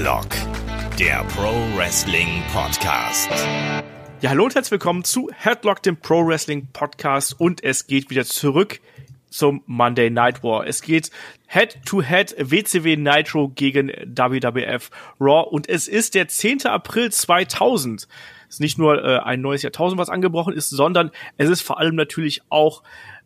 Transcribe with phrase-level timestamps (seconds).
[0.00, 0.28] Headlock,
[0.98, 3.28] der Pro Wrestling Podcast.
[4.22, 8.24] Ja, hallo und herzlich willkommen zu Headlock, dem Pro Wrestling Podcast und es geht wieder
[8.24, 8.80] zurück
[9.28, 10.66] zum Monday Night War.
[10.66, 11.10] Es geht
[11.48, 14.90] Head to Head WCW Nitro gegen WWF
[15.20, 16.64] Raw und es ist der 10.
[16.64, 18.08] April 2000.
[18.48, 21.78] Es ist nicht nur äh, ein neues Jahrtausend, was angebrochen ist, sondern es ist vor
[21.78, 22.82] allem natürlich auch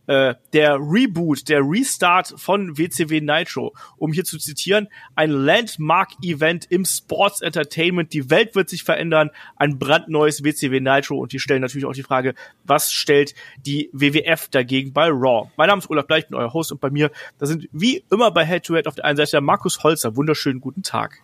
[0.07, 6.85] äh, der Reboot, der Restart von WCW Nitro, um hier zu zitieren, ein Landmark-Event im
[6.85, 8.13] Sports Entertainment.
[8.13, 12.03] Die Welt wird sich verändern, ein brandneues WCW Nitro und die stellen natürlich auch die
[12.03, 15.51] Frage, was stellt die WWF dagegen bei Raw?
[15.57, 18.31] Mein Name ist Olaf Bleich, bin euer Host und bei mir, da sind wie immer
[18.31, 20.17] bei Head to Head auf der einen Seite der Markus Holzer.
[20.17, 21.23] Wunderschönen guten Tag.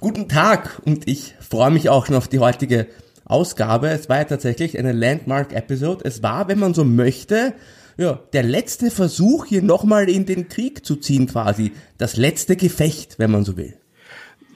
[0.00, 2.86] Guten Tag und ich freue mich auch schon auf die heutige
[3.24, 3.88] Ausgabe.
[3.88, 6.04] Es war ja tatsächlich eine Landmark-Episode.
[6.04, 7.54] Es war, wenn man so möchte,
[7.96, 11.72] ja, der letzte Versuch, hier nochmal in den Krieg zu ziehen quasi.
[11.98, 13.78] Das letzte Gefecht, wenn man so will.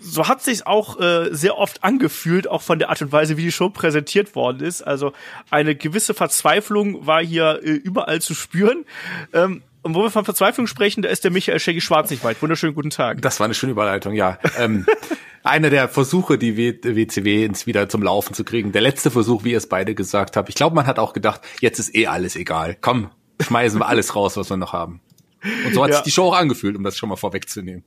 [0.01, 3.43] So hat sich auch äh, sehr oft angefühlt, auch von der Art und Weise, wie
[3.43, 4.83] die Show präsentiert worden ist.
[4.83, 5.13] Also
[5.51, 8.85] eine gewisse Verzweiflung war hier äh, überall zu spüren.
[9.33, 12.41] Ähm, und wo wir von Verzweiflung sprechen, da ist der Michael Shaggy Schwarz nicht weit.
[12.43, 13.23] Wunderschönen guten Tag.
[13.23, 14.39] Das war eine schöne Überleitung, ja.
[14.59, 14.87] ähm,
[15.43, 18.73] einer der Versuche, die WCW ins wieder zum Laufen zu kriegen.
[18.73, 20.49] Der letzte Versuch, wie ihr es beide gesagt habt.
[20.49, 22.77] Ich glaube, man hat auch gedacht, jetzt ist eh alles egal.
[22.81, 23.11] Komm,
[23.41, 25.01] schmeißen wir alles raus, was wir noch haben.
[25.67, 25.97] Und so hat ja.
[25.97, 27.85] sich die Show auch angefühlt, um das schon mal vorwegzunehmen.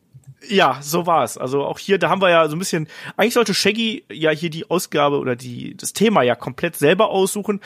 [0.47, 1.37] Ja, so war's.
[1.37, 4.49] Also auch hier, da haben wir ja so ein bisschen, eigentlich sollte Shaggy ja hier
[4.49, 7.61] die Ausgabe oder die, das Thema ja komplett selber aussuchen,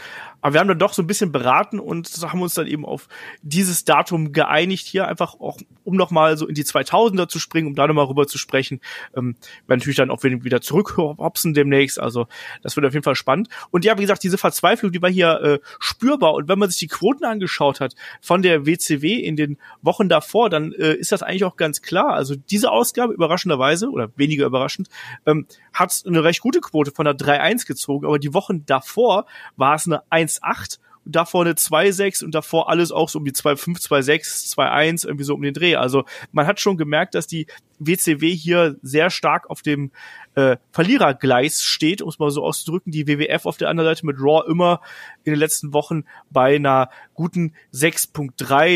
[0.46, 3.08] aber wir haben dann doch so ein bisschen beraten und haben uns dann eben auf
[3.42, 7.74] dieses Datum geeinigt, hier einfach auch, um nochmal so in die 2000er zu springen, um
[7.74, 8.80] da nochmal rüber zu sprechen.
[9.18, 12.28] Ähm, wir natürlich dann auch wieder zurückhopsen demnächst, also
[12.62, 13.50] das wird auf jeden Fall spannend.
[13.72, 16.78] Und ja, wie gesagt, diese Verzweiflung, die war hier äh, spürbar und wenn man sich
[16.78, 21.24] die Quoten angeschaut hat von der WCW in den Wochen davor, dann äh, ist das
[21.24, 22.14] eigentlich auch ganz klar.
[22.14, 24.90] Also diese Ausgabe, überraschenderweise, oder weniger überraschend,
[25.26, 29.26] ähm, hat eine recht gute Quote von einer 3-1 gezogen, aber die Wochen davor
[29.56, 33.26] war es eine 1 1,8 und davor eine 2,6 und davor alles auch so um
[33.26, 35.76] die 2,5, 2,6, 2,1, irgendwie so um den Dreh.
[35.76, 37.46] Also man hat schon gemerkt, dass die
[37.78, 39.92] WCW hier sehr stark auf dem
[40.34, 42.92] äh, Verlierergleis steht, um es mal so auszudrücken.
[42.92, 44.82] Die WWF auf der anderen Seite mit Raw immer
[45.24, 48.34] in den letzten Wochen bei einer guten 6.3,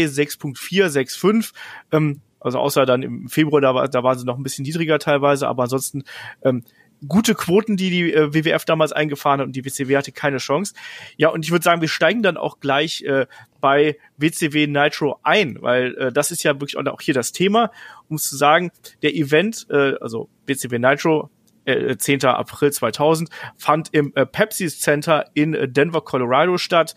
[0.07, 1.53] 6.4, 6.5.
[1.91, 4.99] Ähm, also außer dann im Februar, da, war, da waren sie noch ein bisschen niedriger
[4.99, 6.03] teilweise, aber ansonsten
[6.43, 6.63] ähm,
[7.07, 10.73] gute Quoten, die die äh, WWF damals eingefahren hat und die WCW hatte keine Chance.
[11.17, 13.25] Ja, und ich würde sagen, wir steigen dann auch gleich äh,
[13.61, 17.71] bei WCW Nitro ein, weil äh, das ist ja wirklich auch hier das Thema,
[18.07, 18.71] um zu sagen,
[19.01, 21.29] der Event, äh, also WCW Nitro,
[21.65, 22.25] äh, 10.
[22.25, 26.95] April 2000, fand im äh, Pepsi Center in äh, Denver, Colorado statt.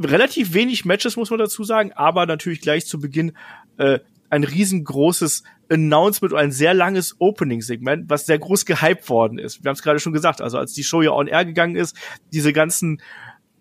[0.00, 3.36] Relativ wenig Matches, muss man dazu sagen, aber natürlich gleich zu Beginn
[3.78, 3.98] äh,
[4.30, 9.62] ein riesengroßes Announcement oder ein sehr langes Opening-Segment, was sehr groß gehypt worden ist.
[9.62, 11.96] Wir haben es gerade schon gesagt, also als die Show ja on air gegangen ist,
[12.32, 13.02] diese ganzen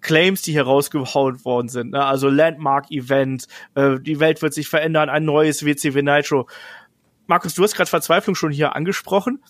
[0.01, 2.05] Claims, die hier rausgehauen worden sind, ne?
[2.05, 6.47] also Landmark-Event, äh, die Welt wird sich verändern, ein neues WCW Nitro.
[7.25, 9.43] Markus, du hast gerade Verzweiflung schon hier angesprochen.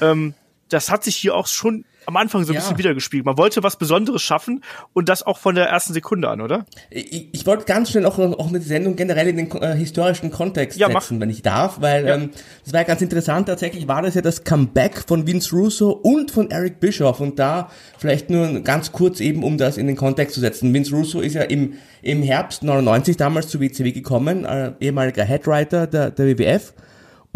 [0.00, 0.34] Ähm,
[0.68, 2.60] das hat sich hier auch schon am Anfang so ein ja.
[2.62, 3.26] bisschen wiedergespielt.
[3.26, 4.64] Man wollte was Besonderes schaffen
[4.94, 6.64] und das auch von der ersten Sekunde an, oder?
[6.88, 10.78] Ich, ich wollte ganz schnell auch, auch eine Sendung generell in den äh, historischen Kontext
[10.78, 11.20] ja, setzen, mach.
[11.20, 12.14] wenn ich darf, weil ja.
[12.14, 12.30] ähm,
[12.64, 13.48] das war ja ganz interessant.
[13.48, 17.70] Tatsächlich war das ja das Comeback von Vince Russo und von Eric Bischoff und da
[17.98, 20.72] vielleicht nur ganz kurz eben, um das in den Kontext zu setzen.
[20.72, 25.86] Vince Russo ist ja im, im Herbst 99 damals zu WCW gekommen, äh, ehemaliger Headwriter
[25.86, 26.72] der, der WWF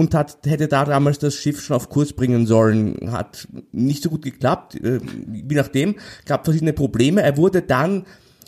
[0.03, 3.13] und hat, hätte da damals das Schiff schon auf Kurs bringen sollen.
[3.13, 5.97] Hat nicht so gut geklappt, äh, wie nachdem,
[6.27, 7.23] gab verschiedene Probleme.
[7.23, 8.05] Er wurde dann,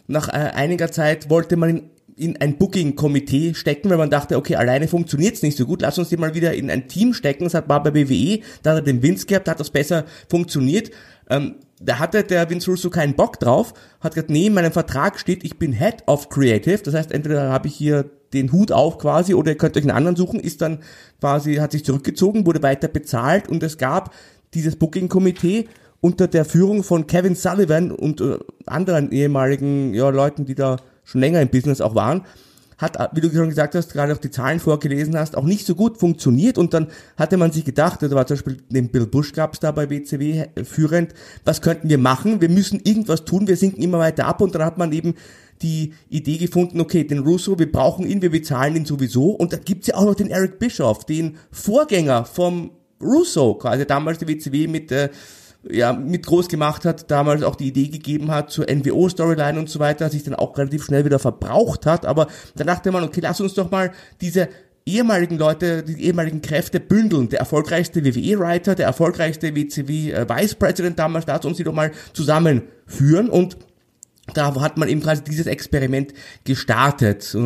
[0.06, 4.56] nach äh, einiger Zeit, wollte man ihn in ein Booking-Komitee stecken, weil man dachte, okay,
[4.56, 7.44] alleine funktioniert's nicht so gut, lass uns den mal wieder in ein Team stecken.
[7.44, 10.04] Das hat war bei WWE, da hat er den Vince gehabt, da hat das besser
[10.28, 10.91] funktioniert.
[11.28, 15.19] Ähm, da hatte der Vince Russo keinen Bock drauf, hat gesagt, nee, in meinem Vertrag
[15.19, 16.78] steht, ich bin Head of Creative.
[16.78, 19.96] Das heißt, entweder habe ich hier den Hut auf quasi oder ihr könnt euch einen
[19.96, 20.78] anderen suchen, ist dann
[21.20, 24.12] quasi, hat sich zurückgezogen, wurde weiter bezahlt und es gab
[24.52, 25.69] dieses Booking-Komitee
[26.00, 31.22] unter der Führung von Kevin Sullivan und äh, anderen ehemaligen ja, Leuten, die da schon
[31.22, 32.25] länger im Business auch waren,
[32.78, 35.75] hat, wie du schon gesagt hast, gerade auch die Zahlen vorgelesen hast, auch nicht so
[35.75, 39.32] gut funktioniert und dann hatte man sich gedacht, da war zum Beispiel den Bill Bush
[39.32, 41.14] gab's da bei WCW führend,
[41.44, 42.40] was könnten wir machen?
[42.40, 45.14] Wir müssen irgendwas tun, wir sinken immer weiter ab und dann hat man eben
[45.64, 49.31] die Idee gefunden, okay, den Russo, wir brauchen ihn, wir bezahlen ihn sowieso.
[49.31, 52.70] Und da gibt's ja auch noch den Eric Bischoff, den Vorgänger vom
[53.02, 55.08] Russo, quasi damals die WCW mit, äh,
[55.69, 59.81] ja, mit groß gemacht hat, damals auch die Idee gegeben hat zur NWO-Storyline und so
[59.81, 62.05] weiter, sich dann auch relativ schnell wieder verbraucht hat.
[62.05, 64.50] Aber da dachte man, okay, lass uns doch mal diese
[64.87, 67.31] ehemaligen Leute, die ehemaligen Kräfte bündeln.
[67.31, 70.26] Der erfolgreichste WWE-Writer, der erfolgreichste WCW äh,
[70.94, 73.56] damals, da uns die doch mal zusammenführen und
[74.32, 77.37] da hat man eben quasi dieses Experiment gestartet.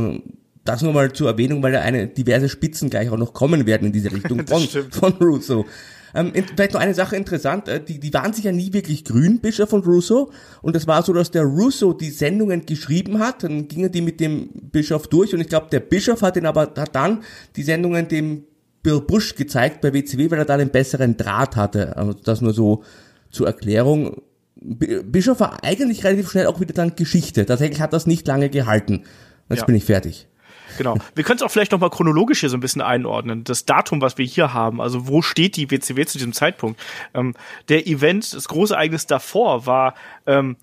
[0.65, 3.87] Das nur mal zur Erwähnung, weil da eine diverse Spitzen gleich auch noch kommen werden
[3.87, 5.67] in diese Richtung von, von Russo.
[6.15, 9.41] Ähm, vielleicht noch eine Sache interessant, äh, die, die waren sich ja nie wirklich grün,
[9.41, 10.31] Bischof und Russo.
[10.63, 14.21] Und es war so, dass der Russo die Sendungen geschrieben hat, dann gingen die mit
[14.21, 17.23] dem Bischof durch und ich glaube, der Bischof hat ihn aber hat dann
[17.57, 18.45] die Sendungen dem
[18.83, 21.97] Bill Bush gezeigt bei WCW, weil er da den besseren Draht hatte.
[21.97, 22.85] Also das nur so
[23.31, 24.23] zur Erklärung.
[24.61, 27.47] Bischof war eigentlich relativ schnell auch wieder dann Geschichte.
[27.47, 29.05] Tatsächlich hat das nicht lange gehalten.
[29.49, 29.65] Jetzt ja.
[29.65, 30.29] bin ich fertig.
[30.77, 30.97] Genau.
[31.15, 33.45] Wir können es auch vielleicht nochmal chronologisch hier so ein bisschen einordnen.
[33.45, 36.81] Das Datum, was wir hier haben, also wo steht die WCW zu diesem Zeitpunkt?
[37.15, 37.35] Ähm,
[37.69, 39.95] der Event, das große Ereignis davor war
[40.27, 40.57] ähm,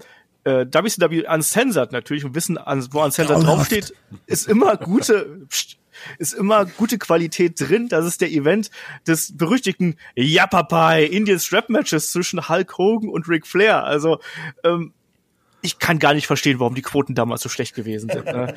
[0.44, 2.58] äh, WCW Uncensored natürlich und wissen,
[2.92, 3.94] wo Uncensored draufsteht,
[4.26, 5.48] ist immer gute,
[6.18, 7.88] ist immer gute Qualität drin.
[7.88, 8.70] Das ist der Event
[9.08, 13.84] des berüchtigten Yapapai Indian Strap Matches zwischen Hulk Hogan und Ric Flair.
[13.84, 14.20] Also
[14.64, 14.94] ähm,
[15.66, 18.26] ich kann gar nicht verstehen, warum die Quoten damals so schlecht gewesen sind.
[18.26, 18.54] Ne?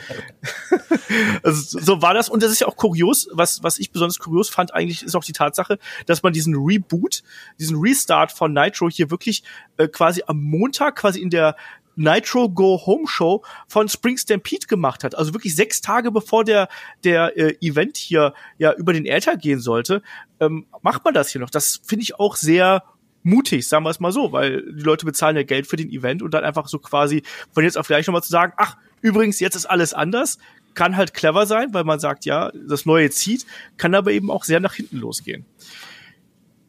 [1.43, 2.29] also, so war das.
[2.29, 3.29] Und das ist ja auch kurios.
[3.33, 7.23] Was, was ich besonders kurios fand eigentlich, ist auch die Tatsache, dass man diesen Reboot,
[7.59, 9.43] diesen Restart von Nitro hier wirklich
[9.79, 11.57] äh, quasi am Montag, quasi in der
[11.99, 15.15] Nitro Go Home Show von Spring Stampede gemacht hat.
[15.17, 16.69] Also wirklich sechs Tage bevor der,
[17.05, 20.03] der äh, Event hier ja über den Äther gehen sollte,
[20.41, 21.51] ähm, macht man das hier noch.
[21.51, 22.85] Das finde ich auch sehr
[23.25, 26.23] mutig, sagen wir es mal so, weil die Leute bezahlen ja Geld für den Event
[26.23, 29.57] und dann einfach so quasi von jetzt auf gleich nochmal zu sagen, ach, übrigens, jetzt
[29.57, 30.39] ist alles anders,
[30.75, 33.45] kann halt clever sein, weil man sagt, ja, das Neue zieht,
[33.77, 35.45] kann aber eben auch sehr nach hinten losgehen.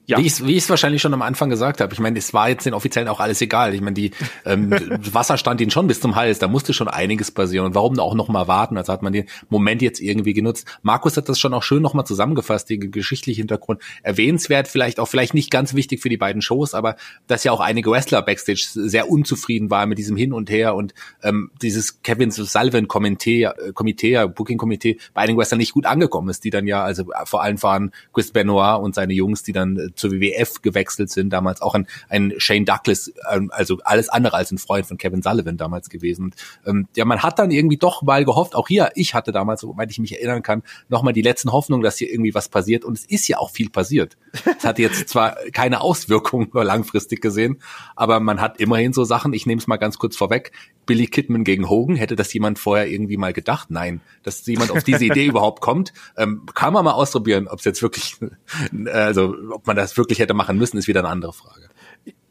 [0.09, 0.17] Ja.
[0.17, 1.93] Wie ich wie es wahrscheinlich schon am Anfang gesagt habe.
[1.93, 3.75] Ich meine, es war jetzt den Offiziellen auch alles egal.
[3.75, 4.09] Ich meine, die
[4.43, 4.71] ähm,
[5.13, 6.39] Wasser stand ihnen schon bis zum Hals.
[6.39, 7.67] Da musste schon einiges passieren.
[7.67, 8.75] Und warum auch noch mal warten?
[8.75, 10.65] Also hat man den Moment jetzt irgendwie genutzt.
[10.81, 13.83] Markus hat das schon auch schön noch mal zusammengefasst, den geschichtlichen Hintergrund.
[14.01, 16.95] Erwähnenswert, vielleicht auch vielleicht nicht ganz wichtig für die beiden Shows, aber
[17.27, 20.95] dass ja auch einige Wrestler backstage sehr unzufrieden waren mit diesem Hin und Her und
[21.21, 26.29] ähm, dieses Kevin Sullivan Komitee, äh, Komitee, Booking Komitee bei einigen Wrestlern nicht gut angekommen
[26.29, 29.77] ist, die dann ja also vor allem waren Chris Benoit und seine Jungs, die dann
[29.77, 34.35] äh, zur WWF gewechselt sind, damals auch ein, ein Shane Douglas, ähm, also alles andere
[34.35, 36.33] als ein Freund von Kevin Sullivan damals gewesen.
[36.65, 39.91] Ähm, ja, man hat dann irgendwie doch mal gehofft, auch hier, ich hatte damals, soweit
[39.91, 42.85] ich mich erinnern kann, nochmal die letzten Hoffnungen, dass hier irgendwie was passiert.
[42.85, 44.17] Und es ist ja auch viel passiert.
[44.57, 47.61] Es hatte jetzt zwar keine Auswirkungen langfristig gesehen,
[47.95, 50.51] aber man hat immerhin so Sachen, ich nehme es mal ganz kurz vorweg,
[50.89, 53.69] Billy Kidman gegen Hogan, hätte das jemand vorher irgendwie mal gedacht?
[53.69, 57.65] Nein, dass jemand auf diese Idee überhaupt kommt, ähm, kann man mal ausprobieren, ob es
[57.65, 58.17] jetzt wirklich,
[58.91, 61.69] also ob man das wirklich hätte machen müssen, ist wieder eine andere Frage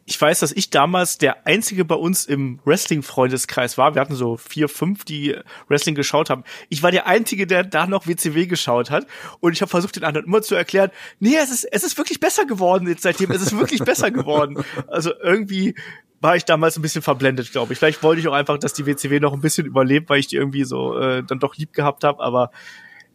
[0.09, 3.95] ich weiß, dass ich damals der einzige bei uns im Wrestling-Freundeskreis war.
[3.95, 5.37] Wir hatten so vier, fünf, die
[5.69, 6.45] Wrestling geschaut haben.
[6.71, 9.07] Ich war der Einzige, der da noch WCW geschaut hat.
[9.41, 10.91] Und ich habe versucht, den anderen immer zu erklären,
[11.21, 13.31] nee, es ist, es ist wirklich besser geworden jetzt seitdem.
[13.33, 14.65] Es ist wirklich besser geworden.
[14.87, 15.75] Also irgendwie
[16.21, 17.79] war ich damals ein bisschen verblendet, glaube ich.
[17.79, 20.37] Vielleicht wollte ich auch einfach, dass die WCW noch ein bisschen überlebt, weil ich die
[20.37, 22.51] irgendwie so äh, dann doch lieb gehabt habe, aber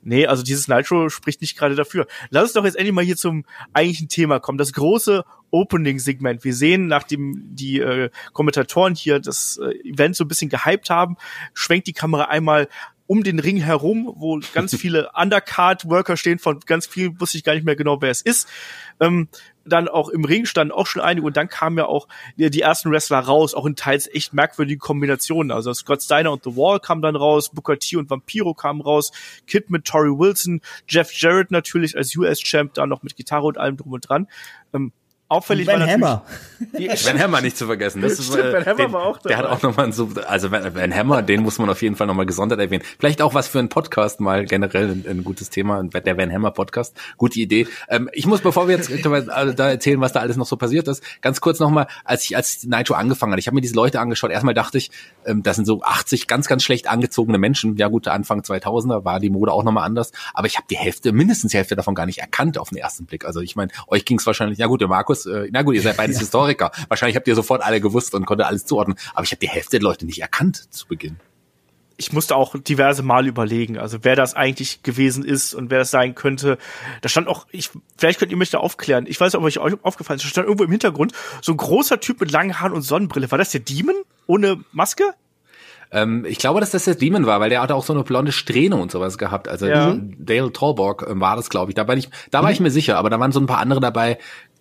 [0.03, 2.07] nee, also dieses Nitro spricht nicht gerade dafür.
[2.29, 4.57] Lass uns doch jetzt endlich mal hier zum eigentlichen Thema kommen.
[4.57, 6.43] Das große Opening-Segment.
[6.43, 11.15] Wir sehen, nachdem die äh, Kommentatoren hier das äh, Event so ein bisschen gehypt haben,
[11.53, 12.67] schwenkt die Kamera einmal
[13.07, 17.53] um den Ring herum, wo ganz viele Undercard-Worker stehen, von ganz vielen wusste ich gar
[17.53, 18.47] nicht mehr genau, wer es ist.
[18.99, 19.27] Ähm,
[19.65, 22.07] dann auch im Ring standen auch schon einige und dann kamen ja auch
[22.37, 25.51] die, die ersten Wrestler raus, auch in teils echt merkwürdigen Kombinationen.
[25.51, 29.11] Also Scott Steiner und The Wall kamen dann raus, Booker T und Vampiro kamen raus,
[29.47, 33.77] Kid mit Tori Wilson, Jeff Jarrett natürlich als US-Champ, da noch mit Gitarre und allem
[33.77, 34.27] drum und dran.
[34.73, 34.91] Ähm,
[35.27, 36.23] auffällig Van war Hammer.
[36.71, 38.01] Van Hammer nicht zu vergessen.
[38.01, 39.29] Das ist, Stimmt, Van Hammer den, war auch da.
[39.29, 42.07] Der hat auch nochmal so, also Van, Van Hammer, den muss man auf jeden Fall
[42.07, 42.83] nochmal gesondert erwähnen.
[42.99, 46.51] Vielleicht auch was für einen Podcast mal generell ein, ein gutes Thema, der Van Hammer
[46.51, 46.95] Podcast.
[47.17, 47.67] Gute Idee.
[47.89, 51.03] Ähm, ich muss, bevor wir jetzt da erzählen, was da alles noch so passiert ist,
[51.21, 54.31] ganz kurz nochmal, als ich als Nitro angefangen hat, ich habe mir diese Leute angeschaut.
[54.31, 54.91] Erstmal dachte ich,
[55.25, 57.75] ähm, das sind so 80 ganz, ganz schlecht angezogene Menschen.
[57.77, 60.11] Ja gut, Anfang 2000er war die Mode auch nochmal anders.
[60.33, 63.05] Aber ich habe die Hälfte, mindestens die Hälfte davon gar nicht erkannt auf den ersten
[63.05, 63.25] Blick.
[63.25, 65.81] Also ich meine, euch ging es wahrscheinlich, ja gut, der Markus, äh, na gut, ihr
[65.81, 66.21] seid beides ja.
[66.21, 66.71] Historiker.
[66.87, 68.97] Wahrscheinlich habt ihr sofort alle gewusst und konnte alles zuordnen.
[69.13, 71.17] Aber ich habe die Hälfte der Leute nicht erkannt zu Beginn.
[71.95, 75.91] Ich musste auch diverse Mal überlegen, also wer das eigentlich gewesen ist und wer das
[75.91, 76.57] sein könnte.
[77.01, 79.05] Da stand auch, ich, vielleicht könnt ihr mich da aufklären.
[79.07, 81.99] Ich weiß nicht, ob euch aufgefallen ist, da stand irgendwo im Hintergrund so ein großer
[81.99, 83.29] Typ mit langen Haaren und Sonnenbrille.
[83.29, 85.03] War das der Demon ohne Maske?
[85.93, 88.31] Ähm, ich glaube, dass das der Demon war, weil der hatte auch so eine blonde
[88.31, 89.47] Strähne und sowas gehabt.
[89.47, 89.95] Also ja.
[90.17, 91.75] Dale Tallborg ähm, war das, glaube ich.
[91.75, 92.53] Da war ich, da war mhm.
[92.53, 94.17] ich mir sicher, aber da waren so ein paar andere dabei,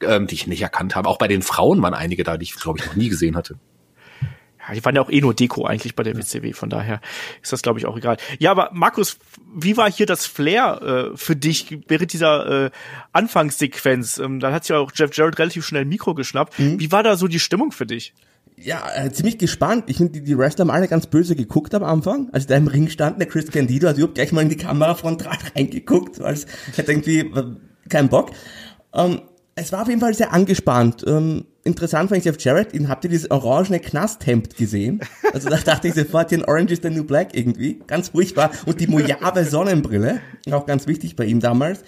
[0.06, 1.08] ähm, die ich nicht erkannt habe.
[1.08, 3.56] Auch bei den Frauen waren einige da, die ich, glaube ich, noch nie gesehen hatte.
[4.66, 7.00] Ja, die waren ja auch eh nur Deko eigentlich bei der WCW, von daher
[7.42, 8.16] ist das, glaube ich, auch egal.
[8.38, 9.18] Ja, aber Markus,
[9.54, 12.70] wie war hier das Flair äh, für dich während dieser äh,
[13.12, 14.18] Anfangssequenz?
[14.18, 16.58] Ähm, dann hat sich ja auch Jeff Jarrett relativ schnell ein Mikro geschnappt.
[16.60, 16.78] Mhm.
[16.78, 18.14] Wie war da so die Stimmung für dich?
[18.56, 19.84] Ja, äh, ziemlich gespannt.
[19.88, 22.28] Ich finde, die, die Wrestler haben alle ganz böse geguckt am Anfang.
[22.32, 24.94] Als da im Ring stand, der Chris Candido hat überhaupt gleich mal in die Kamera
[24.94, 27.56] von Draht reingeguckt, weil es hätte irgendwie äh,
[27.88, 28.30] keinen Bock.
[28.94, 29.22] Ähm,
[29.54, 31.04] es war auf jeden Fall sehr angespannt.
[31.06, 35.00] Ähm, interessant fand ich Jeff Jarrett, ihn habt ihr dieses orangene Knasthemd gesehen?
[35.32, 37.80] Also da dachte ich sofort, ein Orange is the New Black irgendwie.
[37.86, 38.50] Ganz furchtbar.
[38.66, 41.84] Und die Mojave Sonnenbrille, auch ganz wichtig bei ihm damals.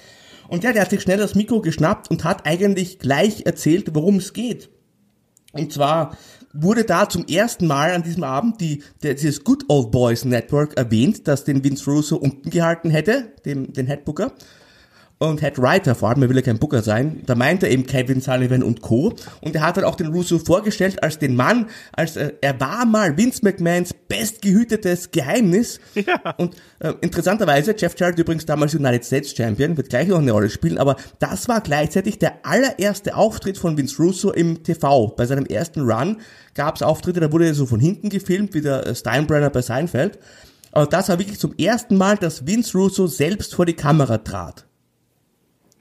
[0.48, 4.16] Und ja, der hat sich schnell das Mikro geschnappt und hat eigentlich gleich erzählt, worum
[4.16, 4.70] es geht.
[5.52, 6.16] Und zwar
[6.52, 10.76] wurde da zum ersten Mal an diesem Abend die, der, dieses Good Old Boys Network
[10.76, 14.32] erwähnt, das den Vince Russo unten gehalten hätte, dem, den Headbooker
[15.18, 17.86] und Head Writer vor allem, er will ja kein Booker sein, da meint er eben
[17.86, 19.14] Kevin Sullivan und Co.
[19.40, 22.84] Und er hat dann auch den Russo vorgestellt als den Mann, als äh, er war
[22.84, 25.80] mal Vince McMahons bestgehütetes Geheimnis.
[26.04, 26.34] Ja.
[26.36, 30.50] Und äh, interessanterweise, Jeff Jarrett übrigens damals United States Champion, wird gleich noch eine Rolle
[30.50, 35.08] spielen, aber das war gleichzeitig der allererste Auftritt von Vince Russo im TV.
[35.16, 36.18] Bei seinem ersten Run
[36.54, 39.62] gab es Auftritte, da wurde er so von hinten gefilmt, wie der äh, Steinbrenner bei
[39.62, 40.18] Seinfeld.
[40.72, 44.66] Aber das war wirklich zum ersten Mal, dass Vince Russo selbst vor die Kamera trat.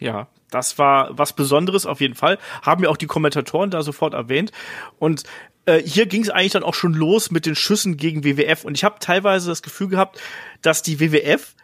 [0.04, 2.38] Ja, das war was Besonderes auf jeden Fall.
[2.62, 4.52] Haben ja auch die Kommentatoren da sofort erwähnt.
[5.00, 5.24] Und
[5.66, 8.66] äh, hier ging es eigentlich dann auch schon los mit den Schüssen gegen WWF.
[8.66, 10.20] Und ich habe teilweise das Gefühl gehabt,
[10.62, 11.56] dass die WWF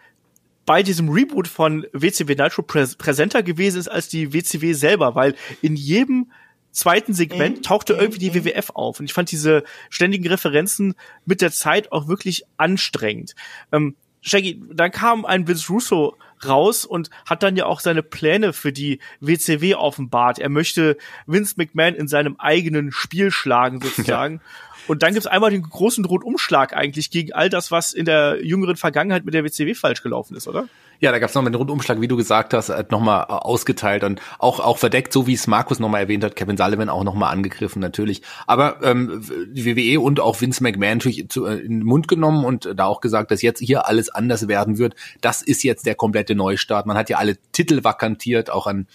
[0.66, 5.36] bei diesem Reboot von WCW Nitro präs präsenter gewesen ist als die WCW selber, weil
[5.62, 6.32] in jedem
[6.72, 7.62] zweiten Segment mhm.
[7.64, 8.00] tauchte mhm.
[8.00, 8.46] irgendwie die mhm.
[8.46, 9.02] WWF auf.
[9.02, 13.36] Und ich fand diese ständigen Referenzen mit der Zeit auch wirklich anstrengend.
[13.74, 16.16] Ähm, Shaggy, dann kam ein Vince Russo
[16.48, 20.40] raus und hat dann ja auch seine Pläne für die WCW offenbart.
[20.40, 24.36] Er möchte Vince McMahon in seinem eigenen Spiel schlagen, sozusagen.
[24.36, 24.69] Ja.
[24.90, 28.76] Und dann gibt's einmal den großen Rundumschlag eigentlich gegen all das, was in der jüngeren
[28.76, 30.68] Vergangenheit mit der WCW falsch gelaufen ist, oder?
[31.00, 34.20] Ja, da gab es nochmal den Rundumschlag, wie du gesagt hast, nochmal äh, ausgeteilt und
[34.40, 37.80] auch auch verdeckt, so wie es Markus nochmal erwähnt hat, Kevin Sullivan auch nochmal angegriffen
[37.80, 38.24] natürlich.
[38.48, 42.44] Aber ähm, die WWE und auch Vince McMahon natürlich zu, äh, in den Mund genommen
[42.44, 44.96] und da auch gesagt, dass jetzt hier alles anders werden wird.
[45.22, 46.88] Das ist jetzt der komplette Neustart.
[46.88, 48.88] Man hat ja alle Titel vakantiert, auch an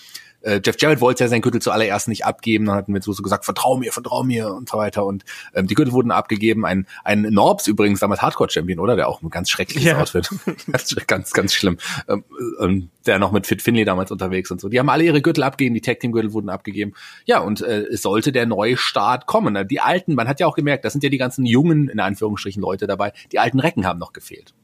[0.45, 3.23] äh, Jeff Jarrett wollte ja seinen Gürtel zuallererst nicht abgeben, dann hatten wir so, so
[3.23, 5.05] gesagt, vertrau mir, vertrau mir und so weiter.
[5.05, 5.25] Und
[5.55, 6.65] ähm, die Gürtel wurden abgegeben.
[6.65, 8.97] Ein, ein Norbs übrigens, damals Hardcore-Champion, oder?
[8.97, 9.99] Der auch ein ganz schreckliches ja.
[9.99, 10.29] Outfit.
[11.07, 11.79] ganz, ganz, schlimm.
[12.09, 12.25] Ähm,
[12.61, 14.69] ähm, der noch mit Fit Finley damals unterwegs und so.
[14.69, 16.93] Die haben alle ihre Gürtel abgegeben, die Tag-Team-Gürtel wurden abgegeben.
[17.25, 19.67] Ja, und äh, es sollte der Neustart kommen.
[19.69, 22.63] Die alten, man hat ja auch gemerkt, das sind ja die ganzen jungen, in Anführungsstrichen,
[22.63, 23.13] Leute dabei.
[23.33, 24.55] Die alten Recken haben noch gefehlt.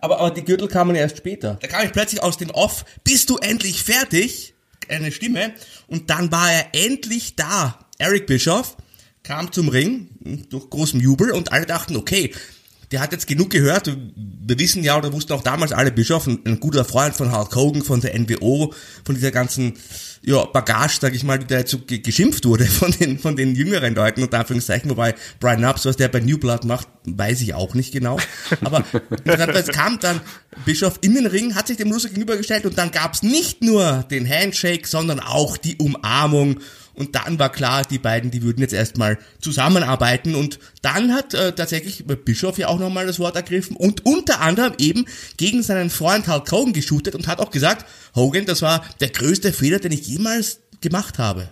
[0.00, 1.58] Aber, aber die Gürtel kamen erst später.
[1.60, 4.51] Da kam ich plötzlich aus dem Off, bist du endlich fertig?
[4.90, 5.52] Eine Stimme
[5.86, 7.78] und dann war er endlich da.
[7.98, 8.76] Eric Bischoff
[9.22, 10.08] kam zum Ring
[10.48, 12.32] durch großem Jubel und alle dachten, okay,
[12.92, 13.90] der hat jetzt genug gehört.
[14.16, 17.56] Wir wissen ja, oder wussten auch damals alle Bischof, ein, ein guter Freund von Hulk
[17.56, 18.72] Hogan, von der NWO,
[19.04, 19.74] von dieser ganzen
[20.24, 23.54] ja, Bagage, sag ich mal, die da jetzt so geschimpft wurde von den, von den
[23.54, 27.54] jüngeren Leuten, unter Anführungszeichen, wobei Brian Knobs, was der bei New Blood macht, weiß ich
[27.54, 28.18] auch nicht genau.
[28.62, 28.84] Aber
[29.54, 30.20] es kam dann
[30.64, 34.28] Bischof in den Ring, hat sich dem Loser gegenübergestellt und dann gab's nicht nur den
[34.28, 36.58] Handshake, sondern auch die Umarmung
[36.94, 40.34] und dann war klar, die beiden, die würden jetzt erstmal zusammenarbeiten.
[40.34, 44.74] Und dann hat äh, tatsächlich Bischof ja auch nochmal das Wort ergriffen und unter anderem
[44.78, 45.06] eben
[45.36, 49.52] gegen seinen Freund Hulk Hogan geshootet und hat auch gesagt, Hogan, das war der größte
[49.52, 51.48] Fehler, den ich jemals gemacht habe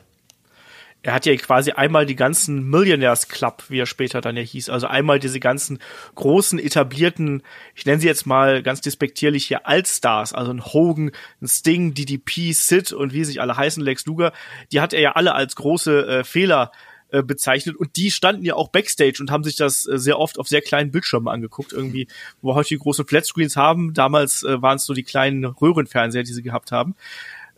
[1.02, 4.68] er hat ja quasi einmal die ganzen Millionaires Club, wie er später dann ja hieß,
[4.68, 5.78] also einmal diese ganzen
[6.14, 7.42] großen etablierten,
[7.74, 12.52] ich nenne sie jetzt mal ganz despektierlich hier Altstars, also ein Hogan, ein Sting, DDP,
[12.52, 14.32] Sid und wie sich alle heißen, Lex Luger,
[14.72, 16.70] die hat er ja alle als große äh, Fehler
[17.12, 17.76] äh, bezeichnet.
[17.76, 20.60] Und die standen ja auch backstage und haben sich das äh, sehr oft auf sehr
[20.60, 22.06] kleinen Bildschirmen angeguckt irgendwie,
[22.40, 26.22] wo wir heute die großen Flatscreens haben, damals äh, waren es so die kleinen Röhrenfernseher,
[26.22, 26.94] die sie gehabt haben.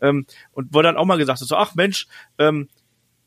[0.01, 2.07] Ähm, und wo dann auch mal gesagt hat, so ach Mensch,
[2.39, 2.67] ähm,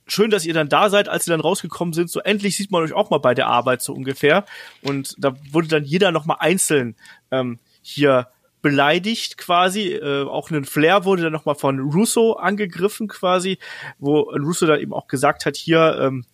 [0.06, 2.10] schön, dass ihr dann da seid, als sie dann rausgekommen sind.
[2.10, 4.44] So endlich sieht man euch auch mal bei der Arbeit so ungefähr.
[4.82, 6.96] Und da wurde dann jeder noch mal einzeln
[7.30, 8.28] ähm, hier
[8.62, 9.92] beleidigt quasi.
[9.92, 13.58] Äh, auch ein Flair wurde dann noch mal von Russo angegriffen quasi,
[13.98, 16.24] wo Russo dann eben auch gesagt hat, hier ähm,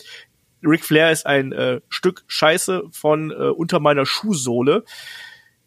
[0.64, 4.84] Ric Flair ist ein äh, Stück Scheiße von äh, unter meiner Schuhsohle.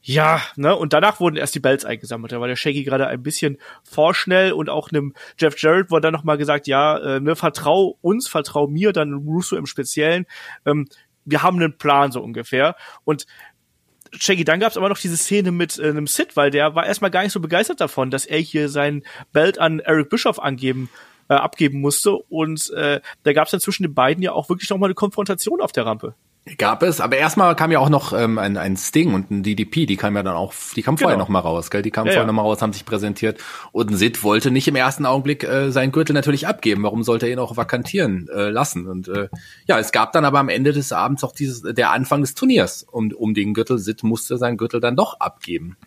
[0.07, 2.31] Ja, ne, und danach wurden erst die Bells eingesammelt.
[2.31, 6.13] Da war der Shaggy gerade ein bisschen vorschnell und auch einem Jeff Jarrett wurde dann
[6.13, 10.27] nochmal gesagt, ja, äh, ne, vertrau uns, vertrau mir, dann Russo im Speziellen.
[10.63, 10.87] Ähm,
[11.25, 12.75] wir haben einen Plan so ungefähr.
[13.03, 13.25] Und
[14.11, 17.09] Shaggy, dann gab's aber noch diese Szene mit äh, einem Sid, weil der war erstmal
[17.09, 19.01] gar nicht so begeistert davon, dass er hier sein
[19.33, 20.87] Belt an Eric Bischoff angeben
[21.29, 22.11] äh, abgeben musste.
[22.11, 25.71] Und äh, da gab's dann zwischen den beiden ja auch wirklich nochmal eine Konfrontation auf
[25.71, 26.13] der Rampe.
[26.59, 29.87] Gab es, aber erstmal kam ja auch noch ähm, ein, ein Sting und ein DDP,
[29.87, 31.23] die kam ja dann auch, die kam vorher genau.
[31.23, 31.81] noch mal raus, gell?
[31.81, 32.27] Die kam ja, vorher ja.
[32.27, 33.39] noch mal raus, haben sich präsentiert
[33.71, 36.83] und ein Sid wollte nicht im ersten Augenblick äh, seinen Gürtel natürlich abgeben.
[36.83, 38.85] Warum sollte er ihn auch vakantieren äh, lassen?
[38.85, 39.27] Und äh,
[39.65, 42.83] ja, es gab dann aber am Ende des Abends auch dieses der Anfang des Turniers
[42.83, 43.79] um um den Gürtel.
[43.79, 45.77] Sid musste seinen Gürtel dann doch abgeben.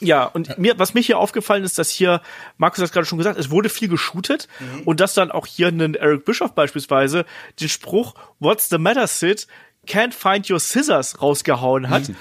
[0.00, 2.20] Ja, und mir, was mir hier aufgefallen ist, dass hier,
[2.58, 4.82] Markus hat gerade schon gesagt, es wurde viel geshootet mhm.
[4.82, 7.24] und dass dann auch hier ein Eric Bischoff beispielsweise
[7.58, 9.46] den Spruch What's the matter, Sid?
[9.86, 12.08] Can't Find Your Scissors rausgehauen hat.
[12.08, 12.16] Mhm.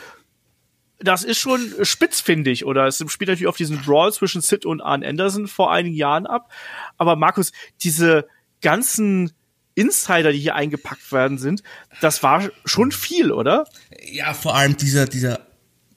[0.99, 2.87] Das ist schon spitzfindig, oder?
[2.87, 6.49] Es spielt natürlich auf diesen Brawl zwischen Sid und Arn Anderson vor einigen Jahren ab.
[6.97, 7.51] Aber Markus,
[7.83, 8.27] diese
[8.61, 9.33] ganzen
[9.75, 11.63] Insider, die hier eingepackt werden sind,
[11.99, 13.65] das war schon viel, oder?
[14.01, 15.41] Ja, vor allem dieser, dieser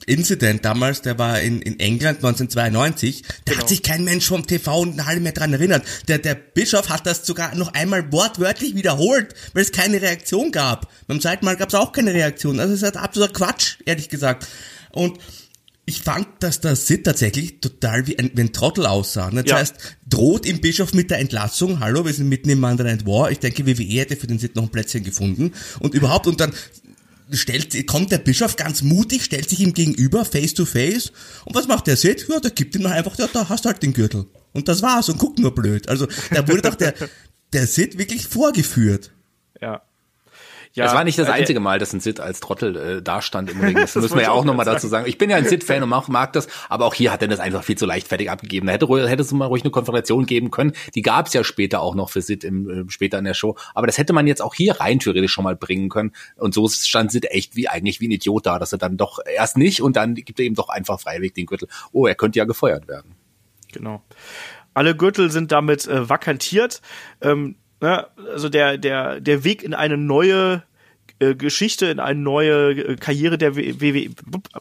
[0.07, 3.59] Incident damals, der war in, in England 1992, da genau.
[3.59, 5.85] hat sich kein Mensch vom TV und Halle mehr dran erinnert.
[6.07, 10.91] Der, der Bischof hat das sogar noch einmal wortwörtlich wiederholt, weil es keine Reaktion gab.
[11.09, 12.61] Beim zweiten Mal gab es auch keine Reaktion.
[12.61, 14.47] Also es ist halt absoluter Quatsch, ehrlich gesagt.
[14.93, 15.19] Und
[15.87, 19.31] ich fand, dass der Sid tatsächlich total wie ein, wie ein Trottel aussah.
[19.31, 19.57] Das ja.
[19.57, 19.75] heißt,
[20.09, 21.79] droht im Bischof mit der Entlassung.
[21.79, 23.31] Hallo, wir sind mitten im Monday Night War.
[23.31, 25.53] Ich denke, WWE hätte für den Sid noch ein Plätzchen gefunden.
[25.79, 26.53] Und überhaupt, und dann
[27.31, 31.13] stellt, kommt der Bischof ganz mutig, stellt sich ihm gegenüber, face to face.
[31.45, 32.27] Und was macht der Sid?
[32.29, 34.27] Ja, der gibt ihm einfach, ja, da hast du halt den Gürtel.
[34.53, 35.89] Und das war's und guckt nur blöd.
[35.89, 36.95] Also, da wurde doch der,
[37.53, 39.13] der Sid wirklich vorgeführt.
[40.77, 40.85] Ja.
[40.85, 43.77] Es war nicht das einzige Mal, dass ein Sid als Trottel äh, dastand im Ring.
[43.87, 45.07] Das, das müssen wir ja auch nochmal dazu sagen.
[45.07, 47.41] Ich bin ja ein Sid-Fan und mag, mag das, aber auch hier hat er das
[47.41, 48.67] einfach viel zu leichtfertig abgegeben.
[48.67, 50.73] Da hätte, hätte es mal ruhig eine Konfrontation geben können.
[50.95, 53.57] Die gab es ja später auch noch für Sid im, äh, später in der Show.
[53.75, 56.13] Aber das hätte man jetzt auch hier rein theoretisch schon mal bringen können.
[56.37, 59.19] Und so stand Sid echt wie eigentlich wie ein Idiot da, dass er dann doch
[59.25, 61.69] erst nicht und dann gibt er ihm doch einfach freiwillig den Gürtel.
[61.93, 63.15] Oh, er könnte ja gefeuert werden.
[63.73, 64.03] Genau.
[64.75, 66.83] Alle Gürtel sind damit äh, vakantiert.
[67.23, 68.07] Ähm, ne?
[68.33, 70.63] Also der, der, der Weg in eine neue
[71.19, 74.11] äh, Geschichte, in eine neue äh, Karriere der WWE,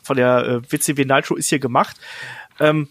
[0.01, 1.98] von der äh, WCW Nitro ist hier gemacht.
[2.59, 2.87] Ähm,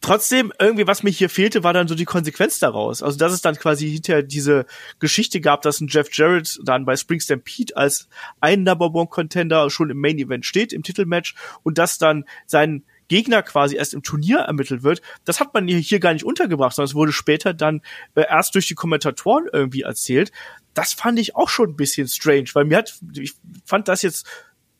[0.00, 3.02] trotzdem, irgendwie, was mir hier fehlte, war dann so die Konsequenz daraus.
[3.02, 4.66] Also, dass es dann quasi hinterher diese
[4.98, 8.08] Geschichte gab, dass ein Jeff Jarrett dann bei Spring Stampede als
[8.40, 12.82] ein Number One Contender schon im Main Event steht, im Titelmatch, und dass dann sein
[13.08, 16.88] Gegner quasi erst im Turnier ermittelt wird, das hat man hier gar nicht untergebracht, sondern
[16.88, 17.80] es wurde später dann
[18.14, 20.32] äh, erst durch die Kommentatoren irgendwie erzählt
[20.78, 24.28] das fand ich auch schon ein bisschen strange, weil mir hat, ich fand das jetzt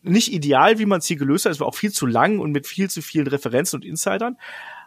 [0.00, 1.50] nicht ideal, wie man es hier gelöst hat.
[1.50, 4.36] Es war auch viel zu lang und mit viel zu vielen Referenzen und Insidern.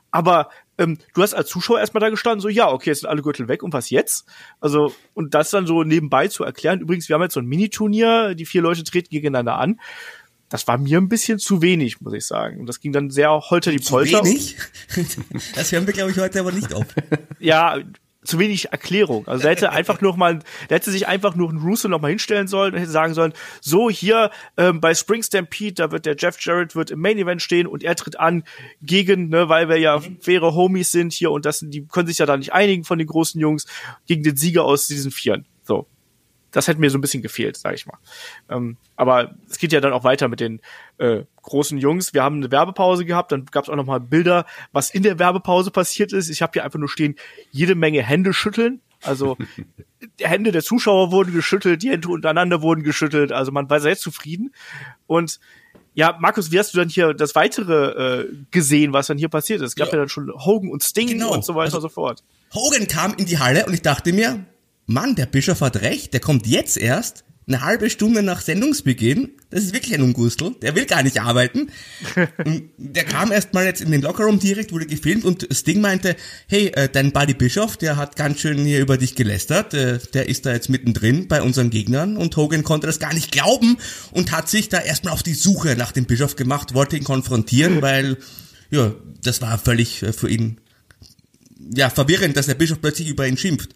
[0.10, 3.22] Aber ähm, du hast als Zuschauer erstmal da gestanden, so, ja, okay, jetzt sind alle
[3.22, 4.26] Gürtel weg und was jetzt?
[4.62, 6.80] Also, und das dann so nebenbei zu erklären.
[6.80, 9.82] Übrigens, wir haben jetzt so ein Mini-Turnier, die vier Leute treten gegeneinander an.
[10.52, 12.60] Das war mir ein bisschen zu wenig, muss ich sagen.
[12.60, 14.22] Und das ging dann sehr holter die Polter.
[14.22, 14.58] Zu wenig?
[15.56, 16.86] Das hören wir, glaube ich, heute aber nicht auf.
[17.40, 17.80] ja,
[18.24, 19.28] zu wenig Erklärung.
[19.28, 22.10] Also er hätte einfach nur mal, der hätte sich einfach nur einen Russo noch mal
[22.10, 26.16] hinstellen sollen und hätte sagen sollen, so hier ähm, bei Spring Stampede, da wird der
[26.18, 28.44] Jeff Jarrett wird im Main Event stehen und er tritt an
[28.82, 32.26] gegen, ne, weil wir ja faire Homies sind hier und das, die können sich ja
[32.26, 33.66] da nicht einigen von den großen Jungs
[34.06, 35.46] gegen den Sieger aus diesen Vieren.
[35.64, 35.88] So,
[36.52, 37.98] das hätte mir so ein bisschen gefehlt, sag ich mal.
[38.50, 40.62] Ähm, aber es geht ja dann auch weiter mit den
[40.98, 42.14] äh, großen Jungs.
[42.14, 45.20] Wir haben eine Werbepause gehabt, dann gab es auch noch mal Bilder, was in der
[45.20, 46.30] Werbepause passiert ist.
[46.30, 47.16] Ich habe hier einfach nur stehen,
[47.52, 48.82] jede Menge Hände schütteln.
[49.02, 49.38] Also
[50.20, 53.32] die Hände der Zuschauer wurden geschüttelt, die Hände untereinander wurden geschüttelt.
[53.32, 54.54] Also man war sehr zufrieden.
[55.08, 55.40] Und
[55.94, 59.62] ja, Markus, wie hast du dann hier das weitere äh, gesehen, was dann hier passiert
[59.62, 59.70] ist?
[59.70, 61.34] Es gab ja, ja dann schon Hogan und Sting genau.
[61.34, 62.24] und so weiter also, und so fort.
[62.54, 64.46] Hogan kam in die Halle und ich dachte mir,
[64.92, 69.32] Mann, der Bischof hat recht, der kommt jetzt erst, eine halbe Stunde nach Sendungsbeginn.
[69.50, 71.70] Das ist wirklich ein Ungustel, der will gar nicht arbeiten.
[72.78, 76.16] der kam erst mal jetzt in den Lockerroom direkt, wurde gefilmt und Sting meinte,
[76.48, 80.30] hey, äh, dein Buddy Bischof, der hat ganz schön hier über dich gelästert, äh, der
[80.30, 83.78] ist da jetzt mittendrin bei unseren Gegnern und Hogan konnte das gar nicht glauben
[84.12, 87.82] und hat sich da erstmal auf die Suche nach dem Bischof gemacht, wollte ihn konfrontieren,
[87.82, 88.18] weil,
[88.70, 90.62] ja, das war völlig äh, für ihn,
[91.76, 93.76] ja, verwirrend, dass der Bischof plötzlich über ihn schimpft.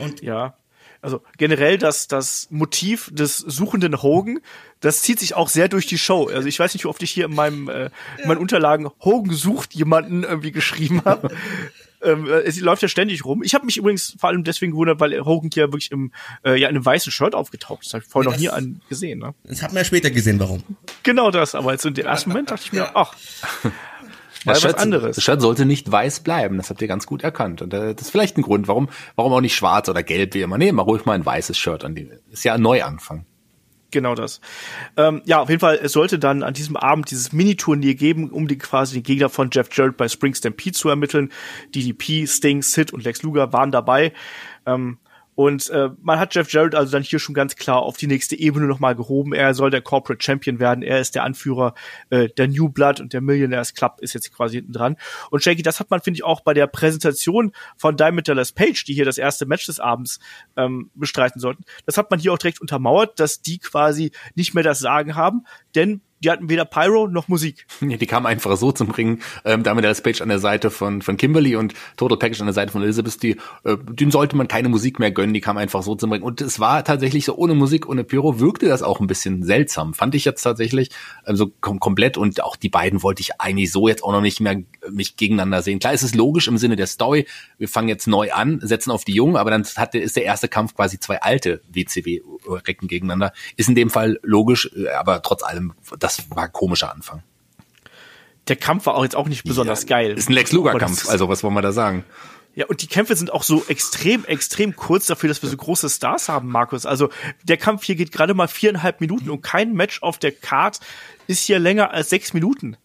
[0.00, 0.54] Und ja,
[1.02, 4.40] also generell das, das Motiv des suchenden Hogan,
[4.80, 6.28] das zieht sich auch sehr durch die Show.
[6.28, 9.34] Also ich weiß nicht, wie oft ich hier in meinem äh, in meinen Unterlagen Hogan
[9.34, 11.30] sucht jemanden irgendwie geschrieben habe.
[12.02, 13.42] ähm, es läuft ja ständig rum.
[13.42, 16.12] Ich habe mich übrigens vor allem deswegen gewundert, weil Hogan hier wirklich im
[16.44, 17.94] äh, ja in einem weißen Shirt aufgetaucht ist.
[17.94, 19.20] Habe ich vorher noch nie an gesehen.
[19.20, 19.34] Ne?
[19.44, 20.62] Das hat man ja später gesehen, warum.
[21.02, 21.54] Genau das.
[21.54, 23.14] Aber jetzt in dem ersten Moment dachte ich mir, ach.
[24.44, 25.16] Das Shirt, was anderes.
[25.16, 27.62] Das Shirt sollte nicht weiß bleiben, das habt ihr ganz gut erkannt.
[27.62, 30.40] Und äh, das ist vielleicht ein Grund, warum, warum auch nicht schwarz oder gelb wie
[30.40, 30.58] immer.
[30.58, 32.10] Nee, mal ruhig mal ein weißes Shirt an die.
[32.30, 33.26] Ist ja ein Neuanfang.
[33.90, 34.40] Genau das.
[34.96, 38.46] Ähm, ja, auf jeden Fall, es sollte dann an diesem Abend dieses Mini-Turnier geben, um
[38.46, 41.32] die quasi den Gegner von Jeff Jarrett bei Spring Stampede zu ermitteln.
[41.74, 44.12] DDP, Sting, Sid und Lex Luger waren dabei.
[44.64, 44.98] Ähm,
[45.40, 48.38] Und äh, man hat Jeff Jarrett also dann hier schon ganz klar auf die nächste
[48.38, 49.32] Ebene nochmal gehoben.
[49.32, 50.82] Er soll der Corporate Champion werden.
[50.82, 51.72] Er ist der Anführer
[52.10, 54.98] äh, der New Blood und der Millionaires Club ist jetzt quasi hinten dran.
[55.30, 58.84] Und Shaggy, das hat man, finde ich, auch bei der Präsentation von Diamond Dallas Page,
[58.84, 60.20] die hier das erste Match des Abends
[60.58, 61.64] ähm, bestreiten sollten.
[61.86, 65.46] Das hat man hier auch direkt untermauert, dass die quasi nicht mehr das Sagen haben,
[65.74, 67.66] denn die hatten weder Pyro noch Musik.
[67.90, 69.20] Ja, die kamen einfach so zum Ring.
[69.44, 72.54] Ähm, damit der Page an der Seite von, von Kimberly und Total Package an der
[72.54, 73.30] Seite von Elizabeth, die,
[73.64, 76.22] äh, denen sollte man keine Musik mehr gönnen, die kamen einfach so zum Ring.
[76.22, 79.94] Und es war tatsächlich so, ohne Musik, ohne Pyro, wirkte das auch ein bisschen seltsam.
[79.94, 80.90] Fand ich jetzt tatsächlich
[81.26, 84.20] ähm, so kom komplett und auch die beiden wollte ich eigentlich so jetzt auch noch
[84.20, 85.78] nicht mehr äh, mich gegeneinander sehen.
[85.78, 87.26] Klar, es ist logisch im Sinne der Story.
[87.58, 90.48] Wir fangen jetzt neu an, setzen auf die Jungen, aber dann hat, ist der erste
[90.48, 93.32] Kampf quasi zwei alte WCW-Recken gegeneinander.
[93.56, 97.22] Ist in dem Fall logisch, äh, aber trotz allem, das das war ein komischer Anfang.
[98.48, 100.12] Der Kampf war auch jetzt auch nicht besonders ja, geil.
[100.12, 102.04] Ist ein Lex Luger Kampf, also was wollen wir da sagen?
[102.54, 105.88] Ja, und die Kämpfe sind auch so extrem, extrem kurz dafür, dass wir so große
[105.88, 106.84] Stars haben, Markus.
[106.84, 107.10] Also
[107.44, 110.80] der Kampf hier geht gerade mal viereinhalb Minuten und kein Match auf der Card
[111.28, 112.76] ist hier länger als sechs Minuten.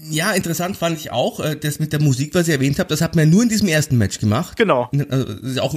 [0.00, 3.00] Ja, interessant fand ich auch, äh, das mit der Musik, was ich erwähnt habe, das
[3.00, 4.56] hat man nur in diesem ersten Match gemacht.
[4.56, 4.88] Genau.
[5.10, 5.74] Also auch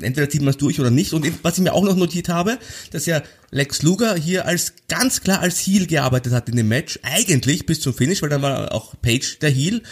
[0.00, 1.14] entweder zieht man es durch oder nicht.
[1.14, 2.58] Und was ich mir auch noch notiert habe,
[2.90, 6.98] dass ja Lex Luger hier als ganz klar als Heel gearbeitet hat in dem Match,
[7.02, 9.82] eigentlich bis zum Finish, weil dann war auch Page der Heel.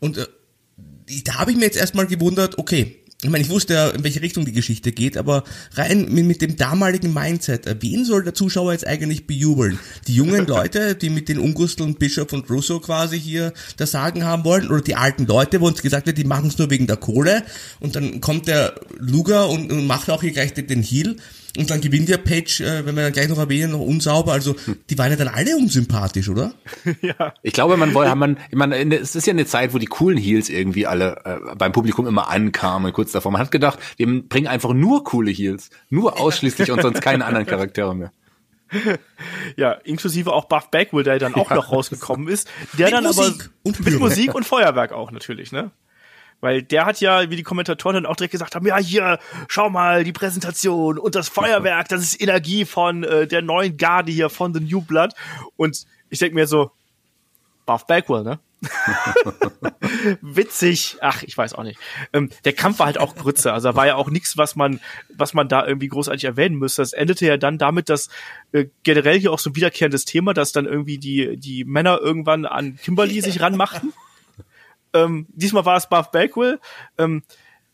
[0.00, 0.26] Und äh,
[1.24, 4.22] da habe ich mir jetzt erstmal gewundert, okay, ich meine, ich wusste ja, in welche
[4.22, 5.42] Richtung die Geschichte geht, aber
[5.74, 9.80] rein mit, mit dem damaligen Mindset, äh, wen soll der Zuschauer jetzt eigentlich bejubeln?
[10.06, 14.44] Die jungen Leute, die mit den Ungusteln Bishop und Russo quasi hier das Sagen haben
[14.44, 16.96] wollen, oder die alten Leute, wo uns gesagt wird, die machen es nur wegen der
[16.96, 17.42] Kohle,
[17.80, 21.16] und dann kommt der Luger und, und macht auch hier gleich den, den Heal.
[21.56, 24.32] Und dann gewinnt ja Page, äh, wenn wir dann gleich noch erwähnen, noch unsauber.
[24.32, 24.54] Also
[24.90, 26.52] die waren ja dann alle unsympathisch, oder?
[27.00, 27.32] ja.
[27.42, 30.18] Ich glaube, man wollte, man, ich meine, es ist ja eine Zeit, wo die coolen
[30.18, 33.32] Heels irgendwie alle äh, beim Publikum immer ankamen, kurz davor.
[33.32, 37.46] Man hat gedacht, wir bringen einfach nur coole Heels, nur ausschließlich und sonst keine anderen
[37.46, 38.12] Charaktere mehr.
[39.56, 41.56] Ja, inklusive auch Buff Bagwell, der dann auch ja.
[41.56, 45.52] noch rausgekommen ist, der mit dann Musik aber und mit Musik und Feuerwerk auch natürlich,
[45.52, 45.70] ne?
[46.40, 49.70] Weil der hat ja, wie die Kommentatoren dann auch direkt gesagt haben, ja, hier, schau
[49.70, 54.30] mal, die Präsentation und das Feuerwerk, das ist Energie von äh, der neuen Garde hier,
[54.30, 55.14] von The New Blood.
[55.56, 56.70] Und ich denke mir so,
[57.66, 58.38] Buff Backwell, ne?
[60.20, 60.96] Witzig.
[61.00, 61.78] Ach, ich weiß auch nicht.
[62.12, 63.52] Ähm, der Kampf war halt auch Grütze.
[63.52, 64.80] Also war ja auch nichts, was man,
[65.16, 66.82] was man da irgendwie großartig erwähnen müsste.
[66.82, 68.08] Es endete ja dann damit, dass
[68.52, 72.46] äh, generell hier auch so ein wiederkehrendes Thema, dass dann irgendwie die, die Männer irgendwann
[72.46, 73.92] an Kimberly sich ranmachten.
[75.04, 76.60] Ähm, diesmal war es Buff Bagwell,
[76.98, 77.22] ähm,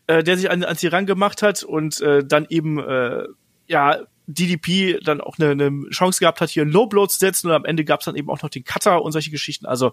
[0.07, 3.23] äh, der sich an, an sie rangemacht hat und äh, dann eben äh,
[3.67, 7.47] ja DDP dann auch eine, eine Chance gehabt hat, hier einen Low Blow zu setzen
[7.47, 9.65] und am Ende gab es dann eben auch noch den Cutter und solche Geschichten.
[9.65, 9.91] Also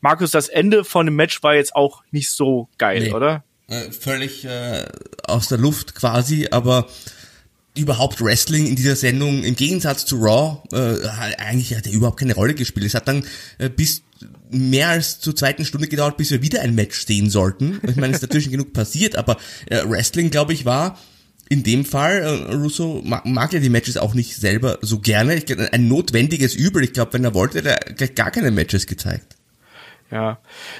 [0.00, 3.12] Markus, das Ende von dem Match war jetzt auch nicht so geil, nee.
[3.12, 3.44] oder?
[3.68, 4.86] Äh, völlig äh,
[5.26, 6.86] aus der Luft quasi, aber
[7.76, 12.34] überhaupt Wrestling in dieser Sendung im Gegensatz zu Raw äh, eigentlich hat er überhaupt keine
[12.34, 12.84] Rolle gespielt.
[12.84, 13.24] Es hat dann
[13.58, 14.02] äh, bis
[14.50, 17.80] mehr als zur zweiten Stunde gedauert, bis wir wieder ein Match sehen sollten.
[17.88, 20.98] Ich meine, es ist natürlich genug passiert, aber äh, Wrestling, glaube ich, war
[21.48, 25.36] in dem Fall, äh, Russo mag, mag ja die Matches auch nicht selber so gerne.
[25.36, 26.82] Ich, ein notwendiges Übel.
[26.82, 29.36] Ich glaube, wenn er wollte, hätte er gleich gar keine Matches gezeigt.
[30.12, 30.38] Ja,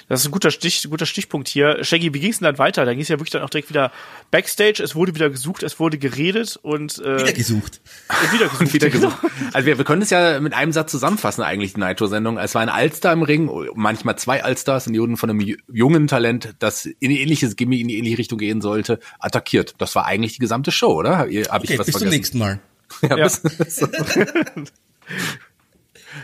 [0.08, 1.82] das ist ein guter, Stich, guter Stichpunkt hier.
[1.82, 2.84] Shaggy, wie ging es denn dann weiter?
[2.84, 3.90] Da ging es ja wirklich dann auch direkt wieder
[4.30, 4.82] Backstage.
[4.82, 7.80] Es wurde wieder gesucht, es wurde geredet und äh, wieder gesucht.
[8.10, 8.74] Äh, wieder gesucht.
[8.74, 9.16] wieder gesucht.
[9.54, 12.36] Also wir, wir können es ja mit einem Satz zusammenfassen eigentlich die Nitro-Sendung.
[12.36, 16.08] Es war ein Allstar im Ring, manchmal zwei Allstars und die wurden von einem jungen
[16.08, 19.76] Talent, das in ein ähnliches Gimmick in die ähnliche Richtung gehen sollte, attackiert.
[19.78, 21.20] Das war eigentlich die gesamte Show, oder?
[21.20, 21.98] Hab ich okay, was bis vergessen?
[22.00, 22.60] zum nächsten Mal.
[23.00, 23.24] Ja, ja.
[23.24, 23.40] Bis,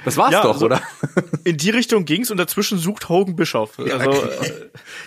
[0.05, 0.83] Das war's ja, doch, also oder?
[1.45, 3.79] In die Richtung ging's und dazwischen sucht Hogan Bischof.
[3.79, 4.53] Also, ja, okay.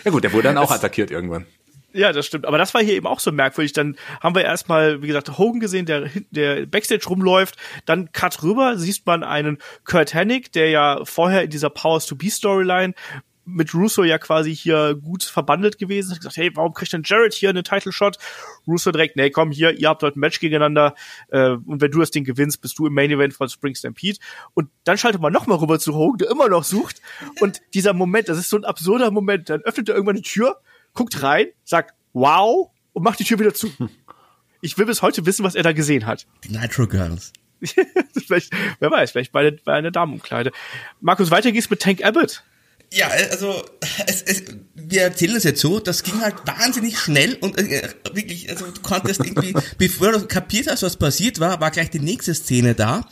[0.04, 1.46] ja gut, der wurde dann auch attackiert irgendwann.
[1.94, 2.46] Ja, das stimmt.
[2.46, 3.74] Aber das war hier eben auch so merkwürdig.
[3.74, 7.58] Dann haben wir erstmal, wie gesagt, Hogan gesehen, der, der Backstage rumläuft.
[7.86, 12.16] Dann Cut rüber, siehst man einen Kurt Hennig, der ja vorher in dieser Powers to
[12.16, 12.94] Be Storyline
[13.44, 16.12] mit Russo ja quasi hier gut verbandelt gewesen.
[16.12, 18.18] Hat gesagt, hey, warum kriegt denn Jared hier einen Title Shot?
[18.68, 20.96] Russo direkt, nee, komm hier, ihr habt dort ein Match gegeneinander
[21.30, 24.20] äh, und wenn du das Ding gewinnst, bist du im Main Event von Spring Stampede.
[24.54, 27.02] Und dann schaltet man nochmal rüber zu Hogan, der immer noch sucht.
[27.40, 29.50] Und dieser Moment, das ist so ein absurder Moment.
[29.50, 30.58] Dann öffnet er irgendwann die Tür,
[30.94, 33.72] guckt rein, sagt wow und macht die Tür wieder zu.
[34.62, 36.28] Ich will bis heute wissen, was er da gesehen hat.
[36.44, 37.34] Die Nitro Girls.
[38.26, 40.52] vielleicht, wer weiß, vielleicht bei, der, bei einer Damenumkleide.
[41.00, 42.44] Markus, weiter geht's mit Tank Abbott.
[42.94, 43.64] Ja, also
[44.06, 44.44] es, es,
[44.76, 48.82] wir erzählen es jetzt so, das ging halt wahnsinnig schnell und äh, wirklich, also du
[48.82, 53.08] konntest irgendwie, bevor du kapiert hast, was passiert war, war gleich die nächste Szene da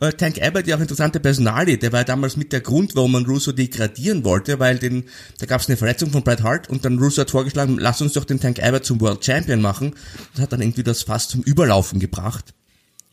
[0.00, 3.12] Äh, Tank Abbott, ja auch interessante Personalie, der war ja damals mit der Grund, warum
[3.12, 5.04] man Russo degradieren wollte, weil den,
[5.38, 8.12] da gab es eine Verletzung von Bret Hart und dann Russo hat vorgeschlagen, lass uns
[8.12, 9.94] doch den Tank Abbott zum World Champion machen.
[10.34, 12.52] Das hat dann irgendwie das fast zum Überlaufen gebracht.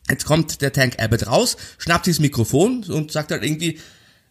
[0.10, 3.80] Jetzt kommt der Tank Abbott raus, schnappt sich das Mikrofon und sagt halt irgendwie,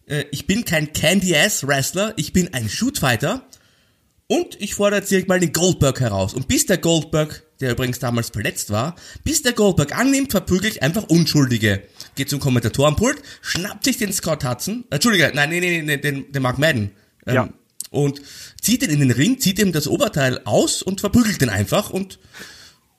[0.07, 3.45] äh, ich bin kein Candy-Ass-Wrestler, ich bin ein Shootfighter
[4.27, 6.33] und ich fordere jetzt direkt mal den Goldberg heraus.
[6.33, 10.83] Und bis der Goldberg, der übrigens damals verletzt war, bis der Goldberg annimmt, verprügelt ich
[10.83, 11.83] einfach Unschuldige.
[12.15, 16.31] Geht zum Kommentatorenpult, schnappt sich den Scott Hudson, äh, Entschuldige, nein, nein, nein, nein den,
[16.31, 16.91] den Mark Madden.
[17.27, 17.49] Ähm, ja.
[17.89, 18.21] Und
[18.61, 22.19] zieht ihn in den Ring, zieht ihm das Oberteil aus und verprügelt ihn einfach und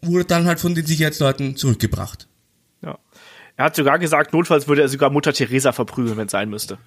[0.02, 2.28] wurde dann halt von den Sicherheitsleuten zurückgebracht.
[3.56, 6.78] Er hat sogar gesagt, notfalls würde er sogar Mutter Teresa verprügeln, wenn es sein müsste.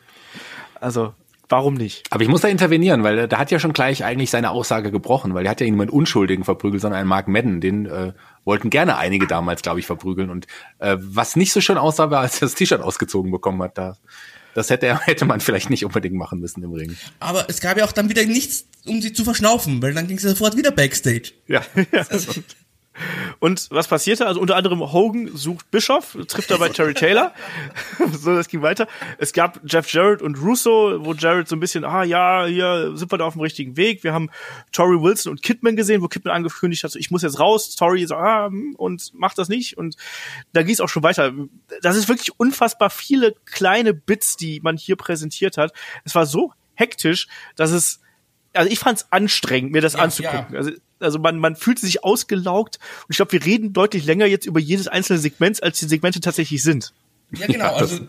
[0.79, 1.13] Also,
[1.49, 2.03] warum nicht?
[2.09, 4.91] Aber ich muss da intervenieren, weil äh, da hat ja schon gleich eigentlich seine Aussage
[4.91, 8.69] gebrochen, weil er hat ja niemanden Unschuldigen verprügelt, sondern einen Mark Madden, den äh, wollten
[8.69, 10.29] gerne einige damals, glaube ich, verprügeln.
[10.29, 10.47] Und
[10.79, 13.77] äh, was nicht so schön aussah, war, als er das T-Shirt ausgezogen bekommen hat.
[13.77, 13.97] Da,
[14.53, 16.95] das hätte, hätte man vielleicht nicht unbedingt machen müssen im Ring.
[17.19, 20.17] Aber es gab ja auch dann wieder nichts, um sie zu verschnaufen, weil dann ging
[20.17, 21.31] es sofort wieder Backstage.
[21.47, 21.61] Ja.
[21.91, 22.05] ja.
[23.39, 24.25] Und was passierte?
[24.25, 27.33] Also unter anderem Hogan sucht Bischof, trifft dabei Terry Taylor.
[28.13, 28.87] so, das ging weiter.
[29.17, 33.11] Es gab Jeff Jarrett und Russo, wo Jarrett so ein bisschen, ah ja, hier sind
[33.11, 34.03] wir da auf dem richtigen Weg.
[34.03, 34.29] Wir haben
[34.71, 37.75] Tori Wilson und Kidman gesehen, wo Kidman angekündigt hat, so, ich muss jetzt raus.
[37.75, 39.77] Tori so, ah, hm, und macht das nicht.
[39.77, 39.95] Und
[40.53, 41.33] da ging es auch schon weiter.
[41.81, 45.73] Das ist wirklich unfassbar viele kleine Bits, die man hier präsentiert hat.
[46.03, 48.01] Es war so hektisch, dass es
[48.55, 50.53] also ich fand es anstrengend, mir das ja, anzugucken.
[50.53, 50.57] Ja.
[50.57, 54.45] Also, also man, man fühlt sich ausgelaugt und ich glaube, wir reden deutlich länger jetzt
[54.45, 56.93] über jedes einzelne Segment, als die Segmente tatsächlich sind.
[57.31, 57.73] Ja, genau.
[57.73, 57.99] Also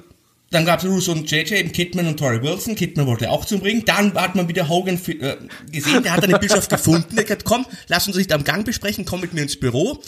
[0.51, 2.77] dann gab es Russo und JJ, eben Kidman und Tori Wilson.
[2.77, 3.85] Kidman wollte auch zum Ring.
[3.85, 5.37] Dann hat man wieder Hogan äh,
[5.73, 7.17] gesehen, der hat eine Bischof gefunden.
[7.17, 10.01] Der hat gesagt, komm, lass uns nicht am Gang besprechen, komm mit mir ins Büro.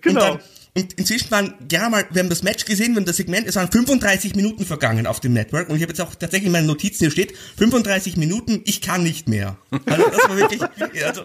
[0.00, 0.32] Genau.
[0.32, 0.40] Und dann
[0.76, 3.54] und inzwischen waren gerne mal, wir haben das Match gesehen, wir haben das Segment, es
[3.54, 6.66] waren 35 Minuten vergangen auf dem Network und ich habe jetzt auch tatsächlich in meinen
[6.66, 9.56] Notizen hier steht, 35 Minuten, ich kann nicht mehr.
[9.86, 10.60] Also das war wirklich,
[11.04, 11.24] also,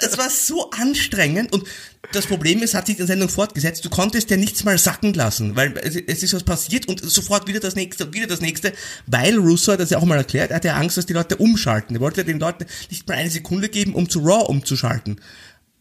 [0.00, 1.64] es war so anstrengend und
[2.12, 5.54] das Problem ist, hat sich die Sendung fortgesetzt, du konntest ja nichts mal sacken lassen,
[5.54, 8.72] weil es, es ist was passiert und sofort wieder das nächste und wieder das nächste,
[9.06, 11.96] weil Russo hat das ja auch mal erklärt, er hatte Angst, dass die Leute umschalten.
[11.96, 15.20] Er wollte den Leuten nicht mal eine Sekunde geben, um zu Raw umzuschalten.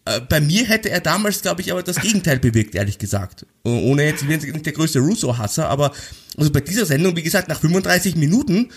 [0.08, 3.46] Äh, bei mir hätte er damals, glaube ich, aber das Gegenteil bewirkt, ehrlich gesagt.
[3.64, 5.92] Ohne jetzt, ich bin nicht der größte Russo-Hasser, aber
[6.38, 8.70] also bei dieser Sendung, wie gesagt, nach 35 Minuten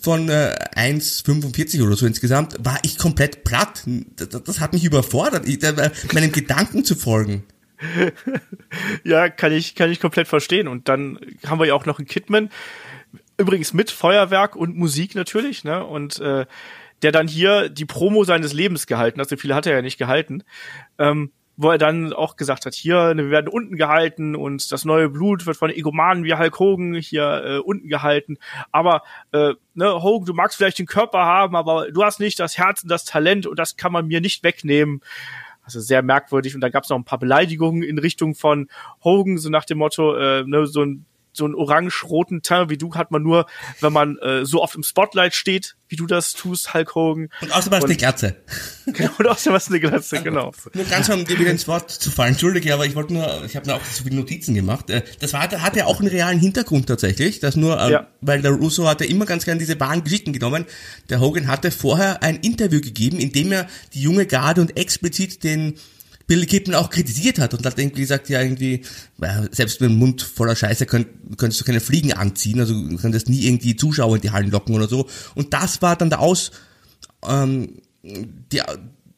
[0.00, 3.84] von äh, 1,45 oder so insgesamt, war ich komplett platt.
[4.16, 7.44] Das, das hat mich überfordert, ich, äh, meinen Gedanken zu folgen.
[9.04, 10.68] ja, kann ich, kann ich komplett verstehen.
[10.68, 12.50] Und dann haben wir ja auch noch einen Kidman,
[13.38, 15.84] übrigens mit Feuerwerk und Musik natürlich, ne?
[15.84, 16.46] Und äh,
[17.06, 19.28] der dann hier die Promo seines Lebens gehalten hat.
[19.28, 20.42] So viele hat er ja nicht gehalten.
[20.98, 24.84] Ähm, wo er dann auch gesagt hat, hier, ne, wir werden unten gehalten und das
[24.84, 28.38] neue Blut wird von Egomanen wie Hulk Hogan hier äh, unten gehalten.
[28.72, 32.58] Aber äh, ne, Hogan, du magst vielleicht den Körper haben, aber du hast nicht das
[32.58, 35.00] Herz und das Talent und das kann man mir nicht wegnehmen.
[35.62, 36.56] Also sehr merkwürdig.
[36.56, 38.66] Und dann gab es noch ein paar Beleidigungen in Richtung von
[39.04, 42.94] Hogan, so nach dem Motto, äh, ne, so ein so einen orange-roten Teint wie du
[42.94, 43.46] hat man nur,
[43.80, 47.28] wenn man äh, so oft im Spotlight steht, wie du das tust, Hulk Hogan.
[47.40, 48.36] Und außerdem hast du eine Glatze.
[48.86, 50.52] Genau, und außerdem hast du eine Glatze, genau.
[50.72, 53.56] Nur ganz um dir wieder ins Wort zu fallen, entschuldige, aber ich wollte nur, ich
[53.56, 54.90] habe mir auch so viele Notizen gemacht.
[54.90, 58.06] Äh, das war, hat ja auch einen realen Hintergrund tatsächlich, das nur, äh, ja.
[58.20, 60.66] weil der Russo hatte immer ganz gern diese wahren Geschichten genommen.
[61.10, 65.42] Der Hogan hatte vorher ein Interview gegeben, in dem er die junge Garde und explizit
[65.42, 65.74] den
[66.26, 68.82] Billy Kidman auch kritisiert hat und hat irgendwie gesagt, ja irgendwie,
[69.52, 73.28] selbst mit dem Mund voller Scheiße könnt, könntest du keine Fliegen anziehen, also du könntest
[73.28, 75.06] nie irgendwie Zuschauer in die Hallen locken oder so.
[75.34, 76.50] Und das war dann der Aus,
[77.26, 78.66] ähm, der,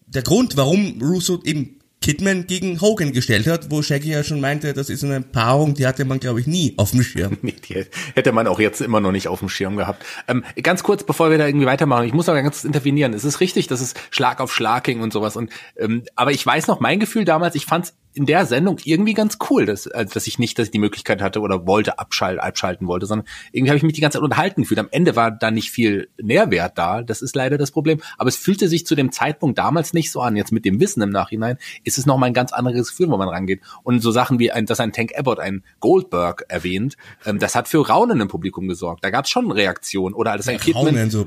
[0.07, 4.73] der Grund, warum Russo eben Kidman gegen Hogan gestellt hat, wo Shaggy ja schon meinte,
[4.73, 7.39] das ist eine Paarung, die hatte man, glaube ich, nie auf dem Schirm.
[7.43, 10.05] Nee, die hätte man auch jetzt immer noch nicht auf dem Schirm gehabt.
[10.29, 13.15] Ähm, ganz kurz, bevor wir da irgendwie weitermachen, ich muss aber ganz intervenieren.
[13.15, 15.37] Es ist richtig, dass es Schlag auf Schlag ging und sowas.
[15.37, 19.15] Und ähm, aber ich weiß noch, mein Gefühl damals, ich fand's in der Sendung irgendwie
[19.15, 22.41] ganz cool, dass, also, dass ich nicht, dass ich die Möglichkeit hatte oder wollte abschalten,
[22.41, 24.81] abschalten wollte, sondern irgendwie habe ich mich die ganze Zeit unterhalten gefühlt.
[24.81, 27.03] Am Ende war da nicht viel Nährwert da.
[27.03, 28.01] Das ist leider das Problem.
[28.17, 30.37] Aber es fühlte sich zu dem Zeitpunkt damals nicht so an.
[30.37, 33.29] Jetzt mit dem Wissen im Nachhinein ist es nochmal ein ganz anderes Gefühl, wo man
[33.29, 33.61] rangeht.
[33.83, 37.69] Und so Sachen wie, ein, dass ein Tank Abbott ein Goldberg erwähnt, ähm, das hat
[37.69, 39.05] für Raunen im Publikum gesorgt.
[39.05, 40.15] Da gab es schon Reaktionen.
[40.15, 41.11] Oder als ein Kidman...
[41.11, 41.25] So,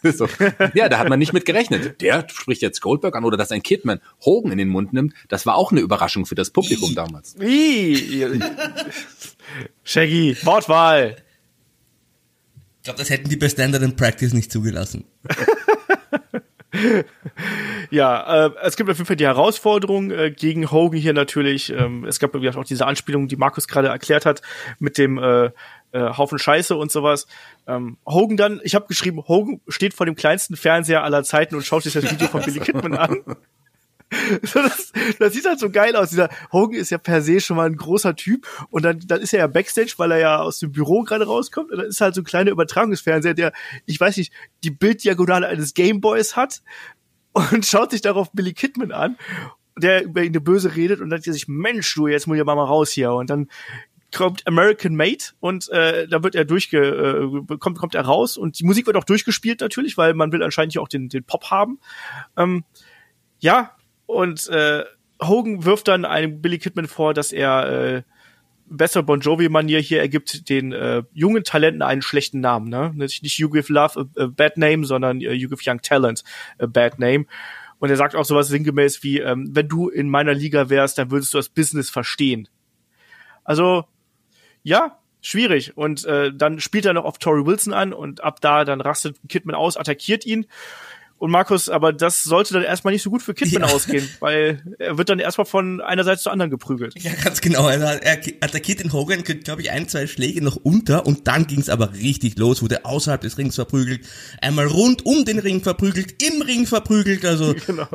[0.02, 0.28] so.
[0.74, 2.00] Ja, da hat man nicht mit gerechnet.
[2.00, 5.14] Der spricht jetzt Goldberg an oder dass ein Kidman Hogan in den Mund nimmt.
[5.28, 7.34] Das war auch eine Überraschung für das Publikum damals.
[9.84, 11.16] Shaggy, Wortwahl.
[12.76, 15.04] Ich glaube, das hätten die bei Standard and Practice nicht zugelassen.
[17.90, 21.70] ja, äh, es gibt auf jeden Fall die Herausforderung äh, gegen Hogan hier natürlich.
[21.70, 24.42] Ähm, es gab auch diese Anspielung, die Markus gerade erklärt hat,
[24.78, 25.50] mit dem äh, äh,
[26.16, 27.26] Haufen Scheiße und sowas.
[27.66, 31.64] Ähm, Hogan dann, ich habe geschrieben, Hogan steht vor dem kleinsten Fernseher aller Zeiten und
[31.64, 33.22] schaut sich das Video von Billy Kidman an.
[34.54, 36.10] das, das sieht halt so geil aus.
[36.10, 39.32] Dieser Hogan ist ja per se schon mal ein großer Typ und dann, dann ist
[39.32, 42.14] er ja Backstage, weil er ja aus dem Büro gerade rauskommt und dann ist halt
[42.14, 43.52] so ein kleiner Übertragungsfernseher, der,
[43.86, 44.32] ich weiß nicht,
[44.64, 46.62] die Bilddiagonale eines Gameboys hat
[47.32, 49.16] und schaut sich darauf Billy Kidman an,
[49.76, 52.38] der über ihn eine Böse redet und dann sagt er sich, Mensch, du, jetzt muss
[52.38, 53.48] ich mal mal raus hier und dann
[54.14, 58.58] kommt American Made und äh, da wird er durchge äh, kommt kommt er raus und
[58.58, 61.50] die Musik wird auch durchgespielt natürlich, weil man will anscheinend hier auch den den Pop
[61.50, 61.78] haben.
[62.34, 62.64] Ähm,
[63.38, 63.76] ja,
[64.08, 64.84] und äh,
[65.22, 68.02] Hogan wirft dann einem Billy Kidman vor, dass er äh,
[68.64, 72.70] besser Bon Jovi-Manier hier ergibt den äh, jungen Talenten einen schlechten Namen.
[72.70, 72.90] Ne?
[72.94, 76.24] Nicht You Give Love a, a Bad Name, sondern uh, You Give Young Talent
[76.58, 77.26] a Bad Name.
[77.78, 81.10] Und er sagt auch sowas sinngemäß wie, ähm, wenn du in meiner Liga wärst, dann
[81.10, 82.48] würdest du das Business verstehen.
[83.44, 83.84] Also,
[84.62, 85.76] ja, schwierig.
[85.76, 89.18] Und äh, dann spielt er noch auf Tori Wilson an und ab da dann rastet
[89.28, 90.46] Kidman aus, attackiert ihn.
[91.18, 93.74] Und Markus, aber das sollte dann erstmal nicht so gut für Kidman ja.
[93.74, 96.94] ausgehen, weil er wird dann erstmal von einer Seite zur anderen geprügelt.
[97.02, 97.66] Ja, ganz genau.
[97.66, 101.48] Also er attackiert den Hogan, kriegt, glaube ich, ein, zwei Schläge noch unter und dann
[101.48, 104.06] ging es aber richtig los, wurde außerhalb des Rings verprügelt,
[104.40, 107.24] einmal rund um den Ring verprügelt, im Ring verprügelt.
[107.24, 107.88] Also genau.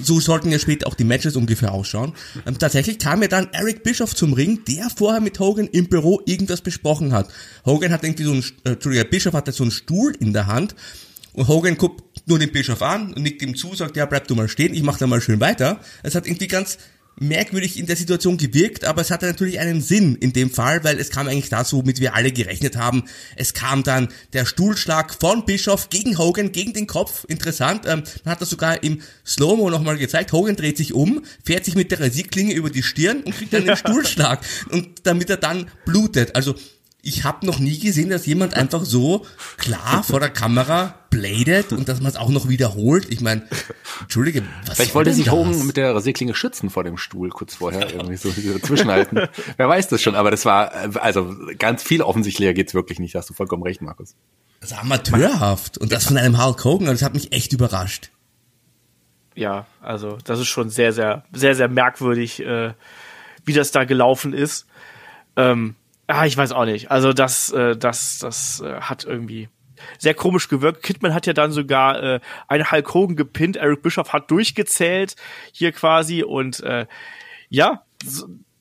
[0.00, 2.12] so sollten ja später auch die Matches ungefähr ausschauen.
[2.46, 6.22] Ähm, tatsächlich kam ja dann Eric Bischoff zum Ring, der vorher mit Hogan im Büro
[6.24, 7.28] irgendwas besprochen hat.
[7.66, 10.76] Hogan hat irgendwie so ein, äh, Entschuldigung, Bischoff hatte so einen Stuhl in der Hand
[11.32, 14.34] und Hogan guckt nur den Bischof an und nickt ihm zu, sagt, ja, bleib du
[14.34, 15.80] mal stehen, ich mach da mal schön weiter.
[16.02, 16.78] Es hat irgendwie ganz
[17.18, 20.98] merkwürdig in der Situation gewirkt, aber es hatte natürlich einen Sinn in dem Fall, weil
[20.98, 23.04] es kam eigentlich dazu, womit wir alle gerechnet haben.
[23.36, 27.24] Es kam dann der Stuhlschlag von Bischof gegen Hogan, gegen den Kopf.
[27.28, 30.32] Interessant, ähm, man hat das sogar im Slow-Mo nochmal gezeigt.
[30.32, 33.64] Hogan dreht sich um, fährt sich mit der Rasierklinge über die Stirn und kriegt dann
[33.64, 34.40] den Stuhlschlag.
[34.70, 36.34] Und damit er dann blutet.
[36.34, 36.54] Also
[37.04, 39.26] ich habe noch nie gesehen, dass jemand einfach so
[39.58, 43.10] klar vor der Kamera bladet und dass man es auch noch wiederholt.
[43.10, 43.42] Ich meine,
[44.00, 47.92] entschuldige, was Vielleicht wollte sich Hogan mit der Rasierklinge schützen vor dem Stuhl kurz vorher,
[47.92, 49.26] irgendwie so zwischenhalten.
[49.56, 53.28] Wer weiß das schon, aber das war, also ganz viel offensichtlicher geht's wirklich nicht, hast
[53.28, 54.14] du vollkommen recht, Markus.
[54.60, 58.12] Das ist amateurhaft und das von einem Hulk Hogan, das hat mich echt überrascht.
[59.34, 62.74] Ja, also das ist schon sehr, sehr, sehr, sehr merkwürdig, äh,
[63.44, 64.66] wie das da gelaufen ist.
[65.36, 65.74] Ähm,
[66.06, 66.90] Ah, ich weiß auch nicht.
[66.90, 69.48] Also das, äh, das, das äh, hat irgendwie
[69.98, 70.82] sehr komisch gewirkt.
[70.82, 73.56] Kidman hat ja dann sogar äh, einen Hulk Hogan gepinnt.
[73.56, 75.16] Eric Bischoff hat durchgezählt
[75.52, 76.86] hier quasi und äh,
[77.48, 77.84] ja,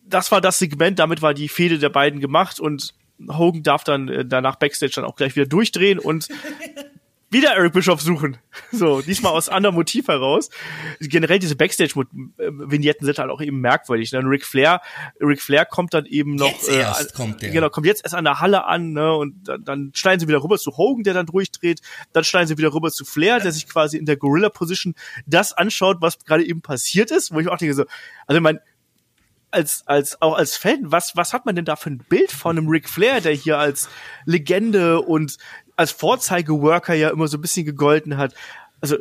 [0.05, 0.99] das war das Segment.
[0.99, 2.93] Damit war die Fehde der beiden gemacht und
[3.29, 6.27] Hogan darf dann äh, danach Backstage dann auch gleich wieder durchdrehen und
[7.31, 8.37] wieder Eric Bischoff suchen.
[8.73, 10.49] So, diesmal aus anderem Motiv heraus.
[10.99, 14.09] Generell diese Backstage-Vignetten sind halt auch eben merkwürdig.
[14.09, 14.81] Dann Ric Flair,
[15.19, 17.51] Ric Flair kommt dann eben noch, jetzt erst äh, kommt der.
[17.51, 20.43] genau, kommt jetzt erst an der Halle an, ne, und dann, dann schneiden sie wieder
[20.43, 21.81] rüber zu Hogan, der dann durchdreht,
[22.13, 25.97] dann schneiden sie wieder rüber zu Flair, der sich quasi in der Gorilla-Position das anschaut,
[25.99, 27.85] was gerade eben passiert ist, wo ich auch denke so,
[28.27, 28.61] also ich meine,
[29.51, 32.57] als, als, auch als Fan, was, was hat man denn da für ein Bild von
[32.57, 33.89] einem Ric Flair, der hier als
[34.25, 35.37] Legende und
[35.81, 38.33] als Vorzeigeworker ja immer so ein bisschen gegolten hat.
[38.79, 38.97] Also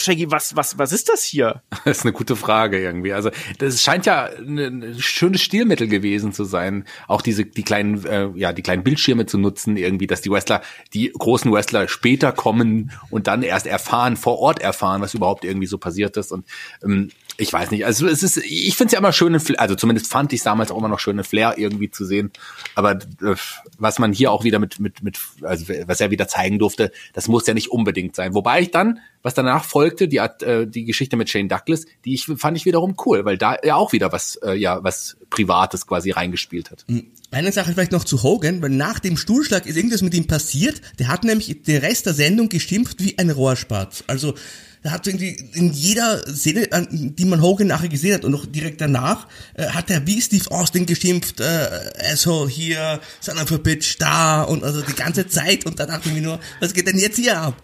[0.00, 1.62] Shaggy, was, was, was ist das hier?
[1.84, 3.12] Das ist eine gute Frage irgendwie.
[3.12, 8.28] Also, das scheint ja ein schönes Stilmittel gewesen zu sein, auch diese, die kleinen, äh,
[8.34, 10.62] ja, die kleinen Bildschirme zu nutzen, irgendwie, dass die Wrestler,
[10.94, 15.66] die großen Wrestler später kommen und dann erst erfahren, vor Ort erfahren, was überhaupt irgendwie
[15.66, 16.32] so passiert ist.
[16.32, 16.46] Und
[16.84, 20.08] ähm, ich weiß nicht, also es ist, ich finde es ja immer schön, also zumindest
[20.08, 22.30] fand ich damals auch immer noch schöne Flair irgendwie zu sehen.
[22.74, 23.34] Aber äh,
[23.78, 27.28] was man hier auch wieder mit, mit, mit, also was er wieder zeigen durfte, das
[27.28, 28.34] muss ja nicht unbedingt sein.
[28.34, 32.26] Wobei ich dann, was danach folgte, die, äh, die Geschichte mit Shane Douglas, die ich
[32.26, 36.10] fand ich wiederum cool, weil da ja auch wieder was, äh, ja, was Privates quasi
[36.10, 36.84] reingespielt hat.
[36.88, 37.10] Hm.
[37.30, 40.82] Eine Sache vielleicht noch zu Hogan, weil nach dem Stuhlschlag ist irgendwas mit ihm passiert.
[40.98, 44.04] Der hat nämlich den Rest der Sendung geschimpft wie ein Rohrspatz.
[44.08, 44.34] Also
[44.82, 48.80] da hat irgendwie in jeder Szene, die man Hogan nachher gesehen hat und noch direkt
[48.80, 53.96] danach, äh, hat er wie Steve Austin geschimpft, äh, Asshole hier, Son of a Bitch
[53.98, 56.98] da und also die ganze Zeit und da dachte ich mir nur, was geht denn
[56.98, 57.62] jetzt hier ab?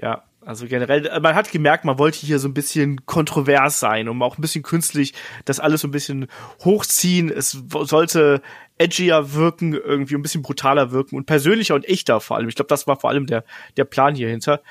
[0.00, 4.08] Ja, also generell, äh, man hat gemerkt, man wollte hier so ein bisschen kontrovers sein
[4.08, 5.12] und auch ein bisschen künstlich
[5.44, 6.28] das alles so ein bisschen
[6.64, 7.30] hochziehen.
[7.30, 8.40] Es sollte
[8.78, 12.48] edgier wirken, irgendwie ein bisschen brutaler wirken und persönlicher und echter vor allem.
[12.48, 13.44] Ich glaube, das war vor allem der,
[13.76, 14.62] der Plan hier hinter.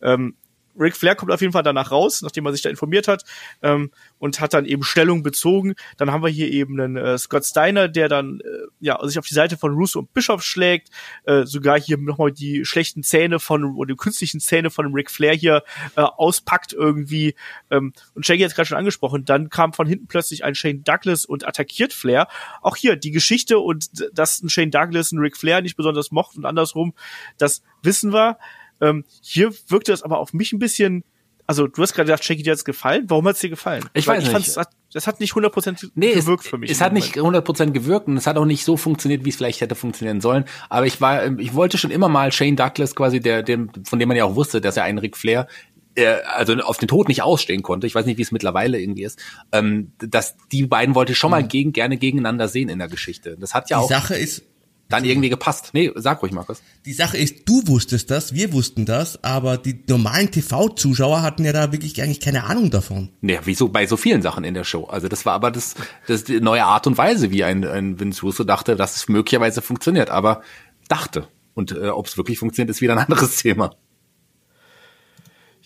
[0.00, 0.36] Ähm,
[0.78, 3.24] Ric Flair kommt auf jeden Fall danach raus, nachdem er sich da informiert hat
[3.62, 5.74] ähm, und hat dann eben Stellung bezogen.
[5.96, 9.26] Dann haben wir hier eben einen äh, Scott Steiner, der dann äh, ja sich auf
[9.26, 10.90] die Seite von Russo und Bischof schlägt,
[11.24, 15.34] äh, sogar hier nochmal die schlechten Zähne von oder die künstlichen Zähne von Ric Flair
[15.34, 15.62] hier
[15.96, 17.34] äh, auspackt irgendwie.
[17.70, 19.24] Ähm, und Shaggy hat es gerade schon angesprochen.
[19.24, 22.28] Dann kam von hinten plötzlich ein Shane Douglas und attackiert Flair.
[22.62, 26.36] Auch hier die Geschichte und dass ein Shane Douglas ein Ric Flair nicht besonders mocht
[26.36, 26.94] und andersrum,
[27.38, 28.38] das wissen wir.
[28.80, 31.04] Ähm, hier wirkte es aber auf mich ein bisschen
[31.46, 33.04] also du hast gerade gesagt, Shaggy dir hat's gefallen.
[33.08, 33.84] Warum hat's dir gefallen?
[33.94, 34.56] Ich Weil weiß ich nicht.
[34.56, 36.70] Hat, das hat nicht 100% nee, gewirkt es, für mich.
[36.70, 39.60] Es hat nicht 100% gewirkt und es hat auch nicht so funktioniert, wie es vielleicht
[39.60, 40.44] hätte funktionieren sollen.
[40.68, 44.08] Aber ich war, ich wollte schon immer mal Shane Douglas quasi, der, dem, von dem
[44.08, 45.46] man ja auch wusste, dass er einen Ric Flair
[45.94, 49.04] äh, also auf den Tod nicht ausstehen konnte, ich weiß nicht, wie es mittlerweile irgendwie
[49.04, 49.20] ist,
[49.52, 51.48] ähm, dass die beiden wollte ich schon mal mhm.
[51.48, 53.36] gegen, gerne gegeneinander sehen in der Geschichte.
[53.38, 53.88] Das hat ja die auch.
[53.88, 54.42] Die Sache ist,
[54.88, 55.70] dann irgendwie gepasst.
[55.72, 56.62] Nee, sag ruhig, Markus.
[56.84, 61.52] Die Sache ist, du wusstest das, wir wussten das, aber die normalen TV-Zuschauer hatten ja
[61.52, 63.10] da wirklich eigentlich keine Ahnung davon.
[63.20, 64.84] Nee, wieso bei so vielen Sachen in der Show.
[64.84, 65.74] Also das war aber das,
[66.06, 69.60] das die neue Art und Weise, wie ein, ein Vince Russo dachte, dass es möglicherweise
[69.60, 70.42] funktioniert, aber
[70.88, 71.28] dachte.
[71.54, 73.74] Und äh, ob es wirklich funktioniert, ist wieder ein anderes Thema.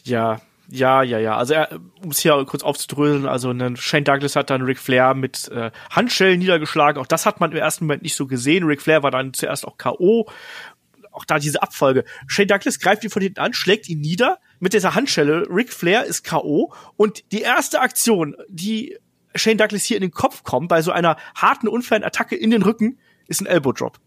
[0.04, 0.40] Ja,
[0.70, 1.36] ja, ja, ja.
[1.36, 1.54] Also
[2.02, 5.70] um es hier kurz aufzudröseln, also ein Shane Douglas hat dann Ric Flair mit äh,
[5.90, 7.00] Handschellen niedergeschlagen.
[7.00, 8.64] Auch das hat man im ersten Moment nicht so gesehen.
[8.64, 10.30] Ric Flair war dann zuerst auch K.O.
[11.10, 12.04] Auch da diese Abfolge.
[12.28, 15.44] Shane Douglas greift ihn von hinten an, schlägt ihn nieder mit dieser Handschelle.
[15.50, 16.72] Ric Flair ist K.O.
[16.96, 18.96] Und die erste Aktion, die
[19.34, 22.62] Shane Douglas hier in den Kopf kommt, bei so einer harten, unfairen Attacke in den
[22.62, 23.98] Rücken, ist ein Elbow Drop.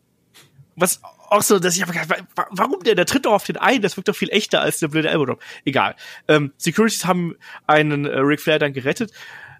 [0.75, 1.01] Was
[1.33, 2.17] auch so, dass ich einfach,
[2.51, 4.87] warum der, der tritt doch auf den ein, das wirkt doch viel echter als der
[4.87, 5.43] blöde Elbow Drop.
[5.65, 5.95] Egal.
[6.27, 7.35] Ähm, Securities haben
[7.67, 9.11] einen äh, Ric Flair dann gerettet.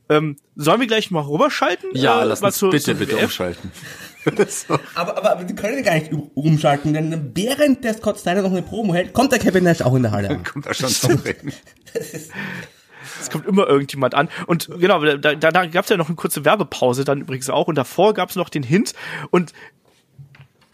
[0.09, 1.89] Ähm, sollen wir gleich mal rüberschalten?
[1.93, 3.71] Ja, äh, lass uns zu, bitte, zu bitte umschalten.
[4.47, 4.79] so.
[4.95, 8.93] aber, aber wir können gar nicht umschalten, denn während der Scott Steiner noch eine Promo
[8.93, 10.43] hält, kommt der Kevin Nash auch in der Halle an.
[10.51, 11.53] kommt er schon zum Reden.
[11.93, 14.29] Es kommt immer irgendjemand an.
[14.47, 17.67] Und genau, da, da, da gab es ja noch eine kurze Werbepause dann übrigens auch.
[17.67, 18.93] Und davor gab es noch den Hint.
[19.29, 19.53] Und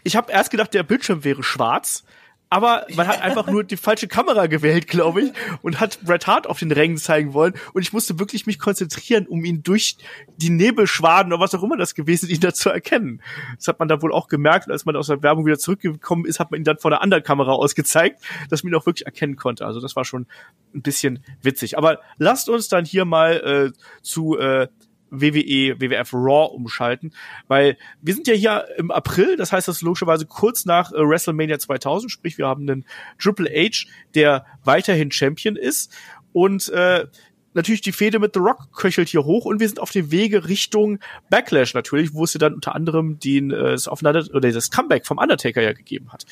[0.02, 2.04] ich habe erst gedacht, der Bildschirm wäre schwarz,
[2.52, 5.32] aber man hat einfach nur die falsche Kamera gewählt, glaube ich,
[5.62, 7.54] und hat Bret Hart auf den Rängen zeigen wollen.
[7.74, 9.96] Und ich musste wirklich mich konzentrieren, um ihn durch
[10.36, 13.22] die Nebelschwaden oder was auch immer das gewesen ist, ihn da zu erkennen.
[13.54, 14.66] Das hat man dann wohl auch gemerkt.
[14.66, 17.02] Und als man aus der Werbung wieder zurückgekommen ist, hat man ihn dann vor der
[17.02, 19.64] anderen Kamera ausgezeigt, dass man ihn auch wirklich erkennen konnte.
[19.64, 20.26] Also das war schon
[20.74, 21.78] ein bisschen witzig.
[21.78, 24.66] Aber lasst uns dann hier mal äh, zu äh,
[25.10, 27.12] WWE, WWF Raw umschalten,
[27.48, 30.96] weil wir sind ja hier im April, das heißt, das ist logischerweise kurz nach äh,
[30.96, 32.84] WrestleMania 2000, sprich, wir haben einen
[33.18, 35.92] Triple H, der weiterhin Champion ist
[36.32, 37.06] und äh,
[37.54, 40.48] natürlich die Fehde mit The Rock köchelt hier hoch und wir sind auf dem Wege
[40.48, 40.98] Richtung
[41.30, 45.06] Backlash natürlich, wo es ja dann unter anderem den äh, das Aufeinander oder das Comeback
[45.06, 46.26] vom Undertaker ja gegeben hat.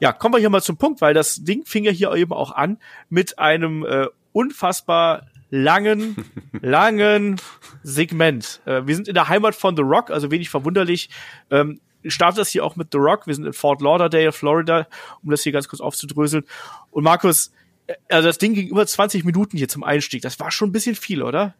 [0.00, 2.50] Ja, kommen wir hier mal zum Punkt, weil das Ding fing ja hier eben auch
[2.50, 2.78] an
[3.08, 6.16] mit einem äh, unfassbar langen,
[6.60, 7.36] langen
[7.84, 8.60] Segment.
[8.64, 11.10] Äh, wir sind in der Heimat von The Rock, also wenig verwunderlich.
[11.50, 13.28] Ähm, startet das hier auch mit The Rock.
[13.28, 14.88] Wir sind in Fort Lauderdale, Florida,
[15.22, 16.44] um das hier ganz kurz aufzudröseln.
[16.90, 17.52] Und Markus,
[17.86, 20.22] äh, also das Ding ging über 20 Minuten hier zum Einstieg.
[20.22, 21.54] Das war schon ein bisschen viel, oder?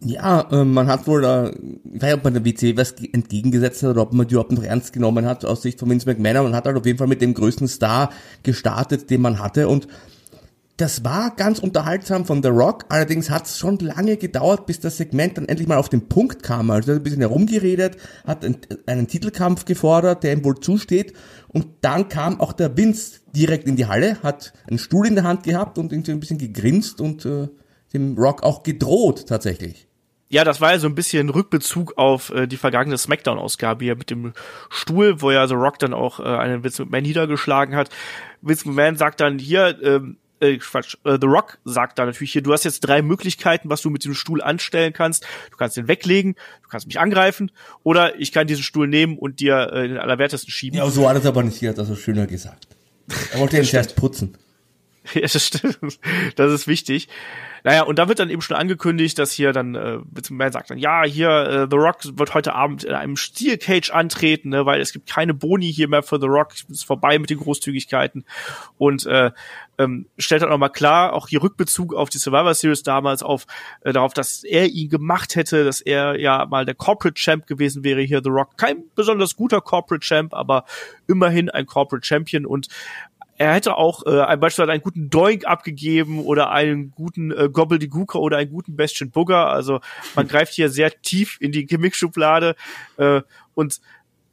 [0.00, 3.82] Ja, äh, man hat wohl, äh, ich weiß nicht, ob man der WC was entgegengesetzt
[3.82, 6.44] hat oder ob man die überhaupt noch ernst genommen hat aus Sicht von Vince McMahon.
[6.44, 9.88] Man hat halt auf jeden Fall mit dem größten Star gestartet, den man hatte und
[10.78, 14.96] das war ganz unterhaltsam von The Rock, allerdings hat es schon lange gedauert, bis das
[14.96, 16.70] Segment dann endlich mal auf den Punkt kam.
[16.70, 21.14] Also er hat ein bisschen herumgeredet, hat einen, einen Titelkampf gefordert, der ihm wohl zusteht.
[21.48, 25.24] Und dann kam auch der Vince direkt in die Halle, hat einen Stuhl in der
[25.24, 27.48] Hand gehabt und irgendwie ein bisschen gegrinst und äh,
[27.92, 29.88] dem Rock auch gedroht tatsächlich.
[30.28, 34.10] Ja, das war ja so ein bisschen Rückbezug auf äh, die vergangene Smackdown-Ausgabe hier mit
[34.10, 34.32] dem
[34.70, 37.90] Stuhl, wo ja The Rock dann auch äh, einen Vince McMahon niedergeschlagen hat.
[38.42, 42.42] Vince McMahon sagt dann hier, ähm, äh, Quatsch, äh, The Rock sagt da natürlich hier,
[42.42, 45.24] du hast jetzt drei Möglichkeiten, was du mit diesem Stuhl anstellen kannst.
[45.50, 47.50] Du kannst den weglegen, du kannst mich angreifen
[47.82, 50.78] oder ich kann diesen Stuhl nehmen und dir äh, den Allerwertesten schieben.
[50.78, 52.68] Ja, so hat es aber nicht, hier hat er so schöner gesagt.
[53.32, 54.36] Er wollte ihn erst putzen.
[55.14, 55.78] Ja, das stimmt.
[56.36, 57.08] Das ist wichtig.
[57.64, 59.98] Naja, und da wird dann eben schon angekündigt, dass hier dann, äh,
[60.30, 63.90] Man sagt dann, ja, hier, äh, The Rock wird heute Abend in einem Steel Cage
[63.90, 67.30] antreten, ne, weil es gibt keine Boni hier mehr für The Rock, ist vorbei mit
[67.30, 68.24] den Großzügigkeiten.
[68.76, 69.30] Und äh,
[69.78, 73.46] ähm, stellt dann nochmal klar, auch hier Rückbezug auf die Survivor Series damals, auf
[73.82, 77.84] äh, darauf, dass er ihn gemacht hätte, dass er ja mal der Corporate Champ gewesen
[77.84, 78.56] wäre hier, The Rock.
[78.56, 80.64] Kein besonders guter Corporate Champ, aber
[81.06, 82.68] immerhin ein Corporate Champion und
[83.38, 88.36] er hätte auch äh, beispielsweise einen guten Doink abgegeben oder einen guten äh, Gobbledygooker oder
[88.36, 89.48] einen guten Bastion Booger.
[89.48, 89.80] Also
[90.16, 92.56] man greift hier sehr tief in die Gimmick-Schublade
[92.96, 93.22] äh,
[93.54, 93.80] und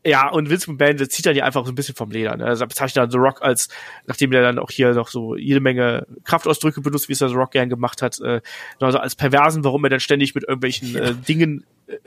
[0.07, 2.37] ja, und Vince McMahon, zieht dann ja einfach so ein bisschen vom Leder.
[2.37, 2.45] Ne?
[2.45, 3.69] Also bezeichnet dann The Rock als,
[4.05, 7.35] nachdem der dann auch hier noch so jede Menge Kraftausdrücke benutzt, wie es der The
[7.35, 8.41] Rock gern gemacht hat, äh,
[8.79, 11.97] also als Perversen, warum er dann ständig mit irgendwelchen äh, Dingen, äh,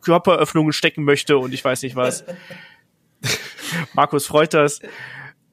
[0.00, 2.24] Körperöffnungen stecken möchte und ich weiß nicht was.
[3.94, 4.80] Markus freut das.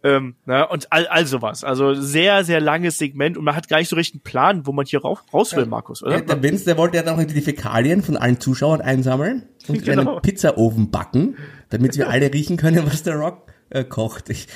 [0.06, 1.64] Ähm, ne, und all, all sowas.
[1.64, 4.74] Also sehr, sehr langes Segment und man hat gar nicht so richtig einen Plan, wo
[4.74, 5.70] man hier raus, raus will, ja.
[5.70, 6.18] Markus, oder?
[6.18, 9.82] Ja, der Vince, der wollte ja dann auch die Fäkalien von allen Zuschauern einsammeln und
[9.86, 10.14] genau.
[10.14, 11.38] einen Pizzaofen backen,
[11.70, 14.30] damit wir alle riechen können, was der Rock äh, kocht.
[14.30, 14.48] Ich,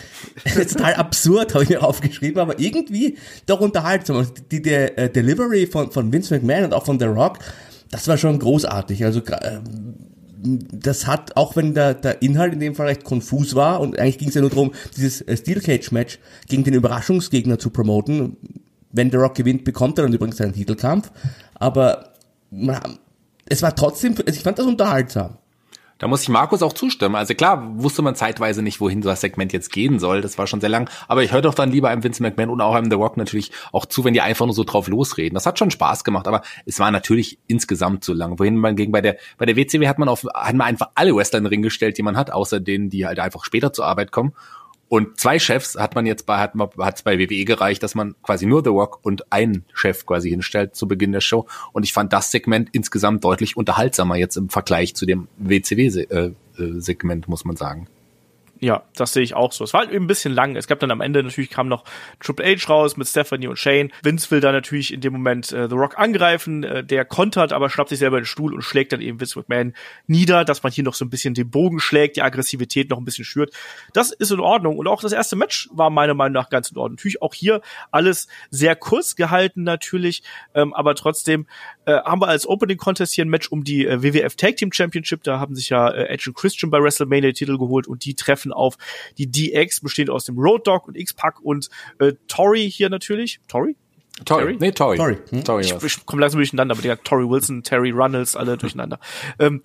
[0.53, 4.17] total absurd, habe ich mir aufgeschrieben, aber irgendwie doch unterhaltsam.
[4.17, 7.39] Also die, die äh, Delivery von, von Vince McMahon und auch von The Rock,
[7.89, 9.05] das war schon großartig.
[9.05, 9.59] Also äh,
[10.39, 14.17] das hat, auch wenn der, der Inhalt in dem Fall recht konfus war und eigentlich
[14.17, 18.37] ging es ja nur darum, dieses äh, Steel Cage Match gegen den Überraschungsgegner zu promoten.
[18.91, 21.11] Wenn The Rock gewinnt, bekommt er dann übrigens seinen Titelkampf.
[21.55, 22.13] Aber
[23.49, 25.37] es war trotzdem, also ich fand das unterhaltsam.
[25.97, 27.15] Da muss ich Markus auch zustimmen.
[27.15, 30.21] Also klar, wusste man zeitweise nicht, wohin das Segment jetzt gehen soll.
[30.21, 30.89] Das war schon sehr lang.
[31.07, 33.51] Aber ich höre doch dann lieber einem Vince McMahon und auch einem The Rock natürlich
[33.71, 35.33] auch zu, wenn die einfach nur so drauf losreden.
[35.33, 38.39] Das hat schon Spaß gemacht, aber es war natürlich insgesamt zu lang.
[38.39, 41.15] Wohin man gegen bei der, bei der WCW hat man auf, hat man einfach alle
[41.15, 43.85] Wrestler in den Ring gestellt, die man hat, außer denen, die halt einfach später zur
[43.85, 44.33] Arbeit kommen.
[44.89, 48.15] Und zwei Chefs hat man jetzt bei, hat man, hat's bei WWE gereicht, dass man
[48.23, 51.45] quasi nur The Rock und einen Chef quasi hinstellt zu Beginn der Show.
[51.73, 57.29] Und ich fand das Segment insgesamt deutlich unterhaltsamer jetzt im Vergleich zu dem WCW-Segment, äh,
[57.29, 57.87] muss man sagen.
[58.59, 59.63] Ja, das sehe ich auch so.
[59.63, 60.55] Es war halt eben ein bisschen lang.
[60.55, 61.83] Es gab dann am Ende natürlich kam noch
[62.19, 63.91] Triple H raus mit Stephanie und Shane.
[64.01, 66.63] Vince will da natürlich in dem Moment äh, The Rock angreifen.
[66.63, 69.73] Äh, der kontert, aber schnappt sich selber den Stuhl und schlägt dann eben Vince McMahon
[70.07, 73.05] nieder, dass man hier noch so ein bisschen den Bogen schlägt, die Aggressivität noch ein
[73.05, 73.53] bisschen schürt.
[73.93, 74.77] Das ist in Ordnung.
[74.77, 76.95] Und auch das erste Match war meiner Meinung nach ganz in Ordnung.
[76.95, 80.23] Natürlich auch hier alles sehr kurz gehalten natürlich,
[80.55, 81.45] ähm, aber trotzdem
[81.85, 84.71] äh, haben wir als Opening Contest hier ein Match um die äh, WWF Tag Team
[84.71, 85.23] Championship.
[85.23, 88.46] Da haben sich ja äh, Edge und Christian bei WrestleMania Titel geholt und die treffen
[88.51, 88.77] auf
[89.17, 91.69] die DX, bestehend aus dem Road Dog und X-Pac und
[91.99, 93.39] äh, Tori hier natürlich.
[93.47, 93.75] Tori?
[94.25, 94.57] Tori?
[94.59, 94.97] Nee, Tori.
[94.97, 95.17] Tori.
[95.29, 95.43] Hm?
[95.43, 98.99] Tori ich, ich komme langsam durcheinander, aber der Tori Wilson, Terry Runnels, alle durcheinander.
[99.39, 99.61] ähm,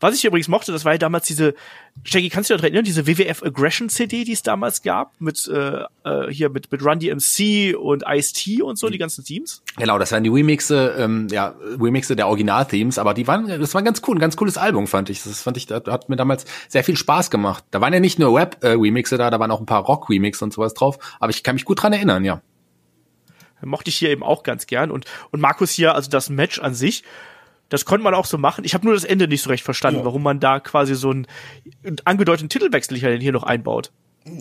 [0.00, 1.54] was ich übrigens mochte, das war ja damals diese,
[2.04, 5.84] Shaggy, kannst du dich erinnern, diese WWF Aggression CD, die es damals gab, mit äh,
[6.04, 9.62] äh, hier mit mit Run DMC und Ice-T und so, die ganzen Teams?
[9.76, 13.82] Genau, das waren die Remixe, ähm, ja, Remixe der Original-Themes, aber die waren, das war
[13.82, 15.22] ganz cool, ein ganz cooles Album, fand ich.
[15.22, 17.64] Das fand ich, das hat mir damals sehr viel Spaß gemacht.
[17.70, 20.74] Da waren ja nicht nur Rap-Remixe da, da waren auch ein paar Rock-Remixe und sowas
[20.74, 22.42] drauf, aber ich kann mich gut dran erinnern, ja.
[23.62, 26.72] Mochte ich hier eben auch ganz gern und und Markus hier, also das Match an
[26.72, 27.04] sich,
[27.70, 28.64] das konnte man auch so machen.
[28.64, 30.04] Ich habe nur das Ende nicht so recht verstanden, ja.
[30.04, 31.26] warum man da quasi so einen
[32.04, 33.92] angedeuteten Titelwechsel hier noch einbaut.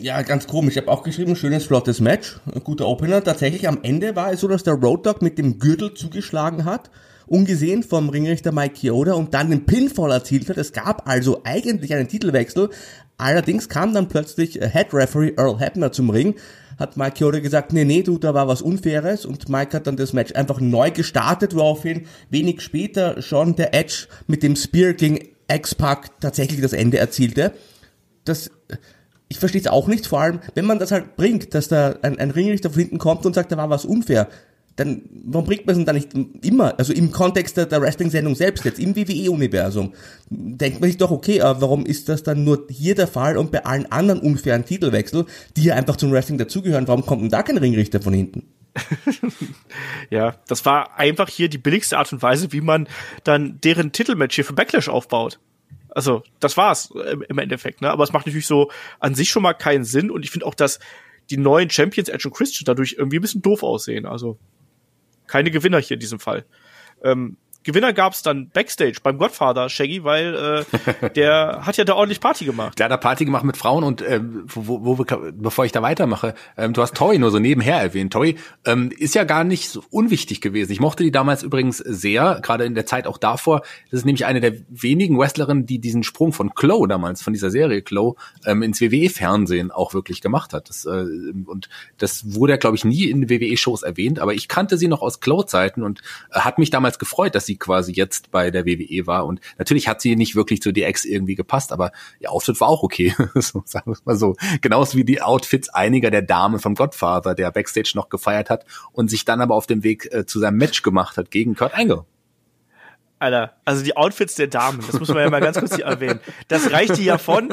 [0.01, 0.75] Ja, ganz komisch.
[0.75, 3.23] Ich habe auch geschrieben, schönes, flottes Match, ein guter Opener.
[3.23, 6.89] Tatsächlich am Ende war es so, dass der Road Dog mit dem Gürtel zugeschlagen hat,
[7.27, 10.57] ungesehen vom Ringrichter Mike Chioda und dann den Pinfall erzielt hat.
[10.57, 12.69] Es gab also eigentlich einen Titelwechsel.
[13.17, 16.35] Allerdings kam dann plötzlich Head Referee Earl Hebner zum Ring
[16.79, 19.97] hat Mike Chioda gesagt, nee, nee, du, da war was Unfaires und Mike hat dann
[19.97, 25.19] das Match einfach neu gestartet, woraufhin wenig später schon der Edge mit dem Spear gegen
[25.51, 27.51] X-Pac tatsächlich das Ende erzielte.
[28.23, 28.49] Das,
[29.27, 32.17] ich verstehe es auch nicht, vor allem, wenn man das halt bringt, dass da ein,
[32.17, 34.29] ein Ringrichter von hinten kommt und sagt, da war was unfair
[34.79, 36.09] dann warum bringt man es denn da nicht
[36.45, 39.93] immer, also im Kontext der, der Wrestling-Sendung selbst jetzt, im WWE-Universum,
[40.29, 43.51] denkt man sich doch, okay, aber warum ist das dann nur hier der Fall und
[43.51, 45.25] bei allen anderen unfairen Titelwechsel,
[45.57, 48.47] die ja einfach zum Wrestling dazugehören, warum kommt denn da kein Ringrichter von hinten?
[50.09, 52.87] ja, das war einfach hier die billigste Art und Weise, wie man
[53.23, 55.39] dann deren Titelmatch hier für Backlash aufbaut.
[55.89, 56.91] Also, das war's
[57.29, 57.89] im Endeffekt, ne?
[57.89, 58.69] Aber es macht natürlich so
[58.99, 60.79] an sich schon mal keinen Sinn und ich finde auch, dass
[61.29, 64.05] die neuen Champions Edge und Christian dadurch irgendwie ein bisschen doof aussehen.
[64.05, 64.37] Also,
[65.29, 66.45] keine Gewinner hier in diesem Fall.
[67.03, 70.65] Ähm, Gewinner gab's dann Backstage beim Godfather Shaggy, weil
[71.03, 72.79] äh, der hat ja da ordentlich Party gemacht.
[72.79, 75.81] Der hat da Party gemacht mit Frauen und äh, wo, wo, wo, bevor ich da
[75.81, 78.13] weitermache, ähm, du hast Tori nur so nebenher erwähnt.
[78.13, 80.71] Tori ähm, ist ja gar nicht so unwichtig gewesen.
[80.71, 83.61] Ich mochte die damals übrigens sehr, gerade in der Zeit auch davor.
[83.91, 87.51] Das ist nämlich eine der wenigen Wrestlerinnen, die diesen Sprung von Chloe damals, von dieser
[87.51, 90.69] Serie Chloe, ähm, ins WWE-Fernsehen auch wirklich gemacht hat.
[90.69, 91.05] Das, äh,
[91.45, 95.01] und das wurde ja, glaube ich, nie in WWE-Shows erwähnt, aber ich kannte sie noch
[95.01, 95.99] aus Chloe-Zeiten und
[96.31, 99.25] äh, hat mich damals gefreut, dass sie quasi jetzt bei der WWE war.
[99.25, 102.83] Und natürlich hat sie nicht wirklich zu DX irgendwie gepasst, aber ihr Outfit war auch
[102.83, 103.15] okay.
[103.35, 104.35] so, sagen wir mal so.
[104.61, 109.09] Genauso wie die Outfits einiger der Damen vom Godfather, der Backstage noch gefeiert hat und
[109.09, 112.05] sich dann aber auf dem Weg äh, zu seinem Match gemacht hat gegen Kurt Angle.
[113.21, 116.21] Alter, also die Outfits der Damen, das muss man ja mal ganz kurz hier erwähnen.
[116.47, 117.49] Das reicht ja von,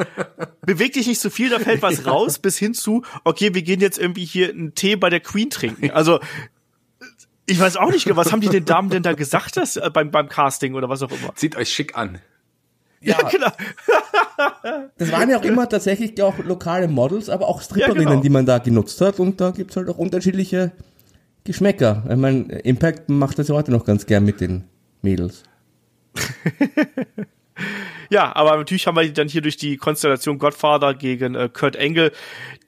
[0.65, 3.63] beweg dich nicht zu so viel, da fällt was raus, bis hin zu, okay, wir
[3.63, 5.91] gehen jetzt irgendwie hier einen Tee bei der Queen trinken.
[5.91, 6.21] Also
[7.47, 10.11] ich weiß auch nicht, was haben die den Damen denn da gesagt, das, äh, beim,
[10.11, 11.33] beim Casting oder was auch immer?
[11.35, 12.19] Zieht euch schick an.
[12.99, 13.47] Ja, ja genau.
[14.97, 18.21] das waren ja auch immer tatsächlich auch lokale Models, aber auch Stripperinnen, ja, genau.
[18.21, 19.19] die man da genutzt hat.
[19.19, 20.73] Und da gibt's halt auch unterschiedliche
[21.45, 22.03] Geschmäcker.
[22.09, 24.65] Ich meine, Impact macht das ja heute noch ganz gern mit den
[25.01, 25.43] Mädels.
[28.09, 32.11] ja, aber natürlich haben wir dann hier durch die Konstellation Godfather gegen äh, Kurt Engel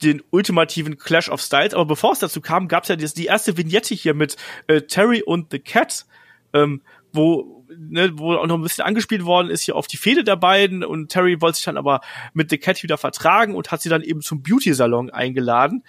[0.03, 1.73] den ultimativen Clash of Styles.
[1.73, 4.37] Aber bevor es dazu kam, gab es ja die, die erste Vignette hier mit
[4.67, 6.05] äh, Terry und The Cat,
[6.53, 6.81] ähm,
[7.11, 10.35] wo ne, wo auch noch ein bisschen angespielt worden ist hier auf die Fehde der
[10.35, 12.01] beiden und Terry wollte sich dann aber
[12.33, 15.83] mit The Cat wieder vertragen und hat sie dann eben zum Beauty-Salon eingeladen.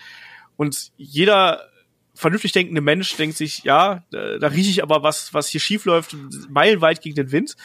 [0.56, 1.68] Und jeder
[2.14, 5.84] vernünftig denkende Mensch denkt sich, ja, da, da rieche ich aber was, was hier schief
[5.84, 6.16] läuft,
[6.48, 7.56] meilenweit gegen den Wind.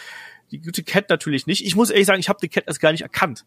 [0.51, 1.65] Die gute Cat natürlich nicht.
[1.65, 3.45] Ich muss ehrlich sagen, ich habe The Cat erst gar nicht erkannt.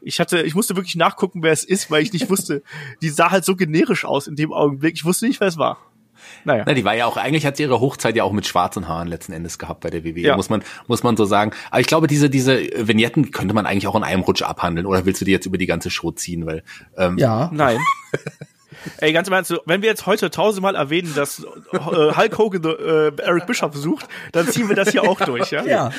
[0.00, 2.62] Ich hatte, ich musste wirklich nachgucken, wer es ist, weil ich nicht wusste.
[3.02, 4.94] Die sah halt so generisch aus in dem Augenblick.
[4.94, 5.78] Ich wusste nicht, wer es war.
[6.44, 6.64] Naja.
[6.66, 9.08] Na, die war ja auch, eigentlich hat sie ihre Hochzeit ja auch mit schwarzen Haaren
[9.08, 10.36] letzten Endes gehabt bei der WWE, ja.
[10.36, 11.52] muss man, muss man so sagen.
[11.70, 14.86] Aber ich glaube, diese, diese Vignetten könnte man eigentlich auch in einem Rutsch abhandeln.
[14.86, 16.46] Oder willst du die jetzt über die ganze Show ziehen?
[16.46, 16.62] Weil,
[16.96, 17.50] ähm, ja.
[17.52, 17.78] Nein.
[18.98, 23.12] Ey, ganz im Ernst, wenn wir jetzt heute tausendmal erwähnen, dass äh, Hulk Hogan äh,
[23.22, 25.64] Eric Bischoff sucht, dann ziehen wir das hier auch durch, ja?
[25.64, 25.90] Ja.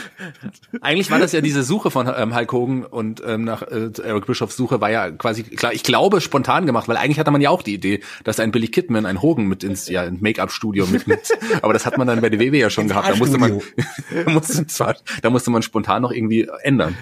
[0.81, 4.25] Eigentlich war das ja diese Suche von ähm, Hulk Hogan und ähm, nach äh, Eric
[4.25, 7.49] Bischoffs Suche war ja quasi klar, ich glaube spontan gemacht, weil eigentlich hatte man ja
[7.49, 11.29] auch die Idee, dass ein Billy Kidman ein Hogan mit ins ja in Make-up-Studio mitnimmt.
[11.61, 13.09] Aber das hat man dann bei der WW ja schon gehabt.
[13.09, 13.61] Da musste man,
[14.27, 16.95] musste, zwar, da musste man spontan noch irgendwie ändern.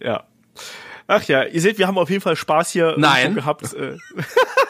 [0.00, 0.24] Ja.
[1.12, 3.34] Ach ja, ihr seht, wir haben auf jeden Fall Spaß hier Nein.
[3.34, 3.74] gehabt.
[3.74, 3.96] Äh.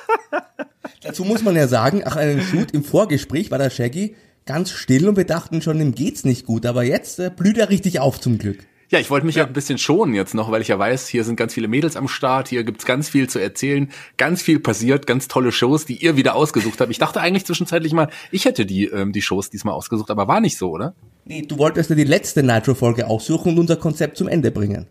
[1.02, 4.16] Dazu muss man ja sagen, nach einem Shoot im Vorgespräch war der Shaggy
[4.46, 7.68] ganz still und wir dachten schon, ihm geht's nicht gut, aber jetzt äh, blüht er
[7.68, 8.66] richtig auf zum Glück.
[8.88, 9.44] Ja, ich wollte mich ja.
[9.44, 12.08] ein bisschen schonen jetzt noch, weil ich ja weiß, hier sind ganz viele Mädels am
[12.08, 16.16] Start, hier gibt's ganz viel zu erzählen, ganz viel passiert, ganz tolle Shows, die ihr
[16.16, 16.90] wieder ausgesucht habt.
[16.90, 20.40] Ich dachte eigentlich zwischenzeitlich mal, ich hätte die, ähm, die Shows diesmal ausgesucht, aber war
[20.40, 20.94] nicht so, oder?
[21.26, 24.86] Nee, du wolltest ja die letzte Nitro-Folge aussuchen und unser Konzept zum Ende bringen.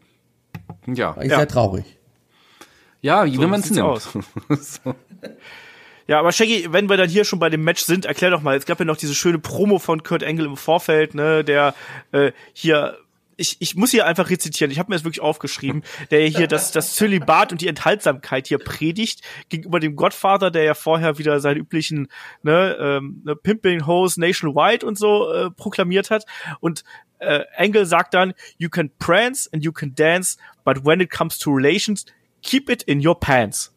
[0.88, 1.16] Ja.
[1.16, 1.38] War ich ja.
[1.38, 1.86] sehr traurig.
[3.02, 4.02] Ja, wie so man es nimmt.
[4.02, 4.96] so.
[6.08, 8.58] Ja, aber Shaggy, wenn wir dann hier schon bei dem Match sind, erklär doch mal,
[8.58, 11.76] es gab ja noch diese schöne Promo von Kurt Angle im Vorfeld, ne, der
[12.12, 12.98] äh, hier
[13.40, 16.72] ich, ich muss hier einfach rezitieren, ich habe mir das wirklich aufgeschrieben, der hier das,
[16.72, 21.60] das Zölibat und die Enthaltsamkeit hier predigt gegenüber dem Godfather, der ja vorher wieder seine
[21.60, 22.10] üblichen
[22.44, 26.26] ne, ähm, ne, Pimping Hose Nationwide und so äh, proklamiert hat.
[26.60, 26.84] Und
[27.20, 31.38] äh, Angle sagt dann, you can prance and you can dance, but when it comes
[31.40, 32.06] to relations,
[32.42, 33.74] keep it in your pants.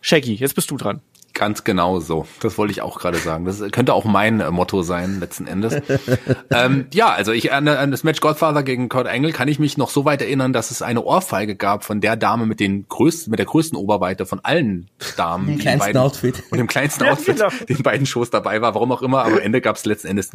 [0.00, 1.00] Shaggy, jetzt bist du dran.
[1.34, 2.26] Ganz genau so.
[2.40, 3.44] Das wollte ich auch gerade sagen.
[3.44, 5.74] Das könnte auch mein äh, Motto sein, letzten Endes.
[6.50, 9.76] ähm, ja, also ich an, an, das Match Godfather gegen Kurt Angle kann ich mich
[9.76, 13.32] noch so weit erinnern, dass es eine Ohrfeige gab von der Dame mit den größten,
[13.32, 15.46] mit der größten Oberweite von allen Damen.
[15.48, 16.42] Dem kleinsten beiden, Outfit.
[16.50, 17.64] Und dem kleinsten Outfit, ja, genau.
[17.64, 19.24] den beiden Shows dabei war, warum auch immer.
[19.24, 20.30] Aber am Ende gab es letzten Endes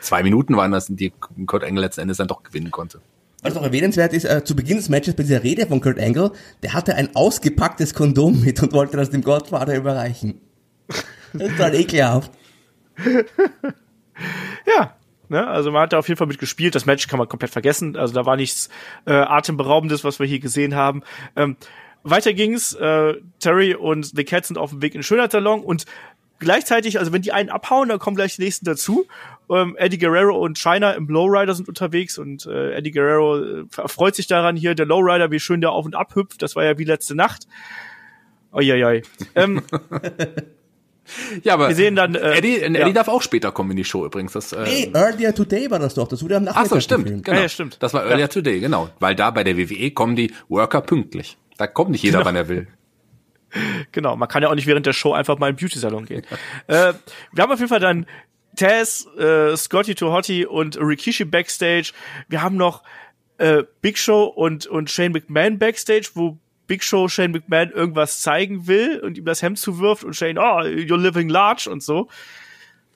[0.00, 1.14] zwei Minuten waren das, die
[1.46, 3.00] Kurt Angle letzten Endes dann doch gewinnen konnte.
[3.46, 6.32] Was noch erwähnenswert ist, äh, zu Beginn des Matches bei dieser Rede von Kurt Angle,
[6.64, 10.40] der hatte ein ausgepacktes Kondom mit und wollte das dem Godfather überreichen.
[11.58, 12.32] Halt ekelhaft.
[14.66, 14.96] ja,
[15.28, 16.74] ne, also man hat da auf jeden Fall mit gespielt.
[16.74, 17.96] Das Match kann man komplett vergessen.
[17.96, 18.68] Also da war nichts
[19.04, 21.02] äh, atemberaubendes, was wir hier gesehen haben.
[21.36, 21.56] Ähm,
[22.02, 22.74] weiter ging's.
[22.74, 25.84] Äh, Terry und The Cat sind auf dem Weg in Schönheitssalon und
[26.40, 29.06] gleichzeitig, also wenn die einen abhauen, dann kommen gleich die nächsten dazu.
[29.48, 34.14] Ähm, Eddie Guerrero und China im Lowrider sind unterwegs und äh, Eddie Guerrero äh, freut
[34.16, 36.42] sich daran hier, der Lowrider, wie schön der auf und ab hüpft.
[36.42, 37.46] Das war ja wie letzte Nacht.
[38.52, 39.02] Uiuiui.
[39.34, 39.62] Ähm,
[41.42, 42.90] ja, aber wir sehen dann, äh, Eddie, Eddie ja.
[42.90, 44.32] darf auch später kommen in die Show übrigens.
[44.32, 46.08] Das, äh, nee, Earlier Today war das doch.
[46.08, 47.24] Das wurde am Nachmittag Ach so, stimmt.
[47.24, 47.40] Genau.
[47.40, 47.76] Ja, stimmt.
[47.80, 48.28] Das war Earlier ja.
[48.28, 48.88] Today, genau.
[48.98, 51.36] Weil da bei der WWE kommen die Worker pünktlich.
[51.56, 52.26] Da kommt nicht jeder, genau.
[52.28, 52.66] wann er will.
[53.92, 56.22] Genau, man kann ja auch nicht während der Show einfach mal in den Beauty-Salon gehen.
[56.66, 56.92] äh,
[57.32, 58.06] wir haben auf jeden Fall dann
[58.56, 61.92] Taz, äh, Scotty Tohotti und Rikishi backstage.
[62.28, 62.82] Wir haben noch
[63.38, 68.66] äh, Big Show und, und Shane McMahon backstage, wo Big Show Shane McMahon irgendwas zeigen
[68.66, 72.08] will und ihm das Hemd zuwirft und Shane, oh, you're living large und so.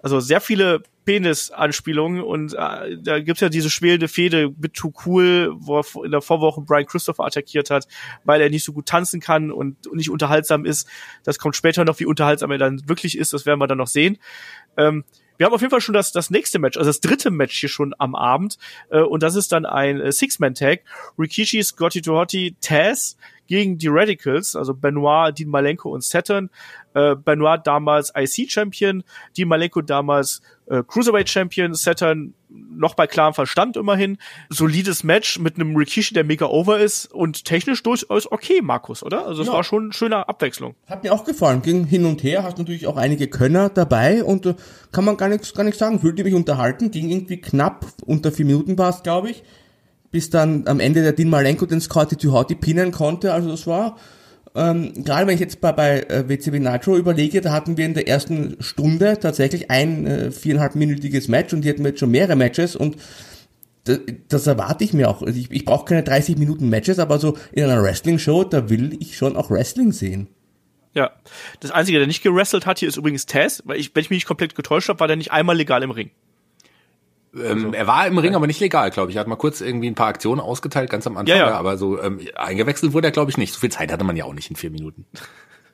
[0.03, 5.53] Also sehr viele Penis-Anspielungen und äh, da gibt's ja diese schwelende Fehde mit Too Cool,
[5.57, 7.87] wo er in der Vorwoche Brian Christopher attackiert hat,
[8.25, 10.89] weil er nicht so gut tanzen kann und nicht unterhaltsam ist.
[11.25, 13.89] Das kommt später noch, wie unterhaltsam er dann wirklich ist, das werden wir dann noch
[13.89, 14.19] sehen.
[14.77, 15.05] Ähm,
[15.41, 17.71] wir haben auf jeden Fall schon das, das nächste Match, also das dritte Match hier
[17.71, 18.59] schon am Abend.
[18.91, 20.81] Äh, und das ist dann ein äh, Six-Man-Tag.
[21.19, 23.17] Rikishi, Scotty Tohotti, Taz
[23.51, 26.51] gegen die Radicals, also Benoit, Dean Malenko und Saturn.
[26.95, 29.03] Äh, Benoit damals IC-Champion,
[29.37, 34.19] Dean Malenko damals äh, Cruiserweight-Champion, Saturn noch bei klarem Verstand immerhin.
[34.51, 39.27] Solides Match mit einem Rikishi, der mega over ist und technisch durchaus okay, Markus, oder?
[39.27, 39.55] Also es ja.
[39.55, 40.77] war schon eine schöne Abwechslung.
[40.87, 44.47] Hat mir auch gefallen, ging hin und her, hast natürlich auch einige Könner dabei und
[44.47, 44.55] äh,
[44.93, 48.47] kann man gar nichts gar nichts sagen, fühlte mich unterhalten, ging irgendwie knapp, unter vier
[48.47, 49.43] Minuten war es, glaube ich
[50.11, 53.33] bis dann am Ende der Dean Malenko den Scotty Tuhati pinnen konnte.
[53.33, 53.97] Also das war,
[54.55, 57.95] ähm, gerade wenn ich jetzt bei, bei äh, WCW Nitro überlege, da hatten wir in
[57.95, 62.37] der ersten Stunde tatsächlich ein äh, viereinhalbminütiges Match und die hatten wir jetzt schon mehrere
[62.37, 62.97] Matches und
[63.85, 65.23] das, das erwarte ich mir auch.
[65.23, 68.97] Also ich, ich brauche keine 30 Minuten Matches, aber so in einer Wrestling-Show, da will
[69.01, 70.29] ich schon auch Wrestling sehen.
[70.95, 71.13] Ja.
[71.61, 74.19] Das Einzige, der nicht gewrestelt hat hier, ist übrigens Taz, weil ich, wenn ich mich
[74.19, 76.11] nicht komplett getäuscht habe, war der nicht einmal legal im Ring.
[77.35, 79.17] Ähm, also, er war im Ring, aber nicht legal, glaube ich.
[79.17, 81.55] Er hat mal kurz irgendwie ein paar Aktionen ausgeteilt, ganz am Anfang, ja, ja.
[81.59, 83.53] aber so ähm, eingewechselt wurde er, glaube ich, nicht.
[83.53, 85.07] So viel Zeit hatte man ja auch nicht in vier Minuten.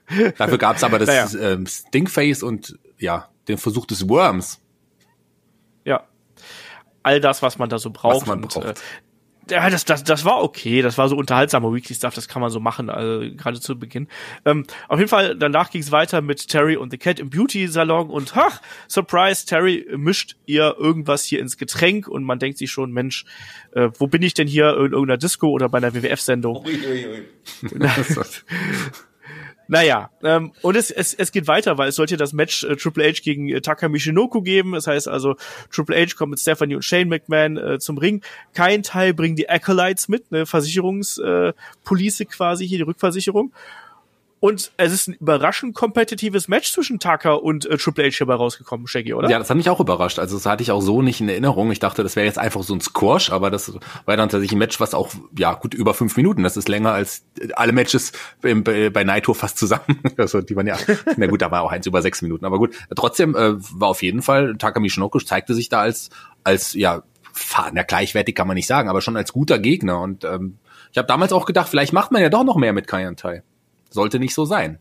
[0.38, 1.52] Dafür gab's aber das naja.
[1.52, 4.61] ähm, Stinkface und ja, den Versuch des Worms.
[5.84, 6.04] Ja.
[7.02, 8.22] All das, was man da so braucht.
[8.22, 8.57] Was man braucht.
[8.57, 8.74] Und, äh,
[9.51, 10.82] ja, das, das, das war okay.
[10.82, 12.14] Das war so unterhaltsamer Weekly Stuff.
[12.14, 14.09] Das kann man so machen, also, gerade zu Beginn.
[14.44, 18.11] Ähm, auf jeden Fall, danach ging es weiter mit Terry und The Cat im Beauty-Salon
[18.11, 22.92] und ach, Surprise, Terry mischt ihr irgendwas hier ins Getränk und man denkt sich schon,
[22.92, 23.24] Mensch,
[23.72, 26.64] äh, wo bin ich denn hier in irgendeiner Disco oder bei einer WWF-Sendung?
[29.68, 33.05] Naja, ähm, und es, es, es geht weiter, weil es sollte das Match äh, Triple
[33.05, 34.72] H gegen äh, Taka Michinoku geben.
[34.72, 35.35] Das heißt also,
[35.72, 38.22] Triple H kommt mit Stephanie und Shane McMahon äh, zum Ring.
[38.55, 43.53] Kein Teil bringen die Acolytes mit, eine Versicherungspolice äh, quasi, hier die Rückversicherung.
[44.39, 48.87] Und es ist ein überraschend kompetitives Match zwischen Tucker und äh, Triple H hierbei rausgekommen,
[48.87, 49.30] Shaggy, oder?
[49.30, 50.18] Ja, das hat mich auch überrascht.
[50.18, 51.72] Also das hatte ich auch so nicht in Erinnerung.
[51.72, 53.72] Ich dachte, das wäre jetzt einfach so ein Squash, aber das
[54.05, 56.43] war dann tatsächlich ein Match, was auch, ja, gut über fünf Minuten.
[56.43, 57.24] Das ist länger als
[57.55, 58.12] alle Matches
[58.43, 58.55] bei,
[58.91, 59.82] bei Naito fast zusammen.
[60.18, 60.76] Also die waren ja,
[61.16, 62.47] na gut, da war auch eins über sechs Minuten.
[62.47, 66.11] Aber gut, trotzdem äh, war auf jeden Fall, Taka Michinoku zeigte sich da als,
[66.43, 67.03] als, ja,
[67.72, 70.01] na gleichwertig kann man nicht sagen, aber schon als guter Gegner.
[70.01, 70.59] Und ähm,
[70.91, 73.43] ich habe damals auch gedacht, vielleicht macht man ja doch noch mehr mit Kayantai.
[73.91, 74.78] Sollte nicht so sein.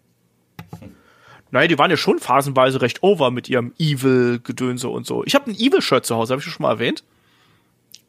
[1.52, 5.24] Naja, die waren ja schon phasenweise recht over mit ihrem Evil-Gedönse und so.
[5.24, 7.04] Ich habe ein Evil-Shirt zu Hause, habe ich schon mal erwähnt?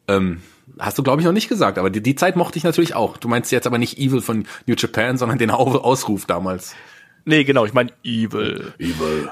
[0.07, 0.41] Ähm,
[0.79, 3.17] hast du, glaube ich, noch nicht gesagt, aber die, die, Zeit mochte ich natürlich auch.
[3.17, 6.75] Du meinst jetzt aber nicht Evil von New Japan, sondern den Ausruf damals.
[7.25, 8.73] Nee, genau, ich meine Evil.
[8.79, 9.31] Evil.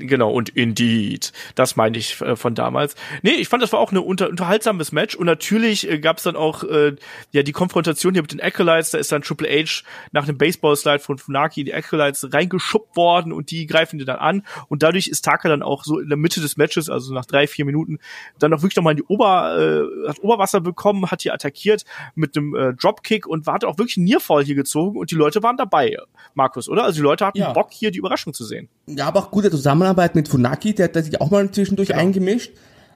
[0.00, 1.32] Genau, und Indeed.
[1.56, 2.94] Das meinte ich äh, von damals.
[3.22, 5.16] Nee, ich fand, das war auch ein unter unterhaltsames Match.
[5.16, 6.94] Und natürlich äh, gab es dann auch äh,
[7.32, 8.92] ja die Konfrontation hier mit den Acolytes.
[8.92, 9.82] Da ist dann Triple H
[10.12, 14.18] nach einem Baseball-Slide von Funaki in die Acolytes reingeschubbt worden und die greifen die dann
[14.18, 14.46] an.
[14.68, 17.48] Und dadurch ist Taka dann auch so in der Mitte des Matches, also nach drei,
[17.48, 17.98] vier Minuten,
[18.38, 21.84] dann auch wirklich nochmal in die Ober, äh, hat Oberwasser bekommen, hat hier attackiert
[22.14, 25.42] mit einem äh, Dropkick und war auch wirklich einen Nearfall hier gezogen und die Leute
[25.42, 25.96] waren dabei,
[26.34, 26.84] Markus, oder?
[26.84, 27.52] Also die Leute hatten ja.
[27.52, 28.68] Bock, hier die Überraschung zu sehen.
[28.88, 32.00] Ja, aber auch gute Zusammenarbeit mit Funaki, der hat sich auch mal zwischendurch genau.
[32.00, 32.52] eingemischt.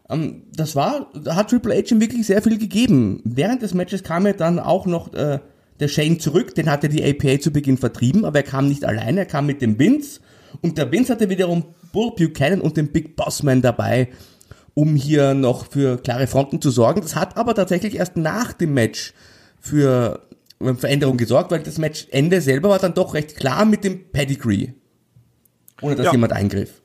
[0.08, 3.20] Ähm, das war, da hat Triple H ihm wirklich sehr viel gegeben.
[3.24, 5.40] Während des Matches kam er dann auch noch äh,
[5.80, 9.20] der Shane zurück, den hatte die APA zu Beginn vertrieben, aber er kam nicht alleine,
[9.20, 10.20] er kam mit dem Vince
[10.60, 14.08] und der Vince hatte wiederum Bull Buchanan und den Big Bossman dabei,
[14.74, 17.00] um hier noch für klare Fronten zu sorgen.
[17.00, 19.12] Das hat aber tatsächlich erst nach dem Match
[19.60, 20.20] für
[20.60, 24.72] Veränderung gesorgt, weil das Matchende selber war dann doch recht klar mit dem Pedigree
[25.82, 26.12] ohne dass ja.
[26.12, 26.82] jemand eingriff.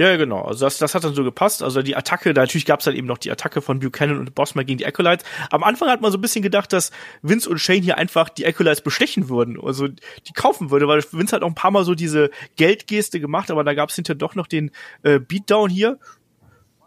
[0.00, 0.40] Ja, genau.
[0.40, 1.62] Also das, das hat dann so gepasst.
[1.62, 4.34] Also die Attacke, da natürlich gab es dann eben noch die Attacke von Buchanan und
[4.34, 5.26] Bossman gegen die Acolytes.
[5.50, 6.90] Am Anfang hat man so ein bisschen gedacht, dass
[7.20, 11.36] Vince und Shane hier einfach die Acolytes bestechen würden, also die kaufen würde, weil Vince
[11.36, 14.34] hat auch ein paar Mal so diese Geldgeste gemacht, aber da gab es hinterher doch
[14.34, 14.70] noch den
[15.02, 15.98] äh, Beatdown hier.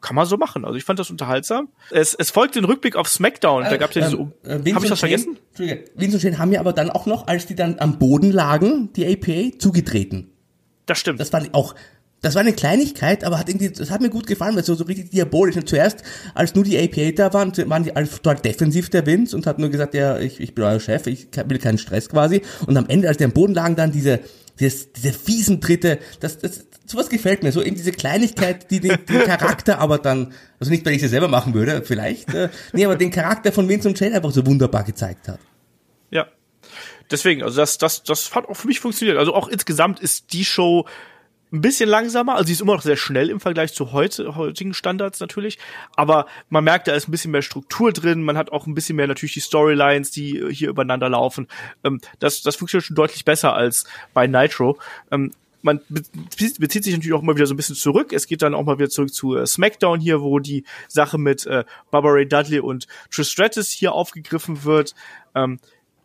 [0.02, 0.66] Kann man so machen.
[0.66, 1.70] Also ich fand das unterhaltsam.
[1.92, 3.64] Es, es folgt den Rückblick auf SmackDown.
[3.64, 4.18] Da gab es ja diese.
[4.44, 5.38] Äh, äh, Habe ich das vergessen?
[5.56, 8.92] Vince und Shane haben ja aber dann auch noch, als die dann am Boden lagen,
[8.94, 10.33] die APA, zugetreten.
[10.86, 11.20] Das stimmt.
[11.20, 11.76] Das war auch,
[12.24, 14.76] das war eine Kleinigkeit, aber hat irgendwie, das hat mir gut gefallen, weil es so,
[14.76, 15.58] so richtig diabolisch.
[15.58, 16.04] Und zuerst,
[16.34, 19.60] als nur die APA da waren, waren die alles total defensiv der Vince und hat
[19.60, 22.42] nur gesagt, ja, ich, ich bin euer Chef, ich will keinen Stress quasi.
[22.66, 24.22] Und am Ende, als die am Boden lagen, dann diese,
[24.58, 28.98] diese, diese fiesen Tritte, das, das, sowas gefällt mir, so eben diese Kleinigkeit, die den,
[29.10, 32.86] den Charakter aber dann, also nicht, weil ich sie selber machen würde, vielleicht, äh, nee,
[32.86, 35.40] aber den Charakter von Vince und Shane einfach so wunderbar gezeigt hat.
[36.10, 36.28] Ja,
[37.14, 39.18] deswegen, also das, das, das hat auch für mich funktioniert.
[39.18, 40.86] Also auch insgesamt ist die Show
[41.54, 44.74] ein bisschen langsamer, also sie ist immer noch sehr schnell im Vergleich zu heute, heutigen
[44.74, 45.60] Standards natürlich,
[45.96, 48.96] aber man merkt, da ist ein bisschen mehr Struktur drin, man hat auch ein bisschen
[48.96, 51.48] mehr natürlich die Storylines, die hier übereinander laufen.
[51.84, 53.86] Ähm, das, das funktioniert schon deutlich besser als
[54.16, 54.80] bei Nitro.
[55.12, 58.12] Ähm, man bezieht sich natürlich auch immer wieder so ein bisschen zurück.
[58.12, 61.46] Es geht dann auch mal wieder zurück zu äh, SmackDown hier, wo die Sache mit
[61.46, 64.94] äh, Barbara Dudley und Trish Stratus hier aufgegriffen wird.
[65.36, 65.60] Ähm,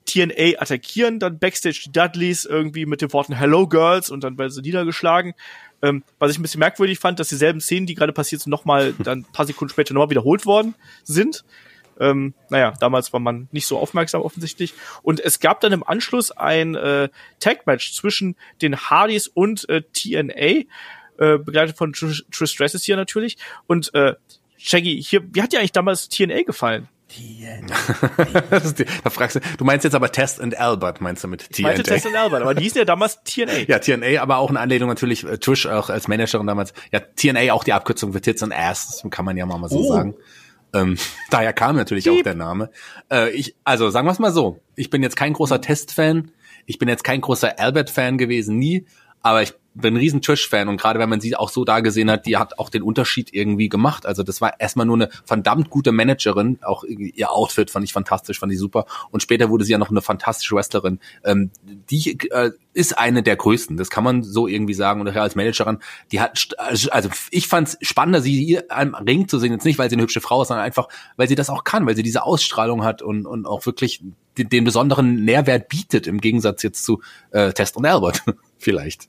[0.09, 4.51] TNA attackieren dann Backstage die Dudleys irgendwie mit den Worten Hello Girls und dann werden
[4.51, 5.35] sie niedergeschlagen.
[5.83, 8.95] Ähm, was ich ein bisschen merkwürdig fand, dass dieselben Szenen, die gerade passiert sind, nochmal
[8.99, 11.45] dann ein paar Sekunden später nochmal wiederholt worden sind.
[12.01, 14.73] Ähm, naja, damals war man nicht so aufmerksam offensichtlich.
[15.03, 17.09] Und es gab dann im Anschluss ein äh,
[17.41, 20.65] Tag-Match zwischen den Hardys und äh, TNA,
[21.19, 23.37] äh, begleitet von Trish Stratus hier natürlich.
[23.67, 24.15] Und äh,
[24.57, 26.89] Shaggy, hier, wie hat dir eigentlich damals TNA gefallen?
[27.09, 27.75] TNA.
[29.05, 31.57] da fragst du, du meinst jetzt aber Test and Albert, meinst du mit TNA?
[31.57, 33.53] Ich meinte Test and Albert, aber die hießen ja damals TNA.
[33.67, 36.75] Ja, TNA, aber auch eine Anlehnung natürlich, äh, Trish auch als Managerin damals.
[36.93, 39.89] Ja, TNA auch die Abkürzung für Tits and Ass, kann man ja mal so oh.
[39.89, 40.15] sagen.
[40.75, 40.99] Ähm,
[41.31, 42.19] daher kam natürlich Piep.
[42.19, 42.71] auch der Name.
[43.11, 46.31] Äh, ich, also sagen wir es mal so, ich bin jetzt kein großer Test-Fan,
[46.67, 48.85] ich bin jetzt kein großer Albert-Fan gewesen, nie,
[49.23, 52.11] aber ich bin ein riesen Trish-Fan und gerade wenn man sie auch so da gesehen
[52.11, 54.07] hat, die hat auch den Unterschied irgendwie gemacht.
[54.07, 58.39] Also das war erstmal nur eine verdammt gute Managerin, auch ihr Outfit fand ich fantastisch,
[58.39, 58.87] fand ich super.
[59.11, 60.99] Und später wurde sie ja noch eine fantastische Wrestlerin.
[61.25, 61.51] Ähm,
[61.91, 65.01] die äh, ist eine der größten, das kann man so irgendwie sagen.
[65.01, 65.79] Und als Managerin,
[66.13, 69.79] die hat, also ich fand es spannender, sie hier am Ring zu sehen, jetzt nicht,
[69.79, 72.03] weil sie eine hübsche Frau ist, sondern einfach, weil sie das auch kann, weil sie
[72.03, 74.03] diese Ausstrahlung hat und, und auch wirklich
[74.37, 77.01] den, den besonderen Nährwert bietet, im Gegensatz jetzt zu
[77.31, 78.23] äh, Test und Albert
[78.59, 79.09] vielleicht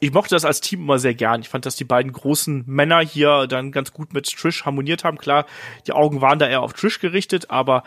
[0.00, 1.42] ich mochte das als Team immer sehr gern.
[1.42, 5.18] Ich fand, dass die beiden großen Männer hier dann ganz gut mit Trish harmoniert haben.
[5.18, 5.44] Klar,
[5.86, 7.84] die Augen waren da eher auf Trish gerichtet, aber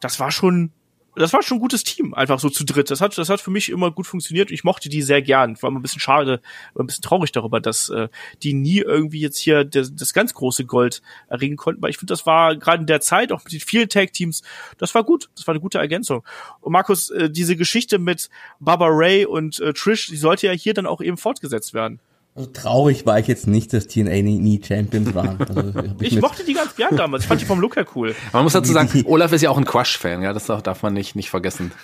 [0.00, 0.72] das war schon
[1.14, 2.90] das war schon ein gutes Team, einfach so zu dritt.
[2.90, 4.50] Das hat, das hat für mich immer gut funktioniert.
[4.50, 5.60] Ich mochte die sehr gern.
[5.60, 6.40] War immer ein bisschen schade,
[6.78, 8.08] ein bisschen traurig darüber, dass äh,
[8.42, 11.82] die nie irgendwie jetzt hier das, das ganz große Gold erringen konnten.
[11.82, 14.42] Weil ich finde, das war gerade in der Zeit, auch mit den vielen Tag-Teams,
[14.78, 15.28] das war gut.
[15.36, 16.24] Das war eine gute Ergänzung.
[16.60, 20.72] Und Markus, äh, diese Geschichte mit Baba Ray und äh, Trish, die sollte ja hier
[20.72, 22.00] dann auch eben fortgesetzt werden.
[22.34, 25.38] Also traurig war ich jetzt nicht, dass TNA nie, nie Champions waren.
[25.38, 27.24] Also, ich, ich mochte die ganz gern damals.
[27.24, 28.14] Ich fand die vom Look her cool.
[28.32, 30.22] Man muss dazu sagen, Olaf ist ja auch ein Crush-Fan.
[30.22, 31.72] Ja, das darf man nicht, nicht vergessen.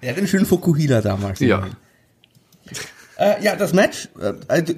[0.00, 1.40] Er hat einen schönen Fokuhila damals.
[1.40, 1.66] Ja.
[3.18, 4.74] Äh, ja, das Match äh, also,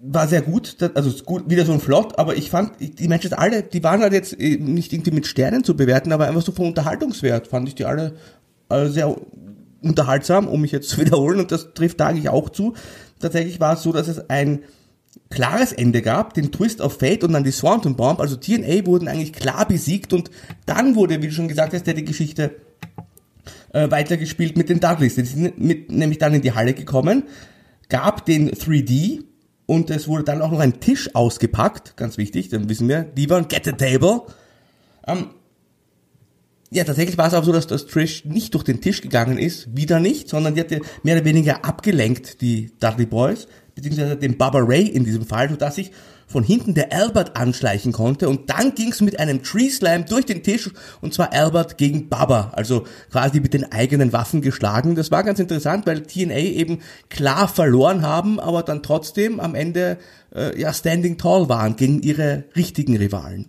[0.00, 0.76] war sehr gut.
[0.94, 2.18] Also gut, wieder so ein Flott.
[2.20, 5.64] Aber ich fand, die Matches alle, die waren halt jetzt äh, nicht irgendwie mit Sternen
[5.64, 8.14] zu bewerten, aber einfach so vom Unterhaltungswert fand ich die alle
[8.68, 9.16] äh, sehr
[9.82, 11.40] unterhaltsam, um mich jetzt zu wiederholen.
[11.40, 12.74] Und das trifft da eigentlich auch zu
[13.20, 14.60] tatsächlich war es so, dass es ein
[15.28, 18.20] klares Ende gab, den Twist of Fate und dann die Swanton Bomb.
[18.20, 20.30] Also TNA wurden eigentlich klar besiegt und
[20.66, 22.56] dann wurde, wie du schon gesagt hast, die Geschichte
[23.72, 25.14] äh, weitergespielt mit den Dudleys.
[25.14, 27.24] Die sind mit, nämlich dann in die Halle gekommen,
[27.88, 29.24] gab den 3D
[29.66, 33.30] und es wurde dann auch noch ein Tisch ausgepackt, ganz wichtig, dann wissen wir, die
[33.30, 34.22] waren Get a Table.
[35.06, 35.26] Ähm,
[36.72, 39.76] ja, tatsächlich war es auch so, dass das Trish nicht durch den Tisch gegangen ist,
[39.76, 44.60] wieder nicht, sondern die hatte mehr oder weniger abgelenkt, die Dudley Boys, beziehungsweise den Baba
[44.60, 45.90] Ray in diesem Fall, sodass sich
[46.28, 50.44] von hinten der Albert anschleichen konnte und dann ging's mit einem Tree Slam durch den
[50.44, 54.94] Tisch und zwar Albert gegen Baba, also quasi mit den eigenen Waffen geschlagen.
[54.94, 59.98] Das war ganz interessant, weil TNA eben klar verloren haben, aber dann trotzdem am Ende
[60.32, 63.48] äh, ja standing tall waren gegen ihre richtigen Rivalen.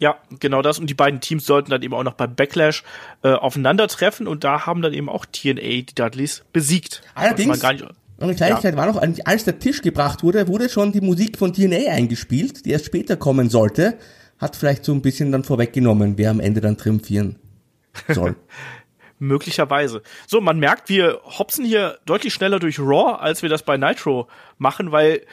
[0.00, 0.78] Ja, genau das.
[0.78, 2.82] Und die beiden Teams sollten dann eben auch noch beim Backlash
[3.22, 7.02] äh, aufeinandertreffen und da haben dann eben auch TNA die Dudleys besiegt.
[7.14, 7.84] Allerdings, nicht,
[8.18, 8.78] eine Kleinigkeit ja.
[8.78, 12.70] war noch, als der Tisch gebracht wurde, wurde schon die Musik von TNA eingespielt, die
[12.70, 13.98] erst später kommen sollte.
[14.38, 17.36] Hat vielleicht so ein bisschen dann vorweggenommen, wer am Ende dann triumphieren
[18.08, 18.36] soll.
[19.18, 20.02] Möglicherweise.
[20.26, 24.28] So, man merkt, wir hopsen hier deutlich schneller durch Raw, als wir das bei Nitro
[24.56, 25.26] machen, weil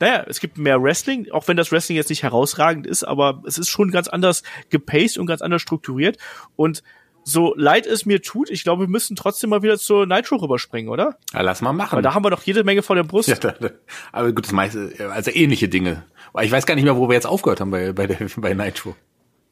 [0.00, 3.58] naja, es gibt mehr Wrestling, auch wenn das Wrestling jetzt nicht herausragend ist, aber es
[3.58, 6.18] ist schon ganz anders gepaced und ganz anders strukturiert.
[6.56, 6.82] Und
[7.24, 10.90] so leid es mir tut, ich glaube, wir müssen trotzdem mal wieder zur Nitro rüberspringen,
[10.90, 11.16] oder?
[11.32, 11.96] Ja, lass mal machen.
[11.96, 13.28] Weil da haben wir doch jede Menge vor der Brust.
[13.28, 13.70] Ja, da, da,
[14.12, 16.04] aber gut, das meiste, also ähnliche Dinge.
[16.42, 18.94] Ich weiß gar nicht mehr, wo wir jetzt aufgehört haben bei, bei, der, bei Nitro.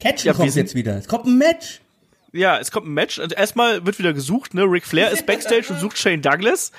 [0.01, 0.97] Catch ja, kommt jetzt wieder.
[0.99, 1.81] Es kommt ein Match.
[2.33, 3.19] Ja, es kommt ein Match.
[3.19, 4.63] Also erstmal wird wieder gesucht, ne?
[4.63, 6.73] Ric Flair ist Backstage und sucht Shane Douglas.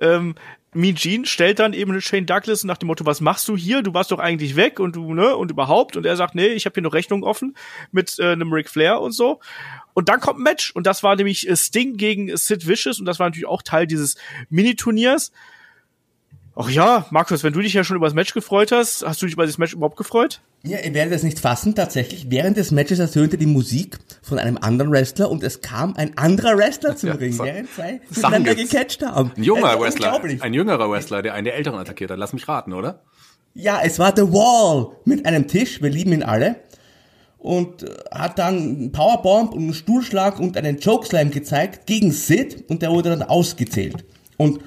[0.00, 0.34] Ähm,
[0.72, 3.82] Mean Gene stellt dann eben Shane Douglas nach dem Motto, was machst du hier?
[3.82, 5.96] Du warst doch eigentlich weg und du, ne, und überhaupt.
[5.96, 7.56] Und er sagt, nee, ich habe hier noch Rechnung offen
[7.90, 9.40] mit äh, einem Ric Flair und so.
[9.94, 13.06] Und dann kommt ein Match und das war nämlich äh, Sting gegen Sid Vicious und
[13.06, 14.16] das war natürlich auch Teil dieses
[14.48, 15.32] Mini-Turniers.
[16.62, 19.26] Ach ja, Markus, wenn du dich ja schon über das Match gefreut hast, hast du
[19.26, 20.42] dich über das Match überhaupt gefreut?
[20.62, 22.26] Ja, ich werde das nicht fassen, tatsächlich.
[22.28, 26.58] Während des Matches ertönte die Musik von einem anderen Wrestler und es kam ein anderer
[26.58, 29.32] Wrestler zum ja, Ring, so während zwei miteinander gecatcht haben.
[29.36, 32.18] Ein junger Wrestler, ein jüngerer Wrestler, der einen der Älteren attackiert hat.
[32.18, 33.00] Lass mich raten, oder?
[33.54, 36.56] Ja, es war The Wall mit einem Tisch, wir lieben ihn alle.
[37.38, 42.64] Und äh, hat dann einen Powerbomb und einen Stuhlschlag und einen Chokeslam gezeigt gegen Sid
[42.68, 44.04] und der wurde dann ausgezählt.
[44.36, 44.60] Und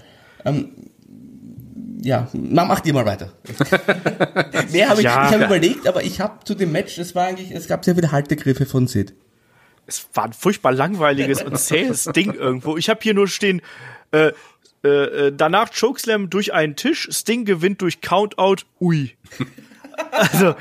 [0.44, 0.72] ähm,
[2.04, 3.32] ja, mach dir mal weiter.
[4.72, 7.28] Mehr habe ich, ja, ich habe überlegt, aber ich habe zu dem Match, es war
[7.28, 9.14] eigentlich, es gab sehr viele Haltegriffe von Sid.
[9.86, 12.78] Es war ein furchtbar langweiliges und zähes Ding irgendwo.
[12.78, 13.62] Ich habe hier nur stehen,
[14.12, 14.32] äh,
[14.84, 19.16] äh, äh, danach Chokeslam durch einen Tisch, Sting gewinnt durch Countout, ui.
[20.12, 20.56] Also,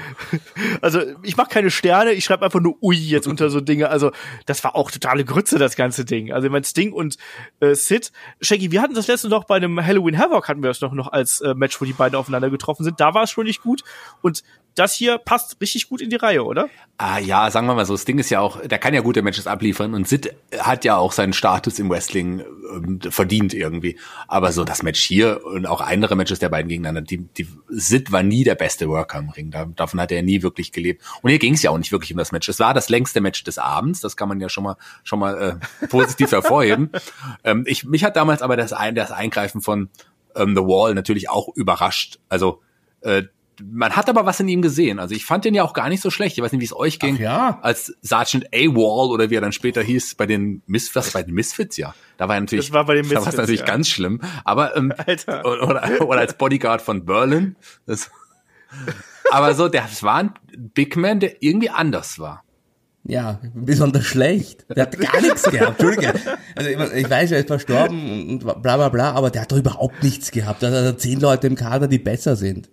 [0.80, 3.88] also ich mache keine Sterne, ich schreibe einfach nur Ui jetzt unter so Dinge.
[3.88, 4.12] Also
[4.46, 6.32] das war auch totale Grütze, das ganze Ding.
[6.32, 7.16] Also ich mein Sting und
[7.60, 8.12] äh, Sid.
[8.40, 11.12] Shaggy, wir hatten das letzte noch bei einem Halloween Havoc, hatten wir das noch, noch
[11.12, 13.00] als äh, Match, wo die beiden aufeinander getroffen sind.
[13.00, 13.82] Da war es schon nicht gut.
[14.22, 14.42] Und
[14.74, 16.68] das hier passt richtig gut in die Reihe, oder?
[16.98, 19.22] Ah ja, sagen wir mal so, das Ding ist ja auch, der kann ja gute
[19.22, 23.98] Matches abliefern und Sid hat ja auch seinen Status im Wrestling äh, verdient irgendwie.
[24.28, 28.12] Aber so das Match hier und auch andere Matches der beiden gegeneinander, die, die Sid
[28.12, 29.50] war nie der beste Worker im Ring.
[29.50, 31.02] Da, davon hat er nie wirklich gelebt.
[31.22, 32.48] Und hier ging es ja auch nicht wirklich um das Match.
[32.48, 35.60] Es war das längste Match des Abends, das kann man ja schon mal schon mal
[35.82, 36.90] äh, positiv hervorheben.
[37.44, 39.90] Ähm, ich, mich hat damals aber das, ein, das Eingreifen von
[40.34, 42.18] ähm, The Wall natürlich auch überrascht.
[42.28, 42.62] Also
[43.00, 43.24] äh,
[43.70, 44.98] man hat aber was in ihm gesehen.
[44.98, 46.36] Also ich fand den ja auch gar nicht so schlecht.
[46.36, 47.16] Ich weiß nicht, wie es euch ging.
[47.16, 47.58] Ach ja.
[47.62, 51.76] Als Sergeant A-Wall oder wie er dann später hieß, bei den Misfits, bei den Misfits,
[51.76, 51.94] ja.
[52.16, 53.66] Da war er natürlich, das war bei den Misfits, da war natürlich ja.
[53.66, 54.20] ganz schlimm.
[54.44, 55.44] Aber, ähm, Alter.
[55.44, 57.56] Oder, oder als Bodyguard von Berlin.
[57.86, 58.10] Das,
[59.30, 60.34] aber so, das war ein
[60.74, 62.44] Big Man, der irgendwie anders war.
[63.04, 64.64] Ja, besonders schlecht.
[64.68, 66.14] Der hat gar nichts gehabt, Entschuldige.
[66.54, 70.04] Also ich, weiß, er ist verstorben und bla bla bla, aber der hat doch überhaupt
[70.04, 70.62] nichts gehabt.
[70.62, 72.70] Da hat zehn Leute im Kader, die besser sind.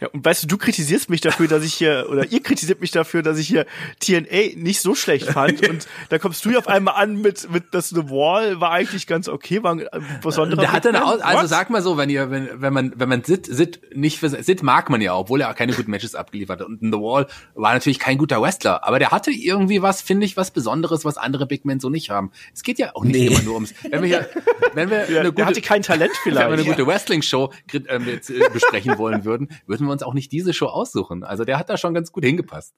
[0.00, 2.92] Ja, und weißt du, du kritisierst mich dafür, dass ich hier, oder ihr kritisiert mich
[2.92, 3.66] dafür, dass ich hier
[3.98, 5.68] TNA nicht so schlecht fand.
[5.68, 9.06] Und da kommst du hier auf einmal an mit, mit das The Wall war eigentlich
[9.06, 9.86] ganz okay, war ein
[10.22, 10.60] besonderer.
[10.62, 13.22] Der hatte eine Aus also sag mal so, wenn ihr, wenn, wenn man, wenn man
[13.22, 16.60] Sid, Sid nicht für, Sid mag man ja, obwohl er auch keine guten Matches abgeliefert
[16.60, 16.66] hat.
[16.66, 20.38] Und The Wall war natürlich kein guter Wrestler, aber der hatte irgendwie was, finde ich,
[20.38, 22.32] was Besonderes, was andere Big Men so nicht haben.
[22.54, 23.26] Es geht ja auch nicht nee.
[23.26, 24.28] immer nur ums, wenn wir hier,
[24.72, 26.40] wenn wir ja, eine gute, hatte kein Talent vielleicht.
[26.50, 27.52] Wenn wir eine gute Wrestling-Show
[27.88, 28.06] ähm,
[28.52, 31.24] besprechen wollen würden, würden wir uns auch nicht diese Show aussuchen.
[31.24, 32.74] Also der hat da schon ganz gut hingepasst.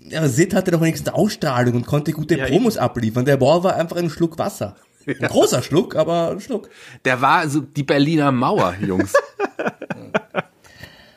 [0.00, 2.84] Ja, Sid hatte doch wenigstens Ausstrahlung und konnte gute ja, Promos eben.
[2.84, 3.24] abliefern.
[3.24, 4.76] Der Ball war einfach ein Schluck Wasser.
[5.06, 5.28] Ein ja.
[5.28, 6.68] großer Schluck, aber ein Schluck.
[7.04, 9.12] Der war so die Berliner Mauer, Jungs.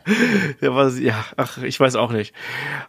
[0.62, 2.34] ja, was, ja, ach, ich weiß auch nicht.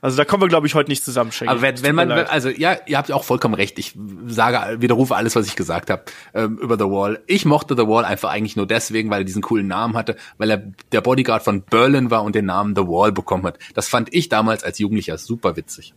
[0.01, 1.51] Also da kommen wir, glaube ich, heute nicht zusammen, Shaggy.
[1.51, 3.79] Aber wenn, wenn man, also ja, ihr habt auch vollkommen recht.
[3.79, 3.95] Ich
[4.27, 6.05] sage, widerrufe alles, was ich gesagt habe
[6.35, 7.23] ähm, über The Wall.
[7.27, 10.51] Ich mochte The Wall einfach eigentlich nur deswegen, weil er diesen coolen Namen hatte, weil
[10.51, 10.63] er
[10.93, 13.59] der Bodyguard von Berlin war und den Namen The Wall bekommen hat.
[13.75, 15.95] Das fand ich damals als Jugendlicher super witzig.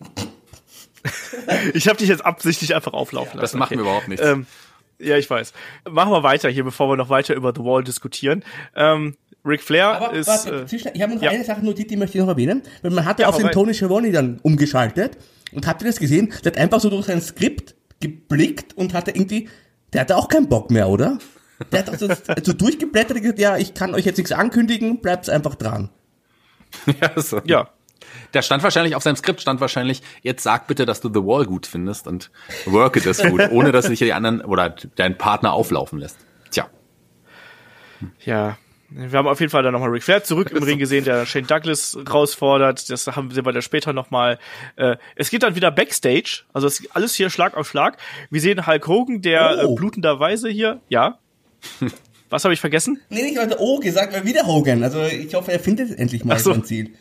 [1.74, 3.40] ich habe dich jetzt absichtlich einfach auflaufen lassen.
[3.40, 3.76] Das machen okay.
[3.76, 4.22] wir überhaupt nicht.
[4.22, 4.46] Ähm,
[4.98, 5.52] ja, ich weiß.
[5.88, 8.44] Machen wir weiter hier, bevor wir noch weiter über The Wall diskutieren.
[8.74, 10.26] Ähm, Ric Flair Aber, ist.
[10.26, 11.30] Warte, äh, ich habe noch ja.
[11.30, 12.62] eine Sache notiert, die möchte ich noch erwähnen.
[12.82, 15.16] Weil man hat ja, auf den Tony Schiavone dann umgeschaltet.
[15.52, 16.32] Und habt ihr das gesehen?
[16.44, 19.48] Der hat einfach so durch sein Skript geblickt und hatte irgendwie,
[19.92, 21.18] der hatte auch keinen Bock mehr, oder?
[21.72, 22.08] Der hat also
[22.42, 25.90] so durchgeblättert und gesagt, ja, ich kann euch jetzt nichts ankündigen, bleibt's einfach dran.
[27.00, 27.40] Ja, so.
[27.44, 27.70] ja.
[28.32, 31.46] Da stand wahrscheinlich, auf seinem Skript stand wahrscheinlich, jetzt sag bitte, dass du The Wall
[31.46, 32.30] gut findest und
[32.64, 36.16] worke das gut, ohne dass sich die anderen oder dein Partner auflaufen lässt.
[36.50, 36.68] Tja.
[38.24, 38.56] Ja,
[38.90, 41.46] wir haben auf jeden Fall dann nochmal Ric Flair zurück im Ring gesehen, der Shane
[41.46, 42.90] Douglas herausfordert.
[42.90, 44.38] Das haben wir da später nochmal.
[44.76, 46.42] Äh, es geht dann wieder Backstage.
[46.52, 47.98] Also alles hier Schlag auf Schlag.
[48.30, 49.72] Wir sehen Hulk Hogan, der oh.
[49.72, 51.18] äh, blutenderweise hier, ja.
[52.30, 53.00] Was habe ich vergessen?
[53.08, 54.84] Nee, nicht heute O gesagt, weil wieder Hogan.
[54.84, 56.52] Also ich hoffe, er findet endlich mal so.
[56.52, 56.94] sein Ziel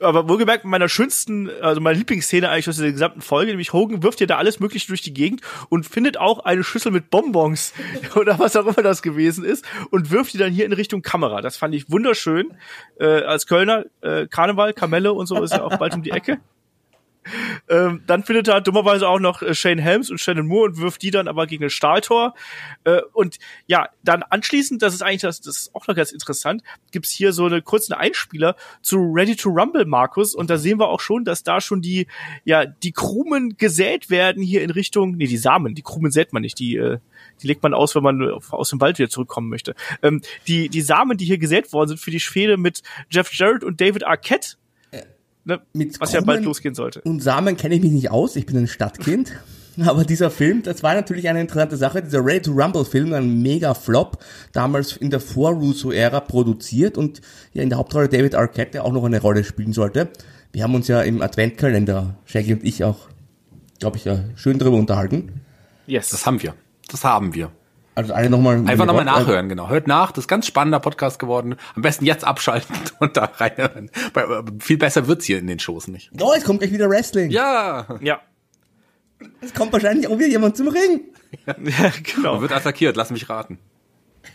[0.00, 4.20] aber wohlgemerkt, meiner schönsten, also meine Lieblingsszene eigentlich aus der gesamten Folge, nämlich Hogan wirft
[4.20, 7.72] ja da alles mögliche durch die Gegend und findet auch eine Schüssel mit Bonbons
[8.14, 11.40] oder was auch immer das gewesen ist und wirft die dann hier in Richtung Kamera.
[11.40, 12.54] Das fand ich wunderschön.
[12.98, 16.38] Äh, als Kölner, äh, Karneval, Kamelle und so ist ja auch bald um die Ecke.
[17.68, 21.02] Ähm, dann findet er dummerweise auch noch äh, Shane Helms und Shannon Moore und wirft
[21.02, 22.34] die dann aber gegen ein Stahltor.
[22.84, 26.62] Äh, und ja, dann anschließend, das ist eigentlich das, das ist auch noch ganz interessant,
[26.92, 30.34] gibt's hier so eine kurzen Einspieler zu Ready to Rumble, Markus.
[30.34, 32.06] Und da sehen wir auch schon, dass da schon die,
[32.44, 36.42] ja, die Krumen gesät werden hier in Richtung, nee, die Samen, die Krumen sät man
[36.42, 36.98] nicht, die, äh,
[37.42, 39.74] die legt man aus, wenn man aus dem Wald wieder zurückkommen möchte.
[40.02, 43.64] Ähm, die, die Samen, die hier gesät worden sind für die Schwede mit Jeff Jarrett
[43.64, 44.56] und David Arquette,
[45.48, 47.00] ne, mit was Krumen ja bald losgehen sollte.
[47.00, 49.32] Und Samen kenne ich mich nicht aus, ich bin ein Stadtkind.
[49.84, 52.02] Aber dieser Film, das war natürlich eine interessante Sache.
[52.02, 54.18] Dieser Ready to Rumble Film, ein mega Flop,
[54.52, 57.20] damals in der Vor-Russo-Ära produziert und
[57.52, 60.08] ja in der Hauptrolle David Arquette, der auch noch eine Rolle spielen sollte.
[60.52, 63.08] Wir haben uns ja im Adventkalender, Shaggy und ich auch,
[63.78, 65.42] glaube ich, ja, schön drüber unterhalten.
[65.86, 66.10] Yes.
[66.10, 66.54] Das haben wir.
[66.88, 67.52] Das haben wir.
[67.98, 68.62] Also alle nochmal.
[68.64, 69.70] Einfach nochmal nachhören, genau.
[69.70, 71.56] Hört nach, das ist ganz spannender Podcast geworden.
[71.74, 73.90] Am besten jetzt abschalten und da rein.
[74.60, 76.08] Viel besser wird's hier in den Shows nicht.
[76.20, 77.30] Oh, es kommt gleich wieder Wrestling.
[77.30, 77.98] Ja.
[78.00, 78.20] Ja.
[79.40, 81.00] Es kommt wahrscheinlich auch wieder jemand zum Ring.
[81.46, 82.34] Ja, genau.
[82.34, 83.58] Man wird attackiert, lass mich raten.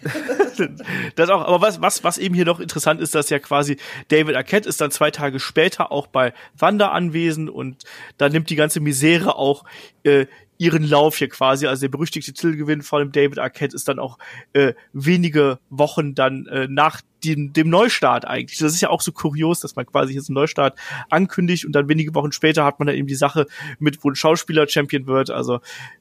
[1.16, 3.78] das auch, aber was, was, was eben hier noch interessant ist, dass ja quasi
[4.10, 7.84] David Arquette ist dann zwei Tage später auch bei Thunder anwesend und
[8.18, 9.64] da nimmt die ganze Misere auch
[10.04, 10.26] äh,
[10.58, 11.68] ihren Lauf hier quasi.
[11.68, 14.18] Also der berüchtigte Titelgewinn von dem David Arquette ist dann auch
[14.54, 18.60] äh, wenige Wochen dann äh, nach dem, dem Neustart eigentlich.
[18.60, 20.78] Das ist ja auch so kurios, dass man quasi jetzt einen Neustart
[21.10, 23.48] ankündigt und dann wenige Wochen später hat man dann eben die Sache
[23.80, 25.30] mit, wo ein Schauspieler Champion wird.
[25.30, 25.60] Also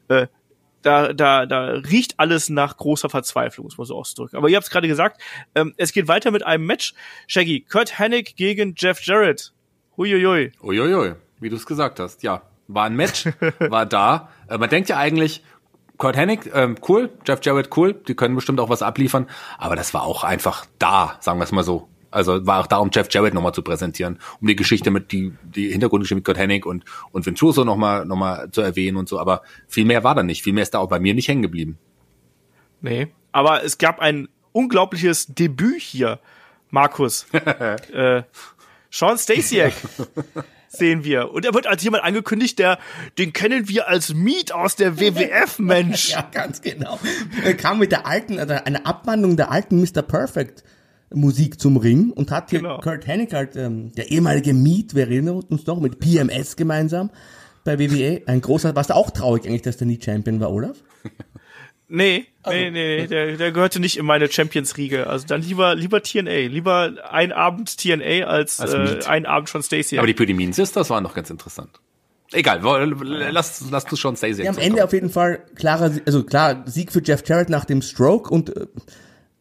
[0.09, 0.26] äh,
[0.82, 4.36] da, da, da riecht alles nach großer Verzweiflung, muss man so ausdrücken.
[4.36, 5.20] Aber ihr habt es gerade gesagt,
[5.55, 6.94] ähm, es geht weiter mit einem Match.
[7.26, 9.53] Shaggy, Kurt Hennig gegen Jeff Jarrett.
[9.96, 10.53] Huiuiui.
[10.62, 12.42] Uiuiui, wie du es gesagt hast, ja.
[12.68, 13.26] War ein Match,
[13.59, 14.30] war da.
[14.53, 15.42] Äh, man denkt ja eigentlich,
[15.98, 19.28] Kurt Hennig, ähm, cool, Jeff Jarrett, cool, die können bestimmt auch was abliefern,
[19.59, 21.88] aber das war auch einfach da, sagen wir es mal so.
[22.11, 25.32] Also war auch da, um Jeff Jarrett nochmal zu präsentieren, um die Geschichte mit, die,
[25.42, 29.18] die Hintergrundgeschichte mit Kurt Hennig und, und Ventuso nochmal, noch mal zu erwähnen und so,
[29.18, 31.42] aber viel mehr war da nicht, viel mehr ist da auch bei mir nicht hängen
[31.42, 31.78] geblieben.
[32.82, 36.18] Nee, aber es gab ein unglaubliches Debüt hier,
[36.70, 37.26] Markus.
[37.32, 38.24] äh,
[38.90, 39.72] Sean Stasiak
[40.73, 41.33] sehen wir.
[41.33, 42.79] Und er wird als jemand angekündigt, der,
[43.18, 46.11] den kennen wir als Meat aus der WWF, Mensch.
[46.11, 46.99] ja, ganz genau.
[47.45, 50.03] Er kam mit der alten, also einer Abwandlung der alten Mr.
[50.03, 50.64] Perfect
[51.14, 52.79] Musik zum Ring und hat hier genau.
[52.79, 57.11] Kurt Hennig halt, ähm, der ehemalige Meat, wir erinnern uns noch, mit PMS gemeinsam
[57.64, 58.23] bei WWE.
[58.27, 60.83] Ein großer, warst du auch traurig eigentlich, dass der nie Champion war, Olaf?
[61.95, 65.09] Nee, also, nee, nee, der, der gehörte nicht in meine Champions-Riege.
[65.09, 66.49] Also dann lieber, lieber TNA.
[66.49, 69.99] Lieber ein Abend TNA als, als äh, ein Abend schon Stacey.
[69.99, 71.68] Aber die Pretty Mean Sisters waren noch ganz interessant.
[72.32, 72.61] Egal,
[73.30, 74.43] lass, lass du schon Stacey.
[74.43, 77.82] Ja, am Ende auf jeden Fall klarer, also klar, Sieg für Jeff Jarrett nach dem
[77.82, 78.68] Stroke und äh,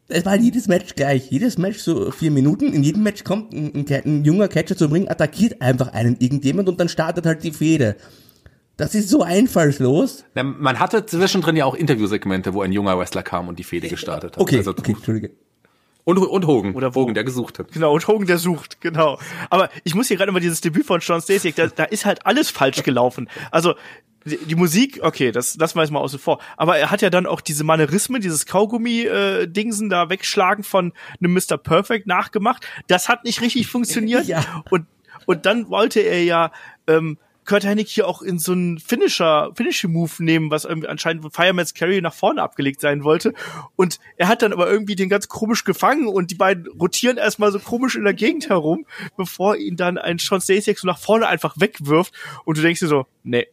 [0.09, 1.31] es war jedes Match gleich.
[1.31, 2.73] Jedes Match so vier Minuten.
[2.73, 6.67] In jedem Match kommt ein, ein, ein junger Catcher zum Ring, attackiert einfach einen irgendjemand
[6.67, 7.95] und dann startet halt die Fehde.
[8.81, 10.25] Das ist so einfallslos.
[10.33, 13.87] Ja, man hatte zwischendrin ja auch Interviewsegmente, wo ein junger Wrestler kam und die Fehde
[13.87, 14.41] gestartet hat.
[14.41, 15.29] Okay, also, okay, Entschuldige.
[16.03, 16.73] Und, und Hogan.
[16.73, 17.71] Oder Hogan, der gesucht hat.
[17.71, 19.19] Genau, und Hogan, der sucht, genau.
[19.51, 22.25] Aber ich muss hier gerade mal dieses Debüt von Sean Stacey, da, da ist halt
[22.25, 23.29] alles falsch gelaufen.
[23.51, 23.75] Also,
[24.25, 26.39] die, die Musik, okay, das lassen wir jetzt mal außen vor.
[26.57, 31.33] Aber er hat ja dann auch diese Manierismen, dieses Kaugummi-Dingsen äh, da wegschlagen von einem
[31.35, 31.59] Mr.
[31.59, 32.65] Perfect nachgemacht.
[32.87, 34.25] Das hat nicht richtig funktioniert.
[34.25, 34.43] ja.
[34.71, 34.87] Und,
[35.27, 36.51] und dann wollte er ja
[36.87, 41.33] ähm, Kurt Hennig hier auch in so einen Finisher, Finishing Move nehmen, was irgendwie anscheinend
[41.33, 43.33] Fireman's Carry nach vorne abgelegt sein wollte.
[43.75, 47.51] Und er hat dann aber irgendwie den ganz komisch gefangen und die beiden rotieren erstmal
[47.51, 48.85] so komisch in der Gegend herum,
[49.17, 52.13] bevor ihn dann ein Sean Stasiak so nach vorne einfach wegwirft.
[52.45, 53.47] Und du denkst dir so, nee,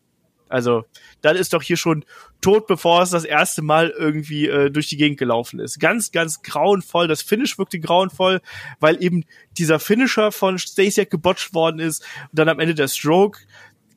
[0.49, 0.85] also,
[1.21, 2.05] dann ist doch hier schon
[2.41, 5.79] tot, bevor es das erste Mal irgendwie äh, durch die Gegend gelaufen ist.
[5.79, 7.09] Ganz, ganz grauenvoll.
[7.09, 8.41] Das Finish wirkte grauenvoll,
[8.81, 9.25] weil eben
[9.59, 13.41] dieser Finisher von Stasiak gebotcht worden ist und dann am Ende der Stroke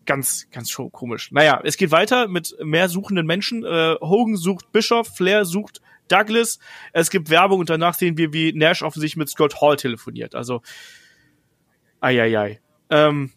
[0.06, 1.32] ganz, ganz komisch.
[1.32, 3.64] Naja, es geht weiter mit mehr suchenden Menschen.
[3.64, 6.60] Äh, Hogan sucht Bischof, Flair sucht Douglas.
[6.94, 10.36] Es gibt Werbung und danach sehen wir, wie Nash offensichtlich mit Scott Hall telefoniert.
[10.36, 10.62] Also,
[12.00, 12.60] ai.
[12.90, 13.32] Ähm,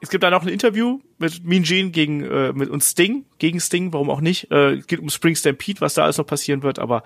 [0.00, 3.60] es gibt da noch ein Interview mit Mean Gene gegen äh, mit und Sting gegen
[3.60, 4.50] Sting, warum auch nicht?
[4.50, 7.04] Äh, geht um Spring Stampede, was da alles noch passieren wird, aber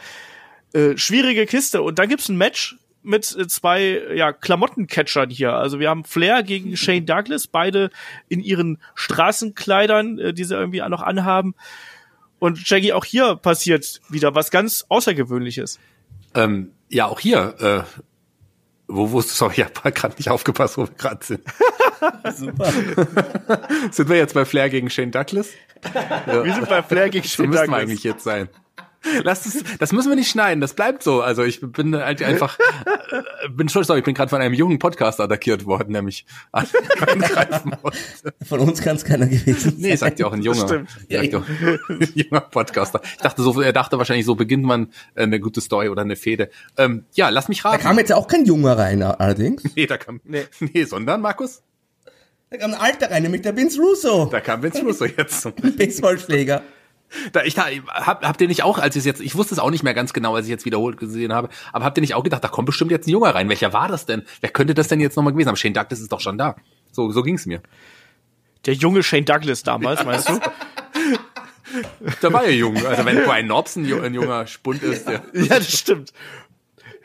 [0.73, 1.83] äh, schwierige Kiste.
[1.83, 5.55] Und dann gibt's ein Match mit äh, zwei ja, Klamottencatchern hier.
[5.55, 7.91] Also wir haben Flair gegen Shane Douglas, beide
[8.29, 11.55] in ihren Straßenkleidern, äh, die sie irgendwie noch anhaben.
[12.39, 15.79] Und Jackie, auch hier passiert wieder was ganz Außergewöhnliches.
[16.35, 17.55] Ähm, ja, auch hier.
[17.61, 18.01] Äh,
[18.87, 21.43] wo wusstest du, sorry, ich habe gerade nicht aufgepasst, wo wir gerade sind.
[22.37, 22.73] Super.
[23.91, 25.49] sind wir jetzt bei Flair gegen Shane Douglas?
[26.27, 26.45] Ja.
[26.45, 27.61] Wir sind bei Flair gegen Shane so Douglas.
[27.63, 28.49] müssen wir eigentlich jetzt sein.
[29.23, 31.21] Lass es, das müssen wir nicht schneiden, das bleibt so.
[31.21, 34.79] Also ich bin halt einfach, äh, bin schon sorry, ich bin gerade von einem jungen
[34.79, 37.77] Podcast attackiert worden, nämlich angreifen
[38.47, 39.81] Von uns kann es keiner gewesen sein.
[39.81, 41.49] Nee, sagt ja auch ein junger, ja, auch,
[41.89, 43.01] ein junger Podcaster.
[43.05, 46.17] Ich dachte so, er dachte wahrscheinlich, so beginnt man äh, eine gute Story oder eine
[46.17, 46.51] Fehde.
[46.77, 47.79] Ähm, ja, lass mich raten.
[47.79, 49.63] Da kam jetzt auch kein Junger rein, allerdings.
[49.75, 51.63] Nee, da kam, nee, nee sondern Markus?
[52.51, 54.27] Da kam ein Alter rein, nämlich der Vince Russo.
[54.27, 55.49] Da kam Vince Russo jetzt.
[55.77, 56.63] Baseballschläger.
[57.33, 59.59] Da, ich da, hab, habt ihr nicht auch, als ich es jetzt, ich wusste es
[59.59, 62.15] auch nicht mehr ganz genau, als ich jetzt wiederholt gesehen habe, aber habt ihr nicht
[62.15, 63.49] auch gedacht, da kommt bestimmt jetzt ein Junge rein?
[63.49, 64.25] Welcher war das denn?
[64.41, 65.57] Wer könnte das denn jetzt nochmal gewesen haben?
[65.57, 66.57] Shane Douglas ist doch schon da.
[66.93, 67.63] So, so ging's mir.
[68.67, 70.39] Der junge Shane Douglas damals, meinst du?
[72.21, 72.77] da war ja jung.
[72.87, 75.23] Also wenn Brian Knobs ein, junger Spund ist, der.
[75.33, 76.13] Ja, das stimmt.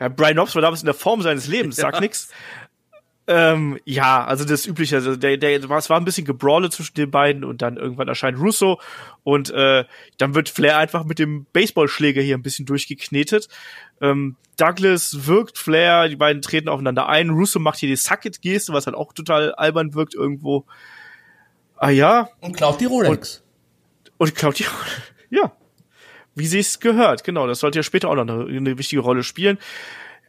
[0.00, 2.00] Ja, Brian Knobs war damals in der Form seines Lebens, sag ja.
[2.00, 2.28] nix.
[3.26, 7.10] Ähm, ja, also das Übliche, also der, der, es war ein bisschen Gebrawle zwischen den
[7.10, 8.78] beiden und dann irgendwann erscheint Russo
[9.22, 9.84] und äh,
[10.18, 13.48] dann wird Flair einfach mit dem Baseballschläger hier ein bisschen durchgeknetet.
[14.02, 17.30] Ähm, Douglas wirkt Flair, die beiden treten aufeinander ein.
[17.30, 20.66] Russo macht hier die Sucket-Geste, was halt auch total albern wirkt irgendwo.
[21.76, 22.28] Ah ja.
[22.40, 23.42] Und klaut die Rolex.
[24.18, 25.02] Und, und klaut die Rolex.
[25.30, 25.52] Ja.
[26.36, 27.48] Wie sie es gehört, genau.
[27.48, 29.58] Das sollte ja später auch noch eine, eine wichtige Rolle spielen.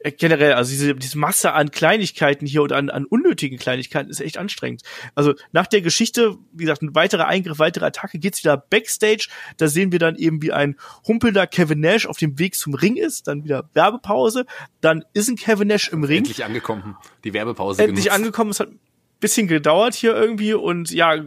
[0.06, 4.22] Äh, generell, also diese, diese Masse an Kleinigkeiten hier und an, an unnötigen Kleinigkeiten ist
[4.22, 4.84] echt anstrengend.
[5.15, 9.30] Also nach der Geschichte, wie gesagt, ein weiterer Eingriff, weitere Attacke, geht's wieder Backstage.
[9.57, 10.76] Da sehen wir dann eben, wie ein
[11.07, 13.27] humpelnder Kevin Nash auf dem Weg zum Ring ist.
[13.27, 14.45] Dann wieder Werbepause.
[14.80, 16.19] Dann ist ein Kevin Nash im Ring.
[16.19, 16.95] Endlich angekommen.
[17.23, 18.15] Die Werbepause Endlich genutzt.
[18.15, 18.52] angekommen.
[18.52, 18.80] Es hat ein
[19.19, 21.26] bisschen gedauert hier irgendwie und ja,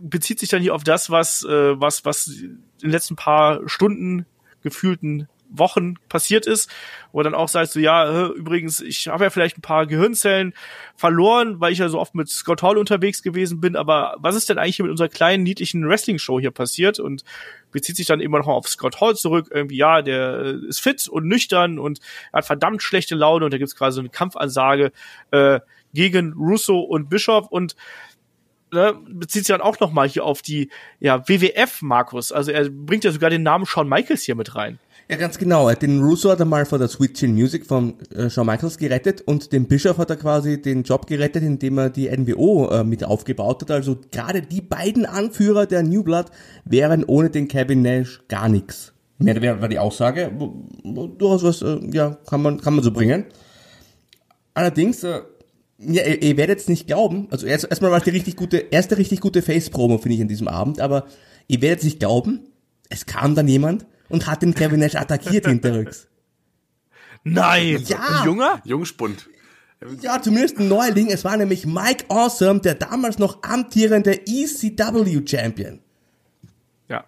[0.00, 4.24] bezieht sich dann hier auf das, was, äh, was, was in den letzten paar Stunden
[4.62, 5.28] gefühlten
[5.58, 6.70] Wochen passiert ist,
[7.12, 10.54] wo dann auch sagst du, ja, übrigens, ich habe ja vielleicht ein paar Gehirnzellen
[10.96, 14.48] verloren, weil ich ja so oft mit Scott Hall unterwegs gewesen bin, aber was ist
[14.48, 16.98] denn eigentlich hier mit unserer kleinen, niedlichen Wrestling-Show hier passiert?
[16.98, 17.24] Und
[17.74, 21.08] bezieht sich dann immer noch auf Scott Hall zurück, irgendwie, ja, der äh, ist fit
[21.08, 21.98] und nüchtern und
[22.32, 24.92] hat verdammt schlechte Laune und da gibt's quasi so eine Kampfansage
[25.32, 25.60] äh,
[25.92, 27.74] gegen Russo und Bischof und
[28.72, 30.70] ne, bezieht sich dann auch noch mal hier auf die
[31.00, 32.32] ja, WWF Markus.
[32.32, 34.78] Also er bringt ja sogar den Namen Shawn Michaels hier mit rein.
[35.08, 35.70] Ja, ganz genau.
[35.70, 39.20] Den Russo hat er mal vor der Sweet Chin Music von äh, Shawn Michaels gerettet
[39.20, 43.04] und den Bischof hat er quasi den Job gerettet, indem er die NWO äh, mit
[43.04, 43.70] aufgebaut hat.
[43.70, 46.26] Also gerade die beiden Anführer der New Blood
[46.64, 48.94] wären ohne den Kevin Nash gar nichts.
[49.18, 50.32] Mehr war die Aussage.
[50.82, 53.26] Durchaus was, äh, ja, kann man, kann man so bringen.
[54.54, 55.20] Allerdings, äh,
[55.78, 57.28] ja, ihr, ihr werdet es nicht glauben.
[57.30, 60.28] Also erst, erstmal war es die richtig gute, erste richtig gute Face-Promo, finde ich, in
[60.28, 61.04] diesem Abend, aber
[61.46, 62.48] ihr werdet es nicht glauben.
[62.88, 66.08] Es kam dann jemand und hat den Kevin Nash attackiert hinterrücks.
[67.24, 67.82] Nein!
[67.86, 68.20] Ja!
[68.20, 68.60] Ein Junger?
[68.64, 69.28] Jungspund.
[70.00, 71.10] Ja, zumindest ein Neuling.
[71.10, 75.80] Es war nämlich Mike Awesome, der damals noch amtierende ECW Champion.
[76.88, 77.04] Ja.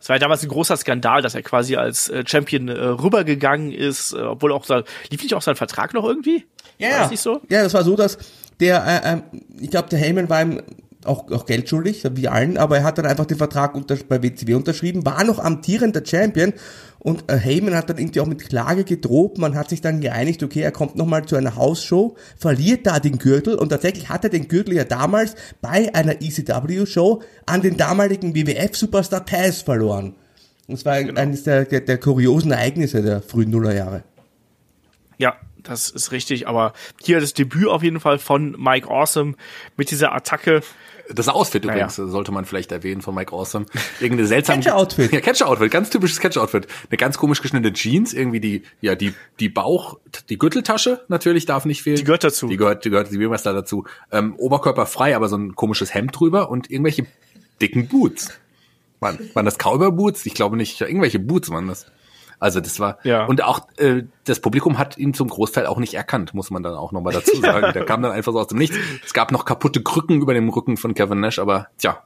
[0.00, 3.72] Es war ja damals ein großer Skandal, dass er quasi als äh, Champion äh, rübergegangen
[3.72, 6.46] ist, äh, obwohl auch da, lief nicht auch sein Vertrag noch irgendwie?
[6.78, 7.40] Ja, war das nicht so?
[7.50, 8.18] Ja, das war so, dass
[8.60, 10.62] der, äh, ich glaube, der Heyman war ihm
[11.06, 14.22] auch, auch Geld schuldig, wie allen, aber er hat dann einfach den Vertrag unter, bei
[14.22, 16.52] WCW unterschrieben, war noch amtierender Champion
[16.98, 20.42] und äh, Heyman hat dann irgendwie auch mit Klage gedroht, man hat sich dann geeinigt,
[20.42, 24.30] okay, er kommt nochmal zu einer Hausshow, verliert da den Gürtel und tatsächlich hat er
[24.30, 30.14] den Gürtel ja damals bei einer ECW-Show an den damaligen WWF-Superstar Taz verloren.
[30.68, 31.20] Das war genau.
[31.20, 34.02] eines der, der, der kuriosen Ereignisse der frühen Nullerjahre.
[35.18, 36.72] Ja, das ist richtig, aber
[37.02, 39.34] hier das Debüt auf jeden Fall von Mike Awesome
[39.76, 40.62] mit dieser Attacke.
[41.12, 41.86] Das Outfit naja.
[41.86, 43.66] übrigens sollte man vielleicht erwähnen von Mike Awesome.
[44.00, 45.12] Irgendeine seltsame Catcher-Outfit.
[45.12, 46.66] Ja, Catcher-Outfit, ganz typisches Catcher-Outfit.
[46.90, 51.64] Eine ganz komisch geschnittene Jeans, irgendwie die, ja, die, die Bauch, die Gürteltasche natürlich darf
[51.64, 51.96] nicht fehlen.
[51.96, 52.48] Die gehört dazu.
[52.48, 53.84] Die gehört, die gehört, die Wheelmaster dazu.
[54.10, 57.06] Ähm, Oberkörper frei, aber so ein komisches Hemd drüber und irgendwelche
[57.60, 58.38] dicken Boots.
[59.00, 60.24] Waren, waren das Cowboy-Boots?
[60.26, 60.80] Ich glaube nicht.
[60.80, 61.86] Irgendwelche Boots waren das.
[62.38, 63.24] Also das war ja.
[63.24, 66.74] und auch äh, das Publikum hat ihn zum Großteil auch nicht erkannt, muss man dann
[66.74, 67.72] auch nochmal dazu sagen.
[67.72, 68.76] Der kam dann einfach so aus dem Nichts.
[69.04, 72.02] Es gab noch kaputte Krücken über dem Rücken von Kevin Nash, aber tja,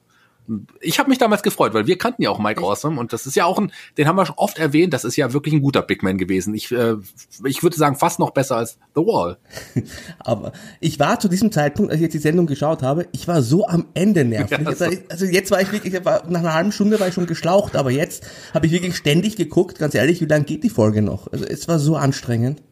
[0.81, 3.37] ich habe mich damals gefreut, weil wir kannten ja auch Mike Awesome und das ist
[3.37, 5.83] ja auch ein, den haben wir schon oft erwähnt, das ist ja wirklich ein guter
[5.83, 6.55] Big Man gewesen.
[6.55, 6.97] Ich, äh,
[7.45, 9.39] ich würde sagen, fast noch besser als The Wall.
[10.19, 13.43] Aber ich war zu diesem Zeitpunkt, als ich jetzt die Sendung geschaut habe, ich war
[13.43, 14.51] so am Ende nervig.
[14.61, 17.27] Ja, also, also jetzt war ich wirklich, war, nach einer halben Stunde war ich schon
[17.27, 21.03] geschlaucht, aber jetzt habe ich wirklich ständig geguckt, ganz ehrlich, wie lange geht die Folge
[21.03, 21.31] noch?
[21.33, 22.63] Also es war so anstrengend.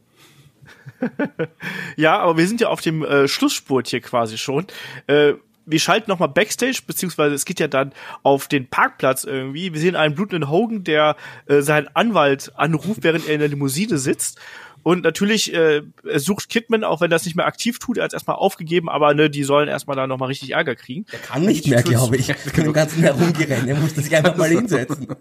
[1.96, 4.66] ja, aber wir sind ja auf dem äh, Schlussspurt hier quasi schon.
[5.06, 5.34] Äh,
[5.70, 7.92] wir schalten nochmal Backstage, beziehungsweise es geht ja dann
[8.22, 9.72] auf den Parkplatz irgendwie.
[9.72, 11.16] Wir sehen einen blutenden Hogan, der
[11.46, 14.38] äh, seinen Anwalt anruft, während er in der Limousine sitzt.
[14.82, 18.04] Und natürlich äh, er sucht Kidman, auch wenn er das nicht mehr aktiv tut, er
[18.04, 21.04] hat erstmal aufgegeben, aber ne, die sollen erstmal da nochmal richtig Ärger kriegen.
[21.12, 22.28] Er kann nicht mehr, glaube ich.
[22.28, 25.08] Er kann den ganzen herumgerennen, er muss sich einfach mal hinsetzen.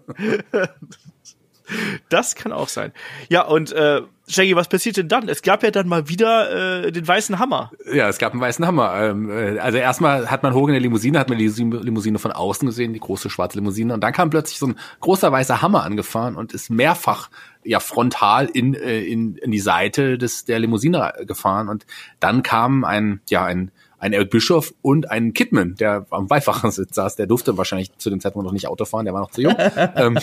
[2.08, 2.92] Das kann auch sein.
[3.28, 5.28] Ja, und äh, Shaggy, was passiert denn dann?
[5.28, 7.70] Es gab ja dann mal wieder äh, den weißen Hammer.
[7.92, 8.94] Ja, es gab einen weißen Hammer.
[9.00, 12.32] Ähm, äh, also erstmal hat man Hogan in der Limousine, hat man die Limousine von
[12.32, 13.94] außen gesehen, die große schwarze Limousine.
[13.94, 17.30] Und dann kam plötzlich so ein großer weißer Hammer angefahren und ist mehrfach
[17.64, 21.68] ja frontal in, äh, in, in die Seite des der Limousine gefahren.
[21.68, 21.86] Und
[22.20, 27.16] dann kam ein, ja, ein ein Eric Bischoff und ein Kidman, der am Beifahrersitz saß.
[27.16, 29.56] Der durfte wahrscheinlich zu dem Zeitpunkt noch nicht Auto fahren, der war noch zu jung.
[29.96, 30.18] ähm,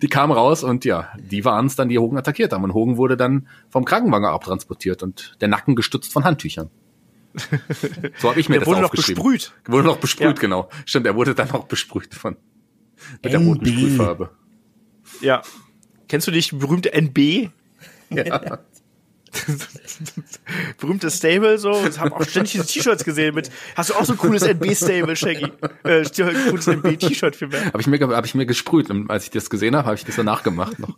[0.00, 2.64] die kamen raus und ja, die waren es dann, die Hogan attackiert haben.
[2.64, 6.70] Und Hogan wurde dann vom Krankenwagen abtransportiert und der Nacken gestützt von Handtüchern.
[8.18, 9.22] So habe ich mir der das wurde aufgeschrieben.
[9.22, 9.52] Noch besprüht.
[9.66, 10.32] Wurde noch besprüht, ja.
[10.32, 10.68] genau.
[10.86, 12.36] Stimmt, er wurde dann noch besprüht von
[13.22, 14.30] mit der roten Sprühfarbe.
[15.20, 15.42] Ja.
[16.08, 17.50] Kennst du dich berühmte NB?
[18.10, 18.60] Ja.
[20.78, 21.84] berühmtes Stable so.
[21.86, 23.50] Ich habe auch ständig diese T-Shirts gesehen mit.
[23.76, 25.52] Hast du auch so ein cooles NB-Stable, Shaggy?
[25.84, 26.04] Äh,
[26.50, 27.64] cooles NB-T-Shirt für mich.
[27.64, 30.04] Habe ich mir hab ich mir gesprüht und als ich das gesehen habe, habe ich
[30.04, 30.96] das danach gemacht noch.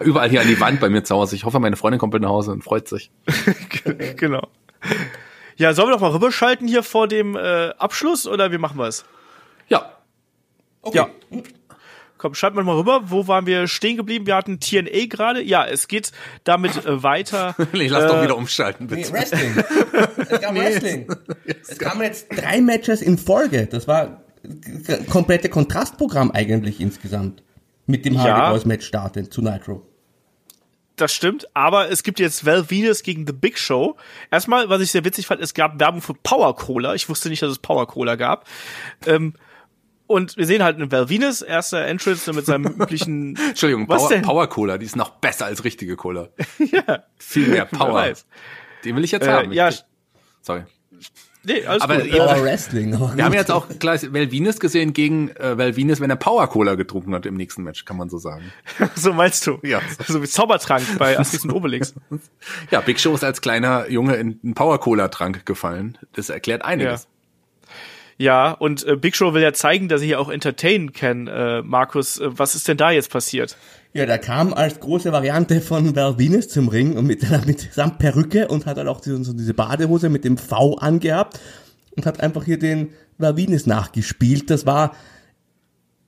[0.00, 1.36] Überall hier an die Wand bei mir zu Hause.
[1.36, 3.10] Ich hoffe, meine Freundin kommt bald nach Hause und freut sich.
[4.16, 4.48] genau.
[5.56, 8.86] Ja, sollen wir doch mal rüberschalten hier vor dem äh, Abschluss oder wie machen wir
[8.86, 9.04] es?
[9.68, 9.92] Ja.
[10.82, 10.96] Okay.
[10.96, 11.08] Ja.
[12.20, 14.26] Komm, schreibt mal rüber, wo waren wir stehen geblieben?
[14.26, 15.42] Wir hatten TNA gerade.
[15.42, 16.12] Ja, es geht
[16.44, 17.56] damit äh, weiter.
[17.72, 19.10] nee, lass äh, doch wieder umschalten, bitte.
[19.10, 19.64] Nee, Wrestling.
[20.28, 21.06] es kam Wrestling.
[21.66, 23.66] es kamen jetzt drei Matches in Folge.
[23.68, 24.22] Das war
[25.08, 27.42] komplette Kontrastprogramm eigentlich insgesamt.
[27.86, 28.20] Mit dem ja.
[28.20, 29.86] Hardy Boys Match starten zu Nitro.
[30.96, 33.96] Das stimmt, aber es gibt jetzt Val Venus gegen The Big Show.
[34.30, 36.94] Erstmal, was ich sehr witzig fand, es gab Werbung für Power Cola.
[36.94, 38.46] Ich wusste nicht, dass es Power Cola gab.
[39.06, 39.32] Ähm,
[40.10, 43.36] Und wir sehen halt einen Val Venus, erster Entrance mit seinem üblichen.
[43.36, 44.22] Entschuldigung, was Power, denn?
[44.22, 46.30] Power Cola, die ist noch besser als richtige Cola.
[46.58, 47.04] ja.
[47.16, 48.12] Viel mehr Power.
[48.84, 49.52] Den will ich jetzt äh, haben.
[49.52, 49.70] Ja.
[50.42, 50.64] Sorry.
[51.44, 52.10] Nee, alles aber gut.
[52.10, 52.90] Power Wrestling.
[53.14, 56.48] Wir haben jetzt auch gleich Val Venus gesehen gegen äh, Val Venus, wenn er Power
[56.48, 58.52] Cola getrunken hat im nächsten Match, kann man so sagen.
[58.96, 59.60] so meinst du?
[59.62, 59.80] Ja.
[60.08, 61.94] So wie Zaubertrank bei Asterix und Obelix.
[62.72, 65.98] ja, Big Show ist als kleiner Junge in einen Power Cola Trank gefallen.
[66.14, 67.04] Das erklärt einiges.
[67.04, 67.09] Ja.
[68.20, 71.26] Ja, und äh, Big Show will ja zeigen, dass er hier auch entertainen kann.
[71.26, 73.56] Äh, Markus, äh, was ist denn da jetzt passiert?
[73.94, 77.98] Ja, der kam als große Variante von Val Venus zum Ring und mit, mit samt
[77.98, 81.40] Perücke und hat dann auch diese, so diese Badehose mit dem V angehabt
[81.96, 84.50] und hat einfach hier den Val Venus nachgespielt.
[84.50, 84.94] Das war,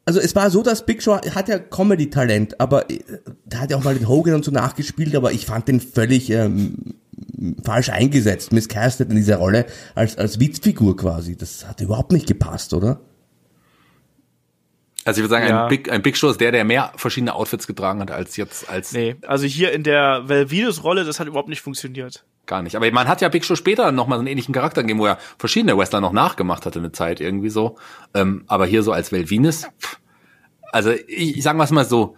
[0.05, 2.99] also es war so, dass Big Show hat ja Comedy-Talent, aber äh,
[3.47, 6.29] der hat ja auch mal den Hogan und so nachgespielt, aber ich fand den völlig
[6.29, 6.93] ähm,
[7.65, 11.37] falsch eingesetzt, miscastet in dieser Rolle als, als Witzfigur quasi.
[11.37, 13.01] Das hat überhaupt nicht gepasst, oder?
[15.05, 15.65] Also ich würde sagen, ja.
[15.65, 18.69] ein, Big, ein Big Show ist der, der mehr verschiedene Outfits getragen hat als jetzt
[18.69, 18.93] als.
[18.93, 22.25] Nee, also hier in der Velvidus-Rolle, das hat überhaupt nicht funktioniert.
[22.47, 22.77] Gar nicht.
[22.77, 25.19] Aber man hat ja Big Show später nochmal so einen ähnlichen Charakter gegeben, wo er
[25.39, 27.77] verschiedene Wrestler noch nachgemacht hatte eine Zeit irgendwie so.
[28.15, 29.67] Ähm, aber hier so als Velvinus,
[30.73, 32.17] also ich, ich sagen wir es mal so,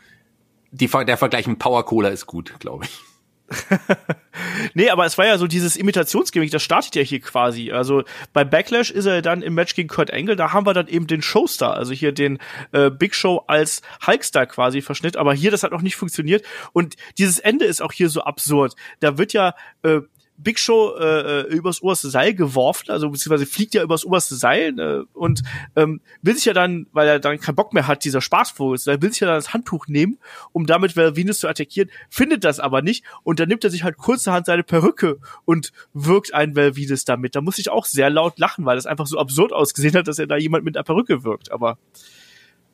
[0.71, 3.01] die, der Vergleich mit Power Cola ist gut, glaube ich.
[4.75, 7.73] nee, aber es war ja so dieses Imitationsgimmick, das startet ja hier quasi.
[7.73, 10.89] Also bei Backlash ist er dann im Match gegen Kurt Angle, da haben wir dann
[10.89, 12.39] eben den Showstar, also hier den
[12.73, 16.97] äh, Big Show als Hulkstar quasi verschnitt, aber hier das hat noch nicht funktioniert und
[17.19, 18.75] dieses Ende ist auch hier so absurd.
[19.01, 20.01] Da wird ja äh,
[20.37, 24.79] Big Show äh, äh, übers oberste Seil geworfen, also beziehungsweise fliegt ja übers oberste Seil
[24.79, 25.43] äh, und
[25.77, 29.01] ähm, will sich ja dann, weil er dann keinen Bock mehr hat, dieser Spaßvogel, er
[29.01, 30.19] will sich ja dann das Handtuch nehmen,
[30.53, 33.97] um damit Venus zu attackieren, findet das aber nicht und dann nimmt er sich halt
[33.97, 37.37] kurzerhand seine Perücke und wirkt ein Val Venus damit.
[37.37, 40.19] Da muss ich auch sehr laut lachen, weil das einfach so absurd ausgesehen hat, dass
[40.19, 41.79] er da jemand mit einer Perücke wirkt, aber